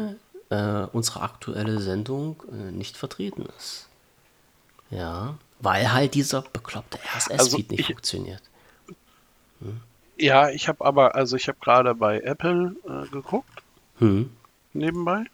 [0.50, 3.88] äh, unsere aktuelle Sendung äh, nicht vertreten ist.
[4.90, 8.42] Ja, weil halt dieser bekloppte RSS-Feed also nicht ich, funktioniert.
[10.16, 13.62] Ja, ich habe aber, also ich habe gerade bei Apple äh, geguckt,
[13.98, 14.30] hm.
[14.72, 15.24] nebenbei.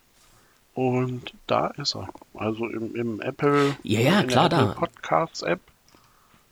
[0.75, 2.09] Und da ist er.
[2.35, 4.73] Also im, im Apple, ja, ja, klar, Apple da.
[4.73, 5.61] Podcasts App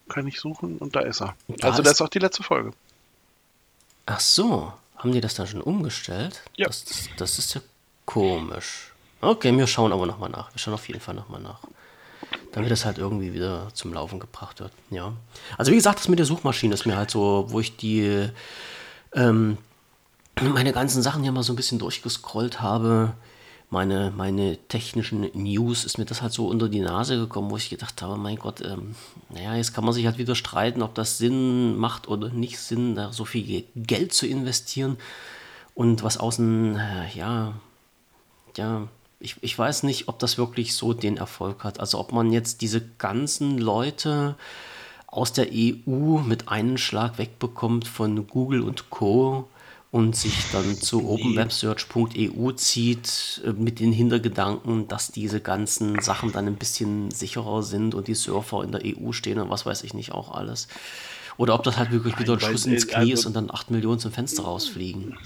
[0.09, 1.35] kann ich suchen und da ist er.
[1.47, 2.73] Da also ist das ist auch die letzte Folge.
[4.07, 6.43] Ach so, haben die das dann schon umgestellt?
[6.57, 6.67] Ja.
[6.67, 7.61] Das, das, das ist ja
[8.05, 8.93] komisch.
[9.21, 10.53] Okay, wir schauen aber nochmal nach.
[10.53, 11.61] Wir schauen auf jeden Fall nochmal nach
[12.59, 14.73] damit es halt irgendwie wieder zum Laufen gebracht wird.
[14.91, 15.13] Ja.
[15.57, 18.29] Also wie gesagt, das mit der Suchmaschine ist mir halt so, wo ich die
[19.15, 19.59] ähm,
[20.43, 23.15] meine ganzen Sachen hier mal so ein bisschen durchgescrollt habe,
[23.71, 27.71] meine, meine technischen News, ist mir das halt so unter die Nase gekommen, wo ich
[27.71, 28.97] gedacht habe, mein Gott, ähm,
[29.29, 32.97] naja, jetzt kann man sich halt wieder streiten, ob das Sinn macht oder nicht Sinn,
[32.97, 34.97] da so viel Geld zu investieren
[35.75, 37.53] und was außen, äh, ja,
[38.57, 38.89] ja,
[39.21, 41.81] ich, ich weiß nicht, ob das wirklich so den Erfolg hat.
[41.81, 44.37] Also ob man jetzt diese ganzen Leute
[45.07, 49.49] aus der EU mit einem Schlag wegbekommt von Google und Co.
[49.91, 56.47] und sich dann zu openwebsearch.eu zieht äh, mit den Hintergedanken, dass diese ganzen Sachen dann
[56.47, 59.95] ein bisschen sicherer sind und die Surfer in der EU stehen und was weiß ich
[59.95, 60.69] nicht auch alles.
[61.39, 63.99] Oder ob das halt wirklich wieder ein Schuss ins Knie ist und dann 8 Millionen
[63.99, 65.17] zum Fenster rausfliegen.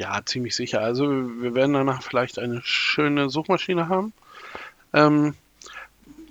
[0.00, 0.80] Ja, ziemlich sicher.
[0.80, 4.14] Also wir werden danach vielleicht eine schöne Suchmaschine haben.
[4.94, 5.34] Ähm,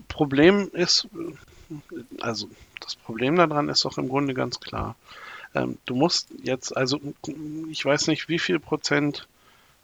[0.07, 1.07] Problem ist,
[2.19, 4.95] also das Problem daran ist doch im Grunde ganz klar.
[5.53, 6.99] Ähm, du musst jetzt, also
[7.69, 9.27] ich weiß nicht, wie viel Prozent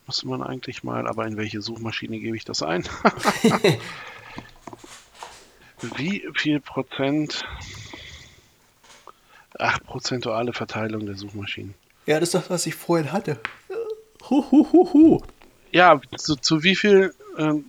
[0.08, 2.90] muss man eigentlich mal, aber in welche Suchmaschine gebe ich das ein?
[5.96, 7.46] wie viel Prozent
[9.60, 11.76] Ach, prozentuale Verteilung der Suchmaschinen.
[12.06, 13.40] Ja, das ist das, was ich vorhin hatte.
[14.30, 15.22] Hu, hu, hu, hu.
[15.72, 17.66] Ja, zu, zu wie viel ähm,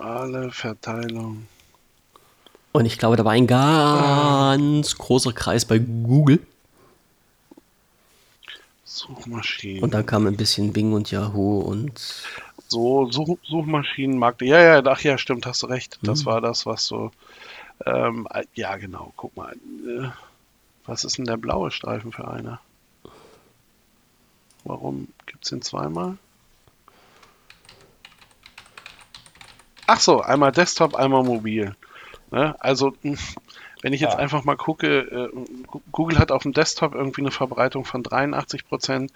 [0.00, 1.46] alle Verteilung?
[2.72, 4.96] Und ich glaube, da war ein ganz ah.
[4.98, 6.40] großer Kreis bei Google.
[8.84, 9.82] Suchmaschinen.
[9.82, 12.24] Und dann kam ein bisschen Bing und Yahoo und.
[12.68, 14.42] So, Such Suchmaschinenmarkt.
[14.42, 15.98] Ja, ja, ach ja, stimmt, hast du recht.
[16.02, 16.26] Das hm.
[16.26, 17.10] war das, was so.
[17.86, 19.54] Ähm, ja, genau, guck mal.
[19.86, 20.08] Äh,
[20.86, 22.60] was ist denn der blaue Streifen für einer?
[24.64, 26.16] Warum gibt es den zweimal?
[29.86, 31.74] Ach so, einmal Desktop, einmal mobil.
[32.30, 32.54] Ne?
[32.60, 33.18] Also, hm,
[33.82, 34.18] wenn ich jetzt ja.
[34.18, 39.12] einfach mal gucke, äh, Google hat auf dem Desktop irgendwie eine Verbreitung von 83 Prozent,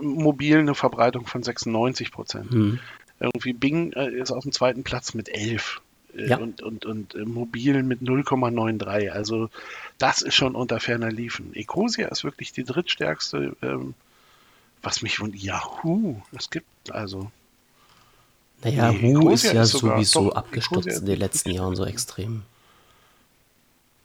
[0.00, 2.50] mobil eine Verbreitung von 96 Prozent.
[2.50, 2.78] Hm.
[3.20, 5.80] Irgendwie Bing äh, ist auf dem zweiten Platz mit 11
[6.16, 6.38] äh, ja.
[6.38, 9.10] und, und, und mobil mit 0,93.
[9.10, 9.50] Also
[9.98, 11.54] das ist schon unter ferner Liefen.
[11.54, 13.94] Ecosia ist wirklich die drittstärkste ähm,
[14.82, 17.30] was mich von Yahoo, es gibt also.
[18.62, 22.42] Naja, nee, Hu ist ja ist sowieso doch, abgestürzt in den letzten Jahren so extrem.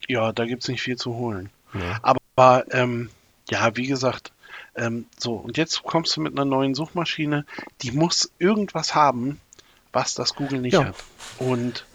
[0.08, 1.50] Ja, da gibt es nicht viel zu holen.
[1.74, 2.00] Ja.
[2.02, 3.10] Aber ähm,
[3.50, 4.32] ja, wie gesagt,
[4.76, 7.46] ähm, so, und jetzt kommst du mit einer neuen Suchmaschine,
[7.82, 9.40] die muss irgendwas haben,
[9.92, 10.86] was das Google nicht ja.
[10.86, 10.96] hat.
[11.40, 11.86] Und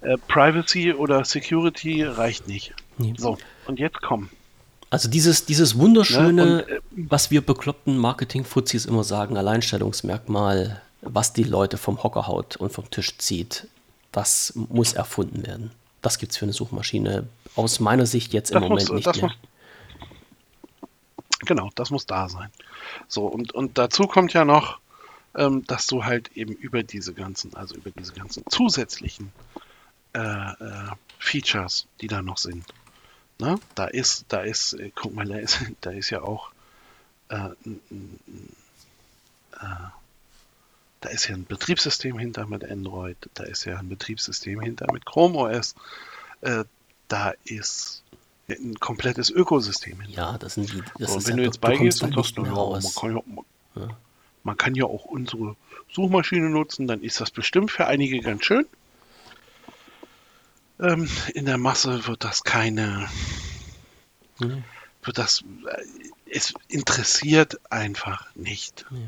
[0.00, 2.74] äh, Privacy oder Security reicht nicht.
[2.98, 3.14] Nee.
[3.16, 4.30] So, und jetzt komm.
[4.90, 11.44] Also dieses, dieses wunderschöne, ja, und, was wir bekloppten Marketing-Fuzis immer sagen, Alleinstellungsmerkmal, was die
[11.44, 13.68] Leute vom Hocker haut und vom Tisch zieht,
[14.10, 15.70] das muss erfunden werden.
[16.02, 19.30] Das gibt es für eine Suchmaschine aus meiner Sicht jetzt im Moment muss, nicht mehr.
[19.30, 20.88] Muss,
[21.46, 22.50] genau, das muss da sein.
[23.06, 24.80] So, und, und dazu kommt ja noch,
[25.36, 29.30] ähm, dass du halt eben über diese ganzen, also über diese ganzen zusätzlichen
[30.14, 30.90] äh, äh,
[31.20, 32.64] Features, die da noch sind,
[33.40, 33.58] Ne?
[33.74, 36.50] Da ist, da ist, äh, guck mal, da ist, da ist ja auch,
[37.28, 37.50] äh, äh,
[41.00, 45.06] da ist ja ein Betriebssystem hinter mit Android, da ist ja ein Betriebssystem hinter mit
[45.06, 45.74] Chrome OS,
[46.42, 46.64] äh,
[47.08, 48.02] da ist
[48.48, 50.16] ein komplettes Ökosystem hinter.
[50.16, 50.82] Ja, das sind die.
[50.98, 53.22] Das so, und wenn ja, du jetzt beigehst und sagst, man, ja,
[53.74, 53.96] man,
[54.42, 55.56] man kann ja auch unsere
[55.92, 58.66] Suchmaschine nutzen, dann ist das bestimmt für einige ganz schön.
[60.80, 63.08] Ähm, in der Masse wird das keine.
[64.38, 64.64] Mhm.
[65.02, 65.42] Wird das.
[65.66, 65.82] Äh,
[66.32, 68.86] es interessiert einfach nicht.
[68.90, 68.98] Ja.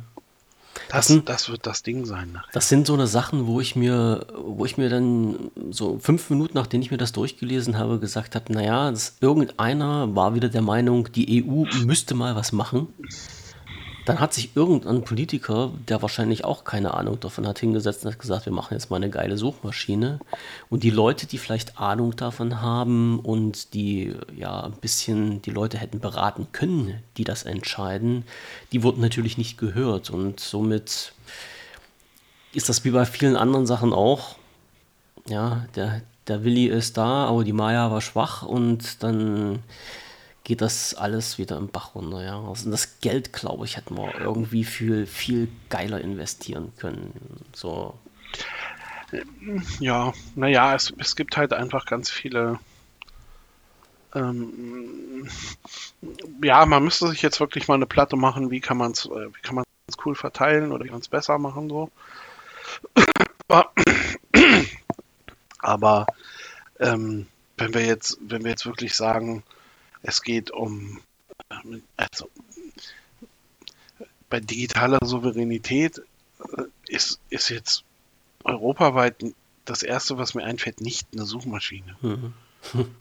[0.89, 2.33] Das, das, das, wird das Ding sein.
[2.33, 2.49] Nachher.
[2.53, 6.55] Das sind so eine Sachen, wo ich mir, wo ich mir dann so fünf Minuten,
[6.55, 11.45] nachdem ich mir das durchgelesen habe, gesagt habe, naja, irgendeiner war wieder der Meinung, die
[11.45, 12.89] EU müsste mal was machen.
[14.05, 18.19] Dann hat sich irgendein Politiker, der wahrscheinlich auch keine Ahnung davon hat, hingesetzt und hat
[18.19, 20.19] gesagt, wir machen jetzt mal eine geile Suchmaschine.
[20.71, 25.79] Und die Leute, die vielleicht Ahnung davon haben und die ja ein bisschen die Leute
[25.79, 28.25] hätten beraten können, die das entscheiden,
[28.73, 30.11] die wurden natürlich nicht gehört.
[30.11, 31.13] Und somit
[32.53, 34.37] ist das wie bei vielen anderen Sachen auch.
[35.29, 39.61] Ja, der, der Willi ist da, aber die Maya war schwach und dann
[40.45, 42.25] geht das alles wieder im Bach runter.
[42.25, 42.41] Ja.
[42.41, 47.13] Also das Geld, glaube ich, hätten wir irgendwie viel, viel geiler investieren können.
[47.55, 47.99] So.
[49.79, 52.59] Ja, naja, es, es gibt halt einfach ganz viele.
[54.15, 55.29] Ähm,
[56.43, 59.29] ja, man müsste sich jetzt wirklich mal eine Platte machen, wie kann man es äh,
[60.05, 61.91] cool verteilen oder wie kann es besser machen so.
[63.49, 63.73] aber,
[65.59, 66.07] aber
[66.79, 69.43] ähm, wenn wir jetzt, wenn wir jetzt wirklich sagen,
[70.03, 71.01] es geht um,
[71.97, 72.29] also
[74.29, 76.03] bei digitaler Souveränität
[76.57, 77.85] äh, ist, ist jetzt
[78.45, 79.17] europaweit
[79.65, 81.97] das erste, was mir einfällt, nicht eine Suchmaschine.
[82.01, 82.33] Mhm.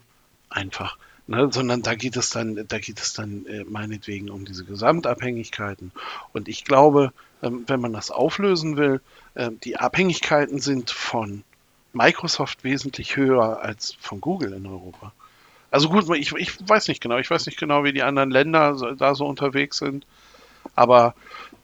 [0.49, 0.97] Einfach.
[1.27, 5.91] Ne, sondern da geht es dann, da geht es dann äh, meinetwegen um diese Gesamtabhängigkeiten.
[6.33, 9.01] Und ich glaube, ähm, wenn man das auflösen will,
[9.35, 11.43] äh, die Abhängigkeiten sind von
[11.93, 15.13] Microsoft wesentlich höher als von Google in Europa.
[15.71, 18.75] Also gut, ich, ich weiß nicht genau, ich weiß nicht genau, wie die anderen Länder
[18.75, 20.05] so, da so unterwegs sind.
[20.75, 21.15] Aber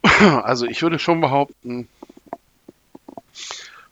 [0.43, 1.87] also ich würde schon behaupten,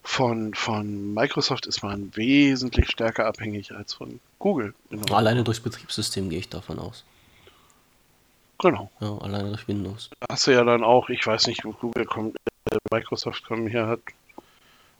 [0.01, 4.73] von, von Microsoft ist man wesentlich stärker abhängig als von Google.
[5.11, 7.03] Alleine durchs Betriebssystem gehe ich davon aus.
[8.59, 8.89] Genau.
[9.01, 10.09] Ja, alleine durch Windows.
[10.29, 12.37] Hast du ja dann auch, ich weiß nicht, Google kommt,
[12.71, 13.99] äh, Microsoft kommt hier, hat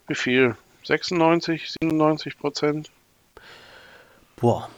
[0.08, 0.58] wie viel?
[0.84, 2.92] 96, 97 Prozent?
[4.36, 4.70] Boah,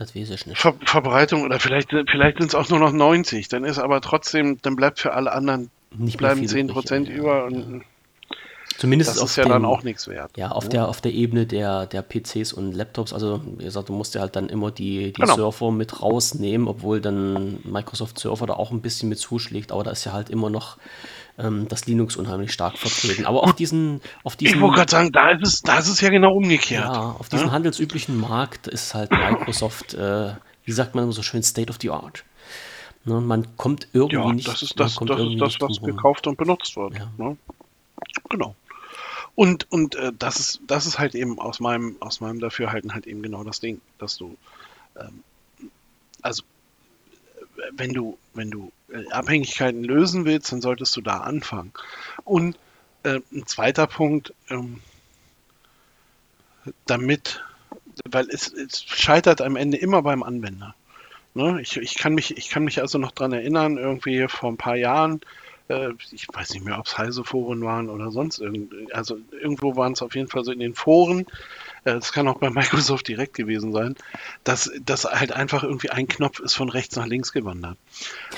[0.00, 0.58] das weiß ich nicht.
[0.58, 3.48] Ver Verbreitung oder vielleicht, vielleicht sind es auch nur noch 90.
[3.48, 7.44] Dann ist aber trotzdem, dann bleibt für alle anderen nicht bleiben 10 Prozent über.
[7.44, 7.80] Und, ja.
[8.78, 10.30] Zumindest das ist ja dem, dann auch nichts wert.
[10.38, 10.70] Ja, auf, ja.
[10.70, 13.12] Der, auf der Ebene der, der PCs und Laptops.
[13.12, 15.34] Also, wie gesagt, du musst ja halt dann immer die, die genau.
[15.34, 19.70] Surfer mit rausnehmen, obwohl dann Microsoft Surfer da auch ein bisschen mit zuschlägt.
[19.70, 20.78] Aber da ist ja halt immer noch
[21.38, 23.26] ähm, das Linux unheimlich stark vertreten.
[23.26, 24.00] Aber auf diesen.
[24.24, 26.84] Auf diesen ich wollte gerade sagen, da ist, es, da ist es ja genau umgekehrt.
[26.84, 27.52] Ja, auf diesem ja?
[27.52, 30.34] handelsüblichen Markt ist halt Microsoft, äh,
[30.64, 32.24] wie sagt man so schön, State of the Art.
[33.04, 34.48] Ne, man kommt irgendwie ja, nicht.
[34.48, 36.98] Das ist das, das, ist das was gekauft und benutzt wird.
[36.98, 37.10] Ja.
[37.16, 37.36] Ne?
[38.28, 38.54] Genau.
[39.34, 43.06] Und, und äh, das, ist, das ist halt eben aus meinem, aus meinem Dafürhalten halt
[43.06, 44.36] eben genau das Ding, dass du,
[44.98, 45.22] ähm,
[46.20, 46.42] also
[47.72, 48.79] wenn du, wenn du äh,
[49.10, 51.72] Abhängigkeiten lösen willst, dann solltest du da anfangen.
[52.24, 52.58] Und
[53.02, 54.80] äh, ein zweiter Punkt, ähm,
[56.86, 57.42] damit,
[58.04, 60.74] weil es, es, scheitert am Ende immer beim Anwender.
[61.34, 61.60] Ne?
[61.62, 64.76] Ich, ich, kann mich, ich kann mich also noch dran erinnern, irgendwie vor ein paar
[64.76, 65.20] Jahren,
[65.68, 69.76] äh, ich weiß nicht mehr, ob es heise Foren waren oder sonst irgend, also irgendwo
[69.76, 71.26] waren es auf jeden Fall so in den Foren,
[71.84, 73.96] äh, das kann auch bei Microsoft direkt gewesen sein,
[74.44, 77.76] dass das halt einfach irgendwie ein Knopf ist von rechts nach links gewandert.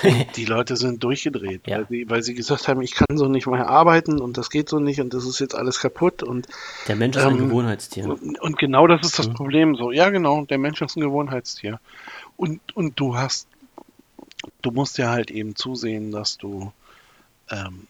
[0.03, 1.79] Und die Leute sind durchgedreht, ja.
[1.79, 4.69] weil, sie, weil sie gesagt haben, ich kann so nicht mehr arbeiten und das geht
[4.69, 6.47] so nicht und das ist jetzt alles kaputt und
[6.89, 8.09] der Mensch ist ähm, ein Gewohnheitstier.
[8.09, 9.35] Und, und, genau das ist das mhm.
[9.35, 9.77] Problem.
[9.77, 11.81] So, ja genau, der Mensch ist ein Gewohnheitstier.
[12.37, 13.47] Und, und du hast,
[14.63, 16.73] du musst ja halt eben zusehen, dass du
[17.51, 17.87] ähm,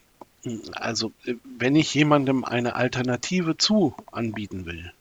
[0.73, 1.11] also,
[1.57, 4.91] wenn ich jemandem eine Alternative zu anbieten will,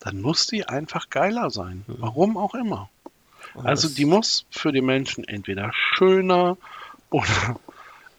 [0.00, 1.84] dann muss die einfach geiler sein.
[1.86, 1.96] Mhm.
[1.98, 2.88] Warum auch immer.
[3.64, 6.56] Also die muss für die Menschen entweder schöner
[7.10, 7.58] oder,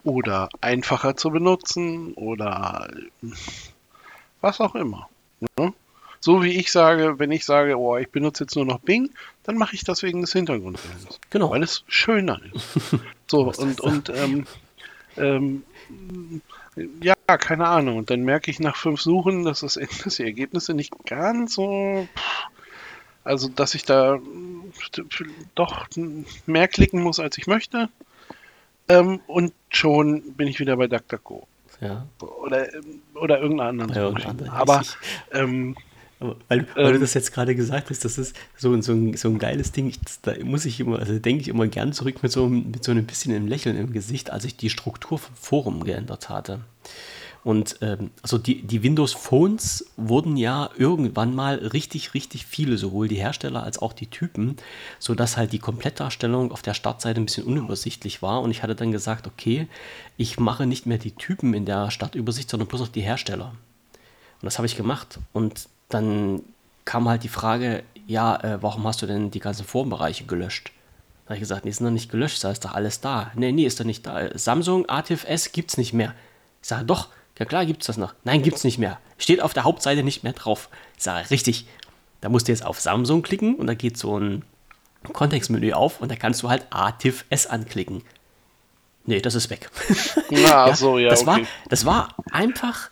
[0.04, 2.90] oder einfacher zu benutzen oder
[4.42, 5.08] was auch immer.
[5.58, 5.74] Ne?
[6.20, 9.12] So wie ich sage, wenn ich sage, oh, ich benutze jetzt nur noch Bing,
[9.44, 11.20] dann mache ich das wegen des Hintergrundbildes.
[11.30, 11.52] Genau.
[11.52, 12.80] Weil es schöner ist.
[13.28, 14.46] so, und, und ähm,
[15.16, 15.64] ähm,
[17.02, 17.98] ja, keine Ahnung.
[17.98, 22.08] Und dann merke ich nach fünf Suchen, dass, das, dass die Ergebnisse nicht ganz so.
[23.24, 24.20] Also, dass ich da
[25.56, 25.88] doch
[26.46, 27.90] mehr klicken muss, als ich möchte.
[28.88, 31.48] Ähm, und schon bin ich wieder bei DuckDuckGo.
[31.82, 32.08] Ja.
[32.42, 32.68] Oder,
[33.14, 33.94] oder irgendeiner anderen.
[33.94, 34.82] Ja, irgendeine Aber
[35.32, 35.76] ähm,
[36.20, 39.30] weil, weil ähm, du das jetzt gerade gesagt hast, das ist so, so, ein, so
[39.30, 39.88] ein geiles Ding.
[39.88, 42.92] Ich, da muss ich immer, also denke ich immer gern zurück mit so, mit so
[42.92, 46.60] einem bisschen einem Lächeln im Gesicht, als ich die Struktur vom Forum geändert hatte.
[47.46, 53.08] Und ähm, also die, die Windows Phones wurden ja irgendwann mal richtig, richtig viele, sowohl
[53.08, 54.58] die Hersteller als auch die Typen,
[55.00, 58.42] sodass halt die Komplettdarstellung auf der Startseite ein bisschen unübersichtlich war.
[58.42, 59.68] Und ich hatte dann gesagt, okay,
[60.18, 63.54] ich mache nicht mehr die Typen in der Startübersicht, sondern bloß noch die Hersteller.
[64.42, 65.20] Und das habe ich gemacht.
[65.32, 66.44] Und dann
[66.86, 70.72] kam halt die Frage, ja, äh, warum hast du denn die ganzen Forenbereiche gelöscht?
[71.26, 73.32] Da habe ich gesagt, nee, sind noch nicht gelöscht, da ist doch alles da.
[73.36, 74.36] Nee, nee, ist doch nicht da.
[74.38, 76.16] Samsung ATFS gibt's nicht mehr.
[76.62, 78.14] Ich sage, doch, ja klar gibt's das noch.
[78.24, 79.00] Nein, gibt's nicht mehr.
[79.18, 80.70] Steht auf der Hauptseite nicht mehr drauf.
[80.98, 81.68] Ich sage, richtig.
[82.22, 84.44] Da musst du jetzt auf Samsung klicken und da geht so ein
[85.14, 88.04] Kontextmenü auf und da kannst du halt ATFS anklicken.
[89.06, 89.70] Nee, das ist weg.
[90.30, 91.10] Na, ja, so, ja.
[91.10, 91.28] Das, okay.
[91.28, 91.40] war,
[91.70, 92.90] das war einfach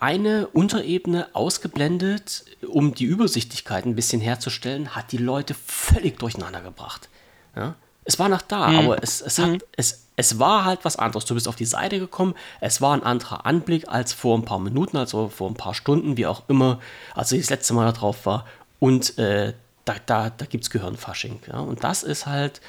[0.00, 7.08] eine Unterebene ausgeblendet, um die Übersichtlichkeit ein bisschen herzustellen, hat die Leute völlig durcheinander gebracht.
[7.54, 7.76] Ja?
[8.04, 8.78] Es war noch da, mhm.
[8.78, 9.58] aber es, es, hat, mhm.
[9.76, 11.26] es, es war halt was anderes.
[11.26, 14.58] Du bist auf die Seite gekommen, es war ein anderer Anblick als vor ein paar
[14.58, 16.80] Minuten, also vor ein paar Stunden, wie auch immer,
[17.14, 18.46] als ich das letzte Mal da drauf war.
[18.80, 21.38] Und äh, da, da, da gibt es Gehirnfasching.
[21.46, 21.60] Ja?
[21.60, 22.62] Und das ist halt äh,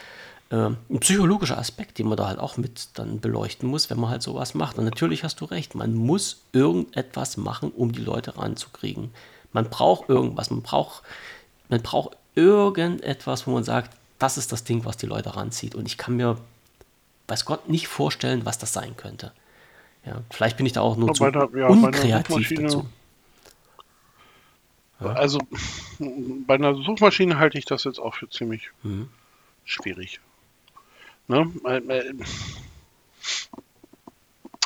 [0.57, 4.21] ein psychologischer Aspekt, den man da halt auch mit dann beleuchten muss, wenn man halt
[4.21, 4.77] sowas macht.
[4.77, 9.11] Und natürlich hast du recht, man muss irgendetwas machen, um die Leute ranzukriegen.
[9.51, 11.01] Man braucht irgendwas, man braucht,
[11.69, 15.73] man braucht irgendetwas, wo man sagt, das ist das Ding, was die Leute ranzieht.
[15.75, 16.37] Und ich kann mir,
[17.27, 19.31] weiß Gott, nicht vorstellen, was das sein könnte.
[20.05, 22.85] Ja, vielleicht bin ich da auch nur zu der, ja, unkreativ dazu.
[24.99, 25.39] Also
[26.47, 29.09] bei einer Suchmaschine halte ich das jetzt auch für ziemlich mhm.
[29.65, 30.19] schwierig.
[31.27, 31.51] Ne?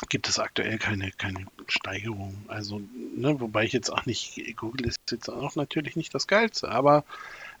[0.08, 2.36] Gibt es aktuell keine, keine Steigerung.
[2.48, 2.80] Also,
[3.16, 7.04] ne, wobei ich jetzt auch nicht, Google ist jetzt auch natürlich nicht das Geilste, aber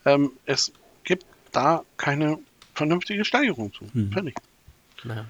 [0.04, 0.72] ähm, es
[1.04, 2.38] gibt da keine
[2.74, 3.84] vernünftige Steigerung zu.
[3.92, 4.12] Mhm.
[4.12, 4.36] Fertig.
[5.04, 5.24] Ja.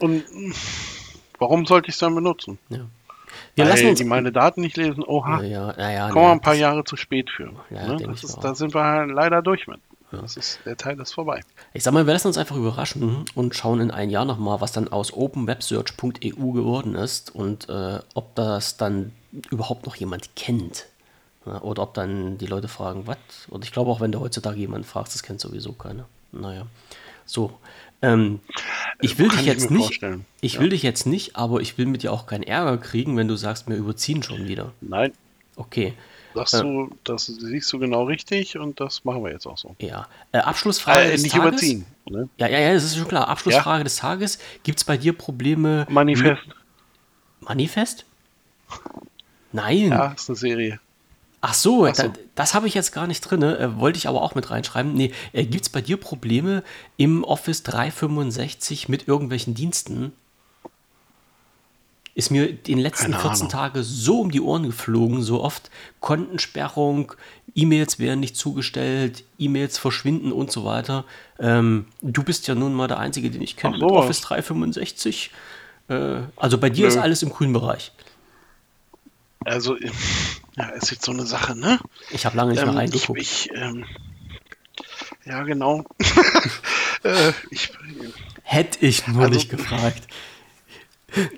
[0.00, 0.24] Und
[1.38, 2.58] warum sollte ich es dann benutzen?
[2.68, 2.86] Ja.
[3.54, 5.02] Wir Weil lassen uns die meine Daten nicht lesen.
[5.04, 7.52] Oha, ja, ja, ja, kommen wir ein paar Jahre zu spät für.
[7.70, 7.98] Ne?
[8.12, 9.80] Ist, da sind wir leider durch mit.
[10.22, 11.40] Das ist, der Teil ist vorbei.
[11.72, 14.72] Ich sag mal, wir lassen uns einfach überraschen und schauen in ein Jahr nochmal, was
[14.72, 19.12] dann aus openwebsearch.eu geworden ist und äh, ob das dann
[19.50, 20.86] überhaupt noch jemand kennt.
[21.46, 23.18] Ja, oder ob dann die Leute fragen, was?
[23.48, 26.06] Und ich glaube auch, wenn du heutzutage jemanden fragst, das kennt sowieso keiner.
[26.32, 26.66] Naja.
[27.26, 27.52] So.
[28.02, 28.40] Ähm,
[29.00, 29.84] ich will Kann dich jetzt nicht.
[29.84, 30.26] Vorstellen.
[30.40, 30.60] Ich ja.
[30.60, 33.36] will dich jetzt nicht, aber ich will mit dir auch keinen Ärger kriegen, wenn du
[33.36, 34.72] sagst, wir überziehen schon wieder.
[34.80, 35.12] Nein.
[35.56, 35.94] Okay.
[36.34, 39.76] Sagst äh, du, das siehst du genau richtig und das machen wir jetzt auch so.
[39.78, 40.08] Ja.
[40.32, 41.48] Äh, Abschlussfrage äh, des nicht Tages.
[41.48, 41.86] überziehen.
[42.06, 42.28] Ne?
[42.36, 43.28] Ja, ja, ja, das ist schon klar.
[43.28, 43.84] Abschlussfrage ja?
[43.84, 44.38] des Tages.
[44.64, 45.86] Gibt es bei dir Probleme?
[45.88, 46.42] Manifest.
[47.40, 48.04] Manifest?
[49.52, 49.90] Nein.
[49.90, 50.80] Ja, ist eine Serie.
[51.40, 52.08] Ach so, Ach so.
[52.08, 53.42] Da, das habe ich jetzt gar nicht drin.
[53.42, 54.94] Äh, wollte ich aber auch mit reinschreiben.
[54.94, 56.64] Nee, äh, gibt es bei dir Probleme
[56.96, 60.12] im Office 365 mit irgendwelchen Diensten?
[62.14, 65.70] Ist mir den letzten Keine 14 Tage so um die Ohren geflogen, so oft
[66.00, 67.12] Kontensperrung,
[67.56, 71.04] E-Mails werden nicht zugestellt, E-Mails verschwinden und so weiter.
[71.40, 75.30] Ähm, du bist ja nun mal der Einzige, den ich kenne mit Office 365.
[75.88, 76.88] Äh, also bei dir Nö.
[76.88, 77.92] ist alles im grünen Bereich.
[79.44, 79.76] Also,
[80.56, 81.80] ja, ist jetzt so eine Sache, ne?
[82.10, 83.20] Ich habe lange nicht ähm, mehr reingeguckt.
[83.20, 83.84] Ich, ich, ähm,
[85.24, 85.84] ja, genau.
[87.02, 87.72] äh, ich,
[88.42, 90.06] Hätte ich nur also, nicht gefragt.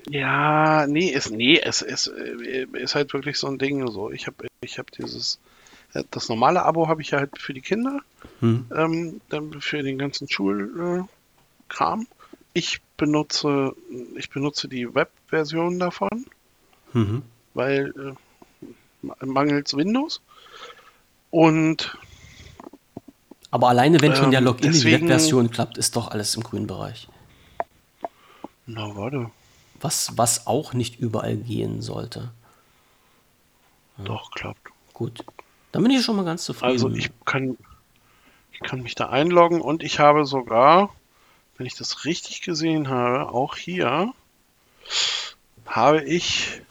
[0.09, 3.89] Ja, nee, ist, nee, es ist, äh, ist halt wirklich so ein Ding.
[3.91, 5.39] So, ich habe ich hab dieses,
[5.93, 7.99] äh, das normale Abo habe ich ja halt für die Kinder,
[8.39, 8.65] hm.
[8.75, 11.07] ähm, dann für den ganzen Schulkram.
[11.69, 12.05] Äh,
[12.53, 13.73] ich benutze,
[14.15, 16.25] ich benutze die Web-Version davon.
[16.93, 17.21] Mhm
[17.57, 18.15] weil
[19.01, 20.21] äh, mangels Windows.
[21.29, 21.97] Und
[23.51, 26.43] aber alleine, wenn schon der ähm, Login in die Webversion klappt, ist doch alles im
[26.43, 27.07] grünen Bereich.
[28.65, 29.31] Na, warte.
[29.79, 32.31] Was, was auch nicht überall gehen sollte.
[33.97, 34.03] Ja.
[34.05, 34.71] Doch, klappt.
[34.93, 35.23] Gut.
[35.71, 36.71] Dann bin ich schon mal ganz zufrieden.
[36.71, 37.57] Also ich kann,
[38.51, 40.93] ich kann mich da einloggen und ich habe sogar,
[41.57, 44.13] wenn ich das richtig gesehen habe, auch hier
[45.65, 46.61] habe ich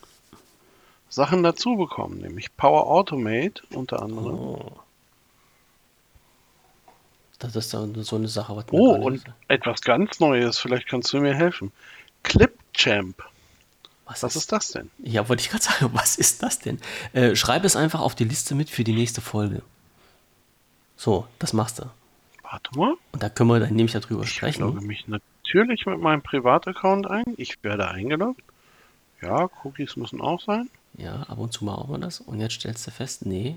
[1.08, 4.34] Sachen dazu bekommen, nämlich Power Automate unter anderem.
[4.34, 4.72] Oh.
[7.38, 11.20] Das ist dann so eine Sache, was Oh, und etwas ganz Neues, vielleicht kannst du
[11.20, 11.70] mir helfen.
[12.76, 13.22] Clipchamp.
[14.04, 14.90] Was, was ist, ist, das denn?
[14.98, 16.78] Ja, wollte ich gerade sagen, was ist das denn?
[17.12, 19.62] Äh, schreib es einfach auf die Liste mit für die nächste Folge.
[20.96, 21.84] So, das machst du.
[22.42, 22.94] Warte mal.
[23.12, 24.54] Und da können wir dann nämlich darüber ich sprechen.
[24.54, 27.24] Ich logge mich natürlich mit meinem Privataccount ein.
[27.36, 28.42] Ich werde eingeloggt.
[29.20, 30.70] Ja, Cookies müssen auch sein.
[30.94, 32.20] Ja, ab und zu machen wir das.
[32.20, 33.56] Und jetzt stellst du fest, nee.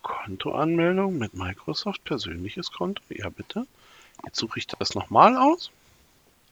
[0.00, 3.02] Kontoanmeldung mit Microsoft, persönliches Konto.
[3.10, 3.66] Ja, bitte.
[4.24, 5.70] Jetzt suche ich das nochmal aus.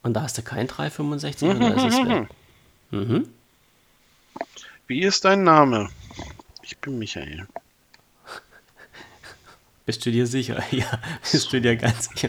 [0.02, 2.28] Und da hast du kein 365 mhm, oder ist es weg?
[2.90, 3.28] Mhm.
[4.86, 5.90] Wie ist dein Name?
[6.62, 7.46] Ich bin Michael.
[9.86, 10.62] Bist du dir sicher?
[10.70, 11.00] Ja,
[11.30, 12.28] bist du dir ganz sicher.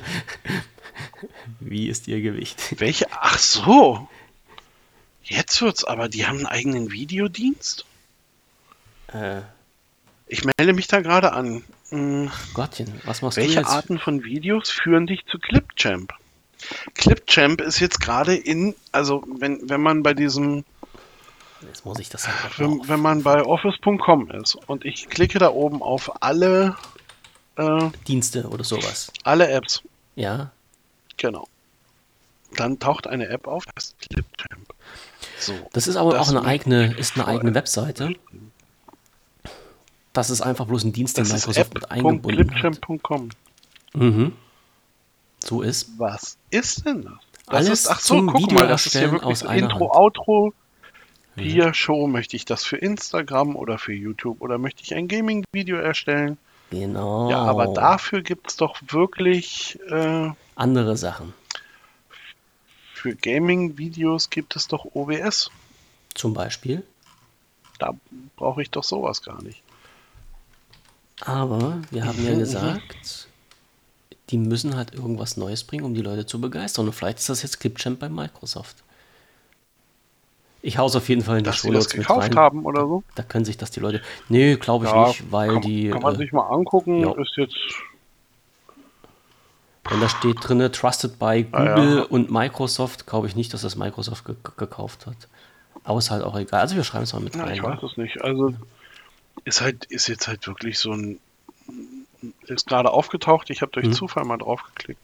[1.60, 2.80] Wie ist ihr Gewicht?
[2.80, 3.08] Welche?
[3.12, 4.08] Ach so.
[5.24, 7.86] Jetzt wird's aber, die haben einen eigenen Videodienst?
[9.08, 9.42] Äh,
[10.28, 11.64] ich melde mich da gerade an.
[11.90, 13.68] Hm, Gottchen, was machst welche du jetzt?
[13.68, 16.14] Welche Arten von Videos führen dich zu Clipchamp?
[16.96, 20.64] Clipchamp ist jetzt gerade in, also wenn, wenn man bei diesem
[21.62, 25.52] Jetzt muss ich das halt wenn, wenn man bei office.com ist und ich klicke da
[25.52, 26.76] oben auf alle
[27.56, 29.12] äh, Dienste oder sowas.
[29.24, 29.84] Alle Apps.
[30.16, 30.52] Ja.
[31.18, 31.48] Genau.
[32.56, 34.74] Dann taucht eine App auf, das ist Clipchamp.
[35.40, 38.16] So, das ist aber das auch eine eigene, ist eine eigene Webseite.
[40.14, 42.82] Das ist einfach bloß ein Dienst, den Microsoft mit eingebunden hat.
[43.94, 44.34] Mhm.
[45.44, 45.98] So ist.
[45.98, 47.14] Was ist denn das?
[47.46, 49.96] das Alles ist, ach so, zum guck mal, das ist hier wirklich aus Intro, Hand.
[49.96, 50.54] Outro.
[51.36, 51.74] Hier ja.
[51.74, 56.38] Show, möchte ich das für Instagram oder für YouTube oder möchte ich ein Gaming-Video erstellen?
[56.72, 57.30] Genau.
[57.30, 61.34] Ja, aber dafür gibt es doch wirklich äh, andere Sachen.
[62.94, 65.50] Für Gaming-Videos gibt es doch OBS.
[66.14, 66.84] Zum Beispiel?
[67.80, 67.94] Da
[68.36, 69.64] brauche ich doch sowas gar nicht.
[71.22, 73.28] Aber wir haben ja gesagt,
[74.32, 76.88] die müssen halt irgendwas Neues bringen, um die Leute zu begeistern.
[76.88, 78.78] Und vielleicht ist das jetzt Clipchamp bei Microsoft.
[80.64, 83.04] Ich hau's auf jeden Fall in die Dass sie das gekauft haben oder so?
[83.16, 84.02] Da können sich das die Leute.
[84.30, 85.90] Nee, glaube ich Ja, nicht, weil kann, die.
[85.90, 87.00] Kann man äh, sich mal angucken.
[87.02, 87.12] ja.
[87.20, 87.56] Ist jetzt.
[89.90, 91.76] Wenn da steht drinne Trusted by Ah, ja.
[91.76, 95.18] Google und Microsoft, glaube ich nicht, dass das Microsoft ge gekauft hat.
[95.84, 96.62] Aber ist halt auch egal.
[96.62, 97.56] Also wir schreiben es mal mit Ja, rein.
[97.56, 98.22] ich weiß es nicht.
[98.24, 98.54] Also
[99.44, 101.20] ist halt, ist jetzt halt wirklich so ein.
[102.48, 103.50] Ist gerade aufgetaucht.
[103.50, 103.94] Ich habe durch Mhm.
[103.94, 105.00] Zufall mal draufgeklickt.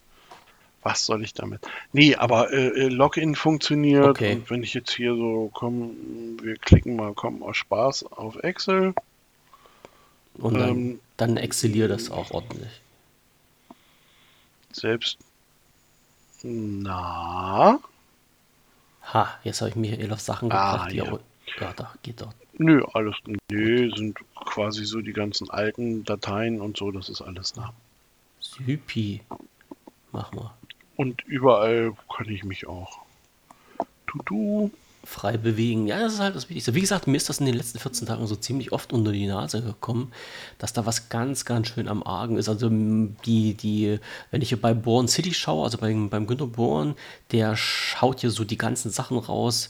[0.84, 1.62] Was soll ich damit?
[1.92, 4.06] Nee, aber äh, äh, Login funktioniert.
[4.06, 4.36] Okay.
[4.36, 8.94] Und wenn ich jetzt hier so, komm, wir klicken mal, komm, aus Spaß auf Excel.
[10.36, 12.82] Und dann, ähm, dann exilier das auch ordentlich.
[14.72, 15.18] Selbst.
[16.44, 17.80] Na.
[19.14, 21.20] Ha, jetzt habe ich Michael auf Sachen Ah, gebracht, die ja.
[21.60, 22.34] ja, da geht doch.
[22.58, 23.16] Nö, alles.
[23.52, 27.74] Nö, sind quasi so die ganzen alten Dateien und so, das ist alles da.
[28.40, 29.22] Süpi.
[30.12, 30.54] Mach mal.
[30.96, 33.02] Und überall kann ich mich auch.
[34.08, 34.72] To-do.
[35.08, 35.88] frei bewegen.
[35.88, 36.74] Ja, das ist halt das Wichtigste.
[36.74, 39.28] Wie gesagt, mir ist das in den letzten 14 Tagen so ziemlich oft unter die
[39.28, 40.12] Nase gekommen,
[40.58, 42.50] dass da was ganz, ganz schön am Argen ist.
[42.50, 44.00] Also die, die,
[44.32, 46.96] wenn ich hier bei Born City schaue, also beim, beim Günter Born,
[47.32, 49.70] der schaut hier so die ganzen Sachen raus,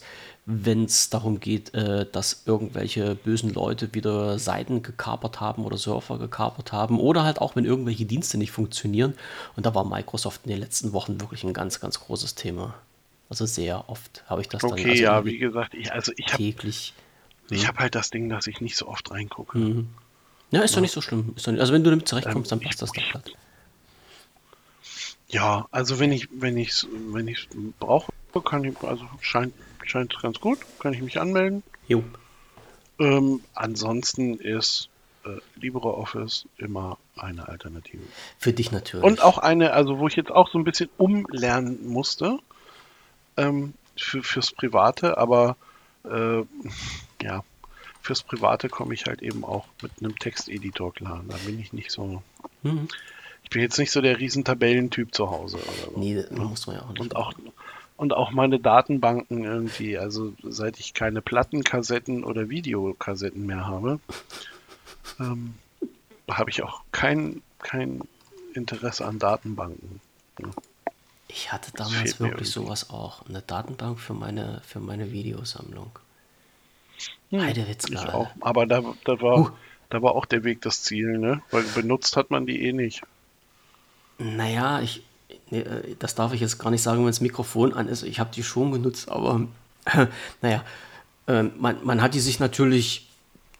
[0.50, 6.16] wenn es darum geht, äh, dass irgendwelche bösen Leute wieder Seiten gekapert haben oder Surfer
[6.18, 9.12] gekapert haben oder halt auch, wenn irgendwelche Dienste nicht funktionieren.
[9.56, 12.74] Und da war Microsoft in den letzten Wochen wirklich ein ganz, ganz großes Thema.
[13.28, 16.32] Also sehr oft habe ich das dann Okay, also ja, wie gesagt, ich, also ich
[16.32, 16.94] habe täglich.
[17.50, 19.58] ich hab halt das Ding, dass ich nicht so oft reingucke.
[19.58, 19.88] Mhm.
[20.50, 21.34] Ja, ist doch nicht so schlimm.
[21.34, 23.32] Nicht, also wenn du damit zurechtkommst, dann Ähm, passt das doch glatt.
[25.28, 27.48] Ja, also wenn ich wenn ich wenn ich
[27.78, 28.10] brauche,
[28.44, 29.52] kann ich also scheint
[29.90, 31.62] scheint ganz gut, kann ich mich anmelden.
[31.86, 32.04] Jo.
[32.98, 34.88] Ähm, ansonsten ist
[35.24, 38.02] äh, LibreOffice immer eine Alternative.
[38.38, 39.04] Für dich natürlich.
[39.04, 42.38] Und auch eine, also wo ich jetzt auch so ein bisschen umlernen musste
[43.36, 45.56] ähm, für, fürs Private, aber
[46.04, 46.42] äh,
[47.22, 47.44] ja,
[48.02, 51.24] fürs Private komme ich halt eben auch mit einem Texteditor klar.
[51.28, 52.22] Da bin ich nicht so.
[52.62, 52.88] Mhm.
[53.44, 55.98] Ich bin jetzt nicht so der riesen Tabellentyp zu Hause oder so.
[55.98, 57.00] Nee, das muss man ja auch nicht.
[57.00, 57.32] Und auch
[57.98, 63.98] und auch meine Datenbanken irgendwie, also seit ich keine Plattenkassetten oder Videokassetten mehr habe,
[65.18, 65.54] ähm,
[66.30, 68.02] habe ich auch kein, kein
[68.54, 70.00] Interesse an Datenbanken.
[71.26, 73.26] Ich hatte damals wirklich sowas auch.
[73.28, 75.90] Eine Datenbank für meine, für meine Videosammlung.
[77.30, 78.12] Hm, Heidewitzka.
[78.14, 78.30] Auch.
[78.40, 79.50] Aber da, da, war, Huh.
[79.90, 81.42] da war auch der Weg das Ziel, ne?
[81.50, 83.02] Weil benutzt hat man die eh nicht.
[84.18, 85.02] Naja, ich,
[85.50, 88.02] nee, äh, das darf ich jetzt gar nicht sagen, wenn das Mikrofon an ist.
[88.02, 89.42] Ich habe die schon genutzt, aber
[90.42, 90.62] naja,
[91.26, 93.08] äh, man, man hat die sich natürlich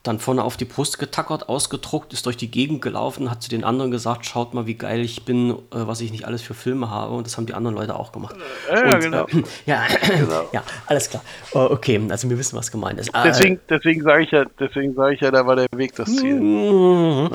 [0.03, 3.65] dann vorne auf die Brust getackert, ausgedruckt, ist durch die Gegend gelaufen, hat zu den
[3.65, 6.89] anderen gesagt, schaut mal, wie geil ich bin, äh, was ich nicht alles für Filme
[6.89, 7.15] habe.
[7.15, 8.35] Und das haben die anderen Leute auch gemacht.
[8.73, 9.25] Ja, Und, genau.
[9.25, 9.83] Äh, ja,
[10.53, 11.21] ja, alles klar.
[11.53, 13.09] Äh, okay, also wir wissen, was gemeint ist.
[13.09, 16.15] Äh, Deswegen, deswegen sage ich ja, deswegen sage ich ja, da war der Weg das
[16.15, 16.39] Ziel.
[16.39, 17.29] Mhm.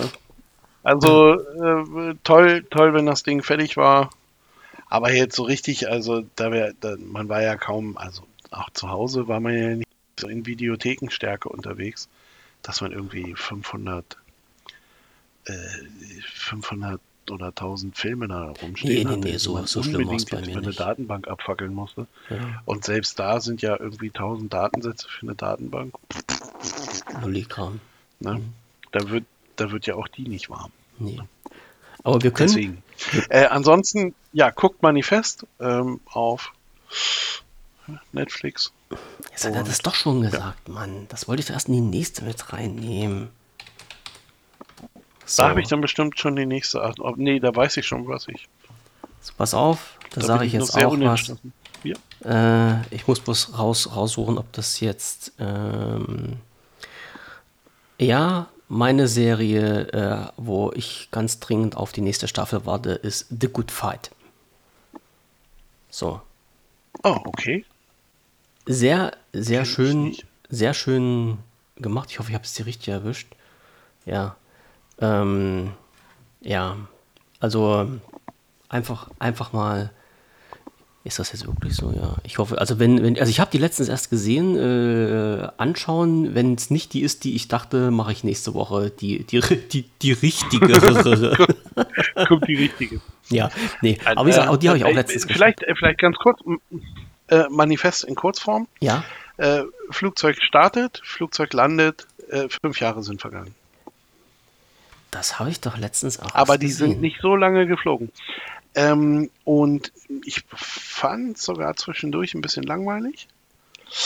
[0.82, 4.10] Also äh, toll, toll, wenn das Ding fertig war.
[4.88, 8.88] Aber jetzt so richtig, also da wär, da, man war ja kaum, also auch zu
[8.88, 9.88] Hause war man ja nicht
[10.20, 12.08] so in Videothekenstärke unterwegs,
[12.62, 14.04] dass man irgendwie 500,
[15.46, 15.52] äh,
[16.32, 17.00] 500
[17.30, 20.30] oder 1000 Filme da rumstehen Nee, nee, hatte, nee, die so- man so schlimm unbedingt
[20.30, 20.80] bei jetzt mir über eine nicht.
[20.80, 22.06] Datenbank abfackeln musste.
[22.30, 25.94] Ja, Und selbst da sind ja irgendwie 1000 Datensätze für eine Datenbank.
[27.22, 27.80] Lollikram.
[28.20, 28.42] Ne?
[28.92, 29.24] Da wird,
[29.56, 30.70] da wird ja auch die nicht warm.
[30.98, 31.18] Nee.
[32.02, 32.82] Aber wir können, Deswegen.
[33.28, 36.52] Äh, ansonsten, ja, guckt Manifest ähm, auf
[38.12, 38.72] Netflix.
[39.30, 41.06] Jetzt hat er das doch schon gesagt, Mann.
[41.08, 43.28] Das wollte ich doch erst in die nächste mit reinnehmen.
[45.26, 46.80] So, Da habe ich dann bestimmt schon die nächste.
[46.98, 48.48] Oh, nee, da weiß ich schon, was ich.
[49.36, 51.34] pass auf, da, Da sage ich jetzt auch was.
[51.82, 51.96] Ja.
[52.24, 55.32] Äh, ich muss bloß raus, raussuchen, ob das jetzt.
[55.38, 56.36] Ähm,
[57.98, 63.48] ja, meine Serie, äh, wo ich ganz dringend auf die nächste Staffel warte, ist The
[63.48, 64.10] Good Fight.
[65.90, 66.20] So.
[67.02, 67.64] Oh, okay.
[68.66, 70.16] Sehr, sehr Kenn schön,
[70.48, 71.38] sehr schön
[71.76, 72.10] gemacht.
[72.10, 73.34] Ich hoffe, ich habe es dir richtig erwischt.
[74.06, 74.36] Ja.
[74.98, 75.72] Ähm,
[76.40, 76.76] ja.
[77.40, 77.88] Also
[78.68, 79.90] einfach, einfach mal.
[81.06, 81.92] Ist das jetzt wirklich so?
[81.92, 82.16] Ja.
[82.24, 86.34] Ich hoffe, also wenn, wenn, also ich habe die letztens erst gesehen, äh, anschauen.
[86.34, 89.40] Wenn es nicht die ist, die ich dachte, mache ich nächste Woche die, die,
[89.70, 90.66] die, die richtige.
[92.26, 93.02] Kommt die richtige.
[93.28, 93.50] ja,
[93.82, 93.98] nee.
[94.06, 96.40] Aber wie gesagt, auch die habe ich auch Äh, letztens Vielleicht, äh, vielleicht ganz kurz.
[97.28, 98.66] Äh, Manifest in Kurzform.
[98.80, 99.04] Ja.
[99.36, 103.54] Äh, Flugzeug startet, Flugzeug landet, äh, fünf Jahre sind vergangen.
[105.10, 106.92] Das habe ich doch letztens auch Aber die gesehen.
[106.92, 108.10] sind nicht so lange geflogen.
[108.74, 109.92] Ähm, und
[110.24, 113.28] ich fand es sogar zwischendurch ein bisschen langweilig.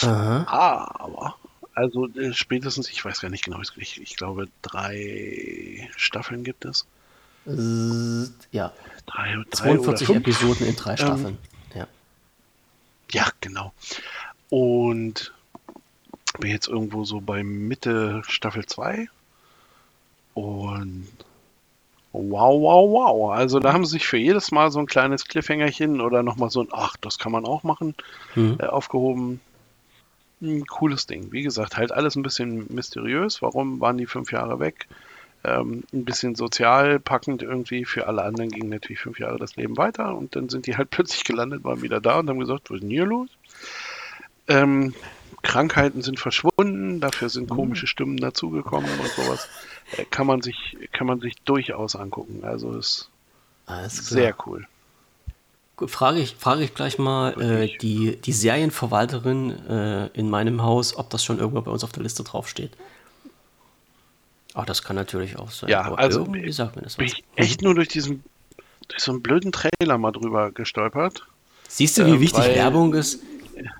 [0.03, 0.45] Aha.
[0.47, 1.37] Aber,
[1.75, 6.87] also äh, spätestens, ich weiß gar nicht genau, ich, ich glaube, drei Staffeln gibt es.
[8.51, 8.73] Ja.
[9.07, 11.39] Drei, drei 42 Episoden in drei ähm, Staffeln.
[11.75, 11.89] Ähm, ja.
[13.11, 13.73] Ja, genau.
[14.51, 15.33] Und
[16.39, 19.09] bin jetzt irgendwo so bei Mitte Staffel 2.
[20.35, 21.09] Und
[22.13, 23.33] wow, wow, wow.
[23.33, 26.61] Also da haben sie sich für jedes Mal so ein kleines Cliffhangerchen oder nochmal so
[26.61, 27.95] ein, ach, das kann man auch machen,
[28.35, 28.59] mhm.
[28.61, 29.41] äh, aufgehoben.
[30.41, 31.33] Ein cooles Ding.
[31.33, 33.43] Wie gesagt, halt alles ein bisschen mysteriös.
[33.43, 34.87] Warum waren die fünf Jahre weg?
[35.45, 37.85] Ähm, ein bisschen sozial packend irgendwie.
[37.85, 40.91] Für alle anderen ging natürlich fünf Jahre das Leben weiter und dann sind die halt
[40.91, 43.29] plötzlich gelandet, waren wieder da und haben gesagt, was ist denn hier los?
[44.47, 44.95] Ähm,
[45.43, 47.55] Krankheiten sind verschwunden, dafür sind mhm.
[47.55, 49.49] komische Stimmen dazugekommen und sowas.
[50.11, 52.45] Kann man sich, kann man sich durchaus angucken.
[52.45, 53.11] Also ist
[53.67, 54.67] sehr cool.
[55.87, 61.09] Frage ich, frage ich gleich mal äh, die, die Serienverwalterin äh, in meinem Haus, ob
[61.11, 62.73] das schon irgendwo bei uns auf der Liste draufsteht.
[64.55, 65.71] Ach, das kann natürlich auch sein.
[65.71, 68.25] Ja, Aber also irgendwie sagt mir das bin ich echt nur durch diesen
[68.89, 71.27] durch so einen blöden Trailer mal drüber gestolpert.
[71.69, 73.21] Siehst du, wie äh, wichtig Werbung ist?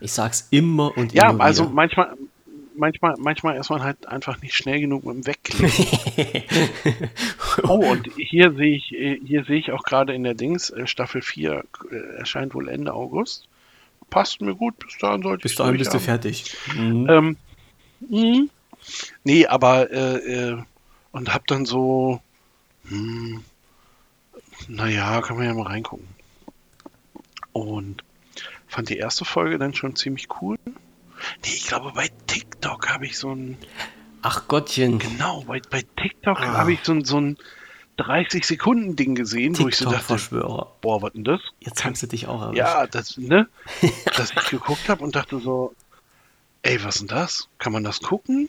[0.01, 1.39] Ich sag's immer und ja, immer.
[1.39, 2.17] Ja, also manchmal,
[2.79, 7.11] manchmal, manchmal ist man halt einfach nicht schnell genug mit dem Wegklicken.
[7.65, 11.23] oh, und hier sehe ich, hier sehe ich auch gerade in der Dings, äh, Staffel
[11.23, 13.49] 4 äh, erscheint wohl Ende August.
[14.11, 16.57] Passt mir gut, bis dahin sollte bis ich Bis dahin bist du fertig.
[16.75, 17.07] Mhm.
[17.11, 17.37] Ähm,
[18.09, 18.49] mh.
[19.25, 20.63] Nee, aber äh, äh,
[21.13, 22.21] und hab dann so,
[22.89, 23.45] hm,
[24.69, 26.07] naja, kann man ja mal reingucken.
[27.53, 28.05] Und
[28.67, 30.59] fand die erste Folge dann schon ziemlich cool.
[31.45, 33.59] Nee, ich glaube, bei TikTok habe ich so ein.
[34.23, 34.99] Ach Gottchen.
[34.99, 36.59] Genau, bei, bei TikTok ah.
[36.59, 37.39] habe ich so, so ein
[37.99, 40.73] 30-Sekunden-Ding gesehen, TikTok wo ich so dachte: Verschwörer.
[40.81, 41.41] Boah, was denn das?
[41.61, 42.57] Jetzt kannst du dich auch erwischen.
[42.57, 43.49] Ja, das, ne?
[44.17, 45.75] dass ich geguckt habe und dachte so:
[46.63, 47.49] Ey, was denn das?
[47.59, 48.49] Kann man das gucken?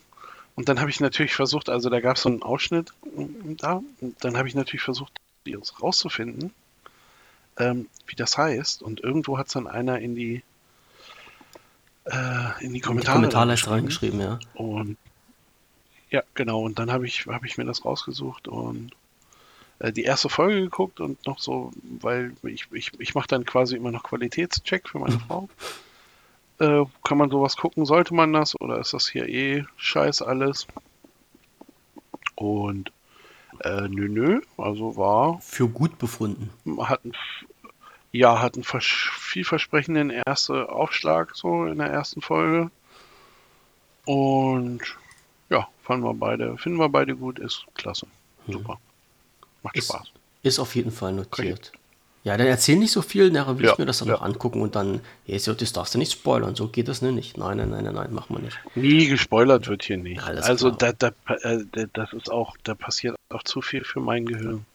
[0.56, 2.92] Und dann habe ich natürlich versucht, also da gab es so einen Ausschnitt
[3.62, 5.14] da, und dann habe ich natürlich versucht,
[5.82, 6.54] rauszufinden
[7.60, 8.82] ähm, wie das heißt.
[8.82, 10.44] Und irgendwo hat es dann einer in die
[12.10, 14.40] äh, in die Kommentare, in die Kommentare reingeschrieben, ja.
[14.54, 14.98] Und
[16.10, 16.62] ja, genau.
[16.62, 18.92] Und dann habe ich, hab ich mir das rausgesucht und
[19.80, 21.72] äh, die erste Folge geguckt und noch so,
[22.02, 25.50] weil ich, ich, ich mache dann quasi immer noch Qualitätscheck für meine Frau.
[26.60, 27.86] Äh, kann man sowas gucken?
[27.86, 28.60] Sollte man das?
[28.60, 30.68] Oder ist das hier eh scheiß alles?
[32.36, 32.92] Und
[33.64, 35.40] äh, nö, nö, also war.
[35.42, 36.50] Für gut befunden.
[36.80, 37.14] Hat ein,
[38.12, 42.72] ja, hat einen vielversprechenden ersten Aufschlag so in der ersten Folge.
[44.06, 44.82] Und
[45.50, 48.08] ja, fanden wir beide, finden wir beide gut, ist klasse.
[48.48, 48.54] Mhm.
[48.54, 48.80] Super.
[49.64, 50.12] Macht ist, Spaß.
[50.44, 51.70] Ist auf jeden Fall notiert.
[51.70, 51.80] Okay.
[52.24, 54.16] Ja, dann erzähl nicht so viel, nachher will ja, ich mir das dann ja.
[54.16, 57.38] noch angucken und dann, ja, das darfst du nicht spoilern, so geht das nicht.
[57.38, 58.60] Nein, nein, nein, nein, nein, machen wir nicht.
[58.76, 60.22] Nie gespoilert wird hier nicht.
[60.22, 61.12] Alles also da, da,
[61.42, 61.60] äh,
[61.94, 64.66] das ist auch, da passiert auch zu viel für mein Gehirn.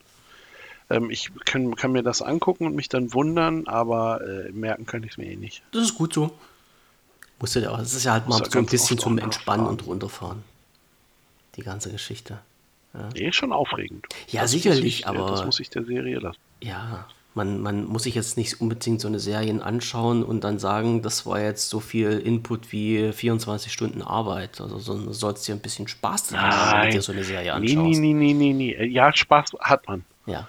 [0.91, 5.03] Ähm, ich kann, kann, mir das angucken und mich dann wundern, aber äh, merken kann
[5.03, 5.63] ich es mir eh nicht.
[5.73, 6.31] Das ist gut so.
[7.41, 9.87] Musst du ja auch, das ist ja halt mal so ein bisschen zum Entspannen und
[9.87, 10.43] runterfahren.
[11.57, 12.39] Die ganze Geschichte.
[12.95, 13.09] Ja.
[13.15, 14.07] Nee, schon aufregend.
[14.29, 15.27] Ja, das sicherlich, ich, aber.
[15.31, 16.39] Das muss ich der Serie lassen.
[16.61, 21.03] Ja, man, man muss sich jetzt nicht unbedingt so eine Serie anschauen und dann sagen,
[21.03, 24.61] das war jetzt so viel Input wie 24 Stunden Arbeit.
[24.61, 27.77] Also so, sollst dir ein bisschen Spaß haben, wenn du dir so eine Serie anschaust.
[27.77, 28.87] Nee, nee, nee, nee, nee.
[28.87, 30.05] Ja, Spaß hat man.
[30.27, 30.47] Ja.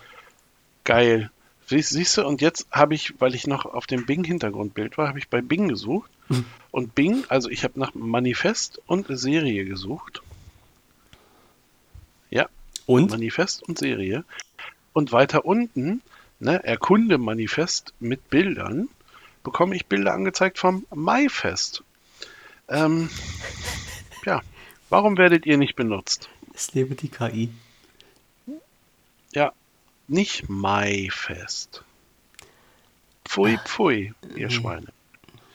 [0.86, 1.30] Geil.
[1.68, 5.30] Siehst du, und jetzt habe ich, weil ich noch auf dem Bing-Hintergrundbild war, habe ich
[5.30, 6.12] bei Bing gesucht.
[6.28, 6.46] Hm.
[6.72, 10.22] Und Bing, also ich habe nach Manifest und Serie gesucht.
[12.30, 12.48] Ja.
[12.86, 13.10] Und?
[13.10, 14.24] Manifest und Serie.
[14.94, 16.02] Und weiter unten
[16.40, 18.88] ne, erkunde Manifest mit Bildern,
[19.44, 21.84] bekomme ich Bilder angezeigt vom Maifest.
[22.68, 23.10] Ähm,
[24.26, 24.42] ja,
[24.90, 26.30] warum werdet ihr nicht benutzt?
[26.54, 27.50] Es lebe die KI.
[29.34, 29.52] Ja,
[30.08, 31.84] nicht Maifest.
[33.28, 33.62] Pfui, ah.
[33.66, 34.88] pfui, ihr Schweine.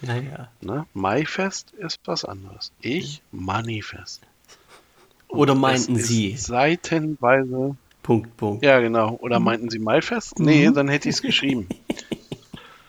[0.03, 0.49] Ja, ja.
[0.61, 0.87] Ne?
[0.95, 2.73] Maifest ist was anderes.
[2.81, 4.23] Ich Manifest.
[5.29, 6.37] Oder meinten Sie?
[6.37, 8.65] Seitenweise Punkt, Punkt.
[8.65, 9.17] Ja, genau.
[9.21, 9.45] Oder mhm.
[9.45, 10.39] meinten Sie Maifest?
[10.39, 10.75] Nee, mhm.
[10.75, 11.69] dann hätte ich es geschrieben.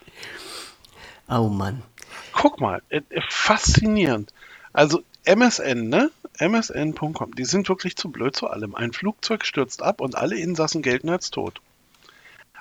[1.30, 1.84] oh Mann.
[2.32, 4.34] Guck mal, äh, faszinierend.
[4.74, 6.10] Also MSN, ne?
[6.40, 8.76] MSN.com, die sind wirklich zu blöd zu allem.
[8.76, 11.62] Ein Flugzeug stürzt ab und alle Insassen gelten als tot.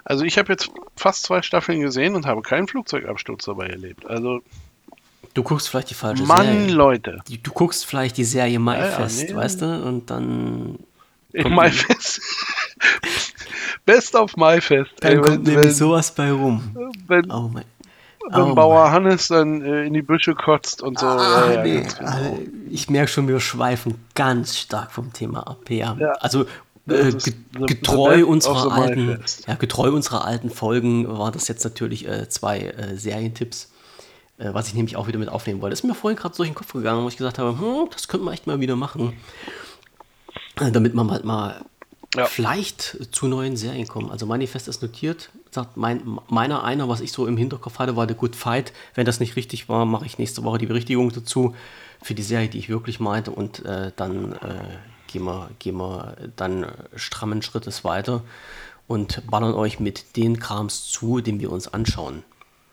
[0.05, 4.07] Also ich habe jetzt fast zwei Staffeln gesehen und habe keinen Flugzeugabsturz dabei erlebt.
[4.07, 4.43] Also
[5.35, 6.61] Du guckst vielleicht die falsche Mann, Serie.
[6.61, 7.19] Mann, Leute.
[7.43, 9.39] Du guckst vielleicht die Serie Maifest, ja, ja, nee.
[9.39, 9.67] weißt du?
[9.85, 10.79] Und dann
[11.33, 12.21] Maifest.
[13.87, 14.91] Best of Maifest.
[15.01, 16.77] Dann ey, kommt wenn, nämlich wenn, sowas bei rum.
[17.07, 17.65] Wenn, oh mein.
[18.33, 18.93] Wenn Oh Bauer Mann.
[18.93, 21.07] Hannes dann äh, in die Büsche kotzt und so.
[21.07, 22.11] Ah, ja, nee, genau.
[22.11, 22.39] also
[22.71, 25.69] ich merke schon, wir schweifen ganz stark vom Thema ab.
[25.69, 25.97] Ja.
[25.99, 26.13] Ja.
[26.21, 26.47] Also
[26.87, 27.33] Das äh,
[27.67, 32.97] getreu unserer alten, ja, getreu unserer alten Folgen war das jetzt natürlich äh, zwei äh,
[32.97, 33.71] Serientipps,
[34.39, 35.75] äh, was ich nämlich auch wieder mit aufnehmen wollte.
[35.75, 38.25] Ist mir vorhin gerade durch den Kopf gegangen, wo ich gesagt habe, hm, das könnte
[38.25, 39.13] man echt mal wieder machen,
[40.61, 41.61] äh, damit man halt mal
[42.17, 42.25] Ja.
[42.27, 44.11] vielleicht zu neuen Serien kommen.
[44.11, 45.31] Also Manifest ist notiert.
[45.51, 48.73] Sagt mein, meiner einer, was ich so im Hinterkopf hatte, war The Good Fight.
[48.95, 51.55] Wenn das nicht richtig war, mache ich nächste Woche die Berichtigung dazu
[52.03, 53.31] für die Serie, die ich wirklich meinte.
[53.33, 54.79] Und äh, dann äh,
[55.09, 58.23] gehen, wir, gehen wir dann äh, strammen Schrittes weiter
[58.87, 62.23] und ballern euch mit den Krams zu, den wir uns anschauen.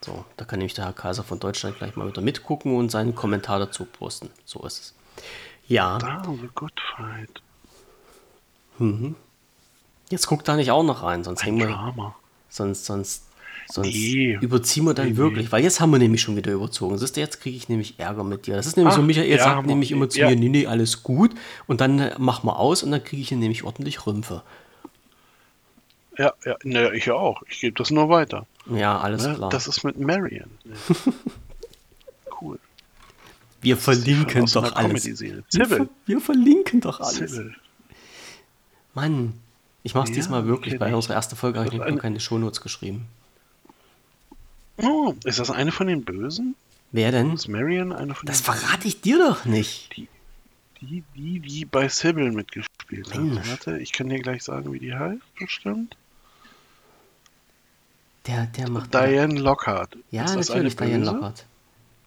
[0.06, 3.16] So, da kann nämlich der Herr Kaiser von Deutschland gleich mal wieder mitgucken und seinen
[3.16, 4.30] Kommentar dazu posten.
[4.46, 4.96] So ist es.
[5.68, 5.98] Ja.
[5.98, 7.42] Ah, The Good Fight.
[10.10, 12.16] Jetzt guckt da nicht auch noch rein, sonst Ein hängen wir, Drama.
[12.58, 13.24] Sonst, sonst,
[13.70, 14.38] sonst Nee.
[14.42, 16.98] überziehen wir dann Nee, wirklich, weil jetzt haben wir nämlich schon wieder überzogen.
[16.98, 18.56] Siehst du, jetzt kriege ich nämlich Ärger mit dir.
[18.56, 20.30] Das ist nämlich so, Ach, Michael ja, sagt wir- nämlich immer zu ja.
[20.30, 21.32] mir, nee, nee, alles gut.
[21.68, 24.44] Und dann äh, mach mal aus und dann kriege ich hier nämlich ordentlich Rümpfe.
[26.18, 27.44] Ja, ja, naja, ich ja auch.
[27.48, 28.48] Ich gebe das nur weiter.
[28.70, 29.36] Ja, alles Ne?
[29.36, 29.50] klar.
[29.50, 30.50] Das ist mit Marion.
[32.42, 32.60] cool.
[33.62, 35.06] wir verlinken Aus einer doch alles.
[35.20, 37.18] Wir, wir verlinken doch alles.
[37.32, 37.56] Sybil.
[38.94, 39.34] Mann,
[39.84, 40.78] ich mach's Ja, diesmal wirklich.
[40.80, 40.94] Bei ich.
[40.96, 43.08] unserer ersten Folge habe ich nämlich noch eine- keine Shownotes geschrieben.
[44.78, 46.56] Oh, ist das eine von den Bösen?
[46.92, 47.34] Wer denn?
[47.34, 49.96] Ist Marion eine von Das den verrate ich dir doch nicht.
[50.82, 53.18] Die, die, die bei Sybil mitgespielt hat.
[53.20, 53.50] Mensch.
[53.50, 55.98] Warte, ich kann dir gleich sagen, wie die heißt, bestimmt.
[58.28, 58.94] Der, der macht.
[58.94, 59.98] Diane Lockhart.
[60.12, 61.06] Ja, ist das natürlich, eine Diane?
[61.06, 61.46] Lockhart.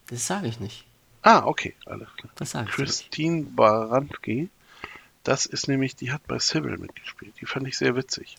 [0.08, 0.84] Das sage ich nicht.
[1.22, 2.32] Ah, okay, alles klar.
[2.36, 2.86] Das sage ich nicht.
[2.88, 4.48] Christine Baranski.
[5.24, 7.34] Das ist nämlich, die hat bei Sybil mitgespielt.
[7.40, 8.36] Die fand ich sehr witzig.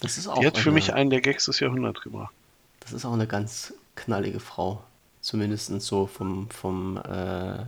[0.00, 2.34] Das ist auch Die hat für eine, mich einen der Gags des Jahrhunderts gemacht.
[2.80, 4.82] Das ist auch eine ganz knallige Frau.
[5.20, 7.64] Zumindest so vom, vom, äh,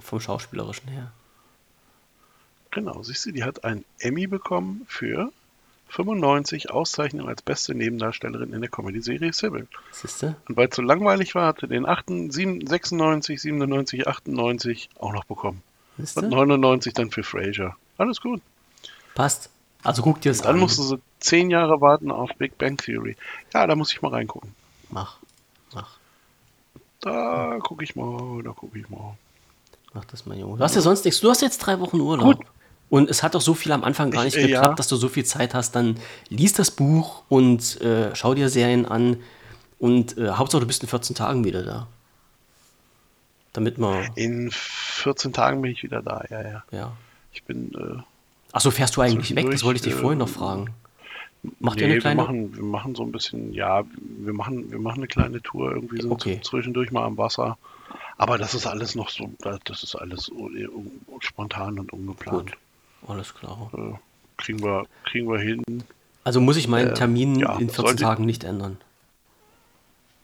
[0.00, 1.12] vom Schauspielerischen her.
[2.70, 5.30] Genau, siehst du, die hat einen Emmy bekommen für
[5.88, 9.68] 95 Auszeichnungen als beste Nebendarstellerin in der Comedy-Serie Sybil.
[9.92, 10.36] Siehst du?
[10.48, 15.12] Und weil es so langweilig war, hat sie den 8, 7, 96, 97, 98 auch
[15.12, 15.62] noch bekommen.
[15.98, 16.36] Siehst Und du?
[16.36, 17.74] 99 dann für Frasier.
[17.98, 18.40] Alles gut.
[19.14, 19.50] Passt.
[19.82, 20.60] Also guck dir das Dann an.
[20.60, 23.16] musste sie 10 Jahre warten auf Big Bang Theory.
[23.54, 24.52] Ja, da muss ich mal reingucken.
[24.90, 25.18] Mach.
[25.74, 25.96] Mach.
[27.00, 29.16] Da gucke ich mal, da gucke ich mal.
[29.94, 30.58] Mach das mal, Junge.
[30.58, 31.20] Du hast ja sonst nichts.
[31.20, 32.36] Du hast jetzt drei Wochen Urlaub.
[32.38, 32.46] Gut.
[32.88, 34.74] Und es hat doch so viel am Anfang gar Ich, nicht äh, geklappt, ja.
[34.74, 35.74] dass du so viel Zeit hast.
[35.74, 35.96] Dann
[36.28, 39.22] lies das Buch und äh, schau dir Serien an.
[39.78, 41.86] Und äh, Hauptsache, du bist in 14 Tagen wieder da.
[43.56, 46.64] Damit man, In 14 Tagen bin ich wieder da, ja, ja.
[46.72, 46.92] ja.
[47.32, 48.02] Ich bin, äh,
[48.52, 49.50] Achso, fährst du eigentlich weg?
[49.50, 50.68] Das wollte ich dich äh, vorhin noch fragen.
[51.60, 52.20] Macht ihr nee, eine kleine?
[52.20, 53.82] wir machen, wir machen so ein bisschen, ja,
[54.18, 56.40] wir machen, wir machen eine kleine Tour irgendwie so Okay.
[56.42, 57.56] zwischendurch mal am Wasser.
[58.18, 59.30] Aber das ist alles noch so,
[59.64, 60.30] das ist alles
[61.20, 62.52] spontan und ungeplant.
[62.52, 63.08] Gut.
[63.08, 63.70] Alles klar.
[63.74, 63.92] Äh,
[64.38, 65.62] kriegen wir, kriegen wir hin.
[66.24, 68.78] Also muss ich meinen Äh, Termin ja, in 14 sollte- Tagen nicht ändern.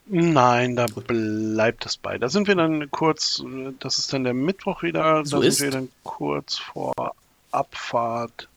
[0.06, 2.18] Nein, da bleibt es bei.
[2.18, 3.42] Da sind wir dann kurz,
[3.78, 5.58] das ist dann der Mittwoch wieder, So da ist.
[5.58, 7.14] sind wir dann kurz vor
[7.52, 8.48] Abfahrt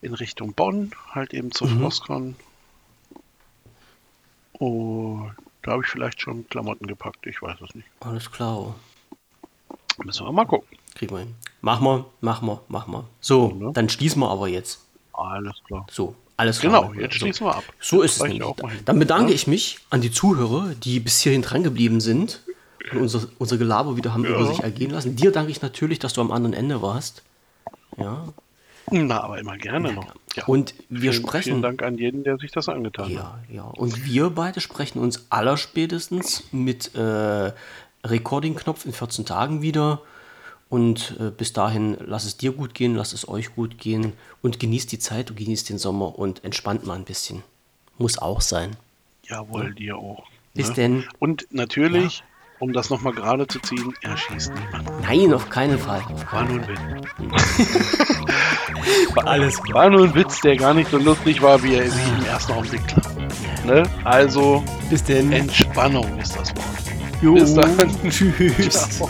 [0.00, 1.80] in Richtung Bonn, halt eben zur Mhm.
[1.80, 2.36] Frostcon.
[4.58, 5.32] Und
[5.62, 7.88] da habe ich vielleicht schon Klamotten gepackt, ich weiß es nicht.
[8.00, 8.74] Alles klar.
[10.04, 10.78] Müssen wir mal gucken.
[10.94, 11.34] Kriegen wir hin.
[11.60, 13.04] Mach mal, mach mal, mach mal.
[13.20, 13.72] So, ne?
[13.72, 14.80] dann schließen wir aber jetzt.
[15.12, 15.86] Alles klar.
[15.90, 16.88] So, alles klar.
[16.90, 17.18] Genau, jetzt so.
[17.20, 17.64] schließen wir ab.
[17.80, 18.42] So ist es hin.
[18.84, 19.34] Dann bedanke Ja?
[19.34, 22.40] ich mich an die Zuhörer, die bis hierhin dran geblieben sind
[22.92, 24.30] und unser, unser Gelaber wieder haben Ja.
[24.30, 25.16] über sich ergehen lassen.
[25.16, 27.22] Dir danke ich natürlich, dass du am anderen Ende warst.
[27.96, 28.24] Ja.
[28.90, 30.14] Na, aber immer gerne noch.
[30.36, 30.44] Ja.
[30.46, 31.42] Und wir vielen, sprechen.
[31.44, 33.12] Vielen Dank an jeden, der sich das angetan hat.
[33.12, 33.62] Ja, ja.
[33.62, 37.52] Und wir beide sprechen uns allerspätestens mit äh,
[38.04, 40.02] Recording-Knopf in 14 Tagen wieder.
[40.74, 44.58] Und äh, bis dahin, lass es dir gut gehen, lass es euch gut gehen und
[44.58, 47.44] genießt die Zeit und genießt den Sommer und entspannt mal ein bisschen.
[47.96, 48.74] Muss auch sein.
[49.22, 50.24] Jawohl, dir auch.
[50.52, 50.74] Bis ne?
[50.74, 51.04] denn.
[51.20, 52.24] Und natürlich,
[52.58, 54.90] um das nochmal gerade zu ziehen, er schießt niemand.
[55.02, 56.02] Nein, auf keinen Fall.
[56.12, 57.68] Auf War nur ein Witz.
[59.14, 59.28] Fall.
[59.28, 62.24] Alles War nur ein Witz, der gar nicht so lustig war, wie er sich im
[62.24, 63.14] ersten Augenblick klar.
[63.64, 63.84] Ne?
[64.02, 65.30] Also, Bis denn.
[65.30, 67.22] Entspannung ist das Wort.
[67.22, 67.34] Jo.
[67.34, 68.10] bis dann.
[68.10, 68.98] Tschüss.
[68.98, 69.08] Ciao.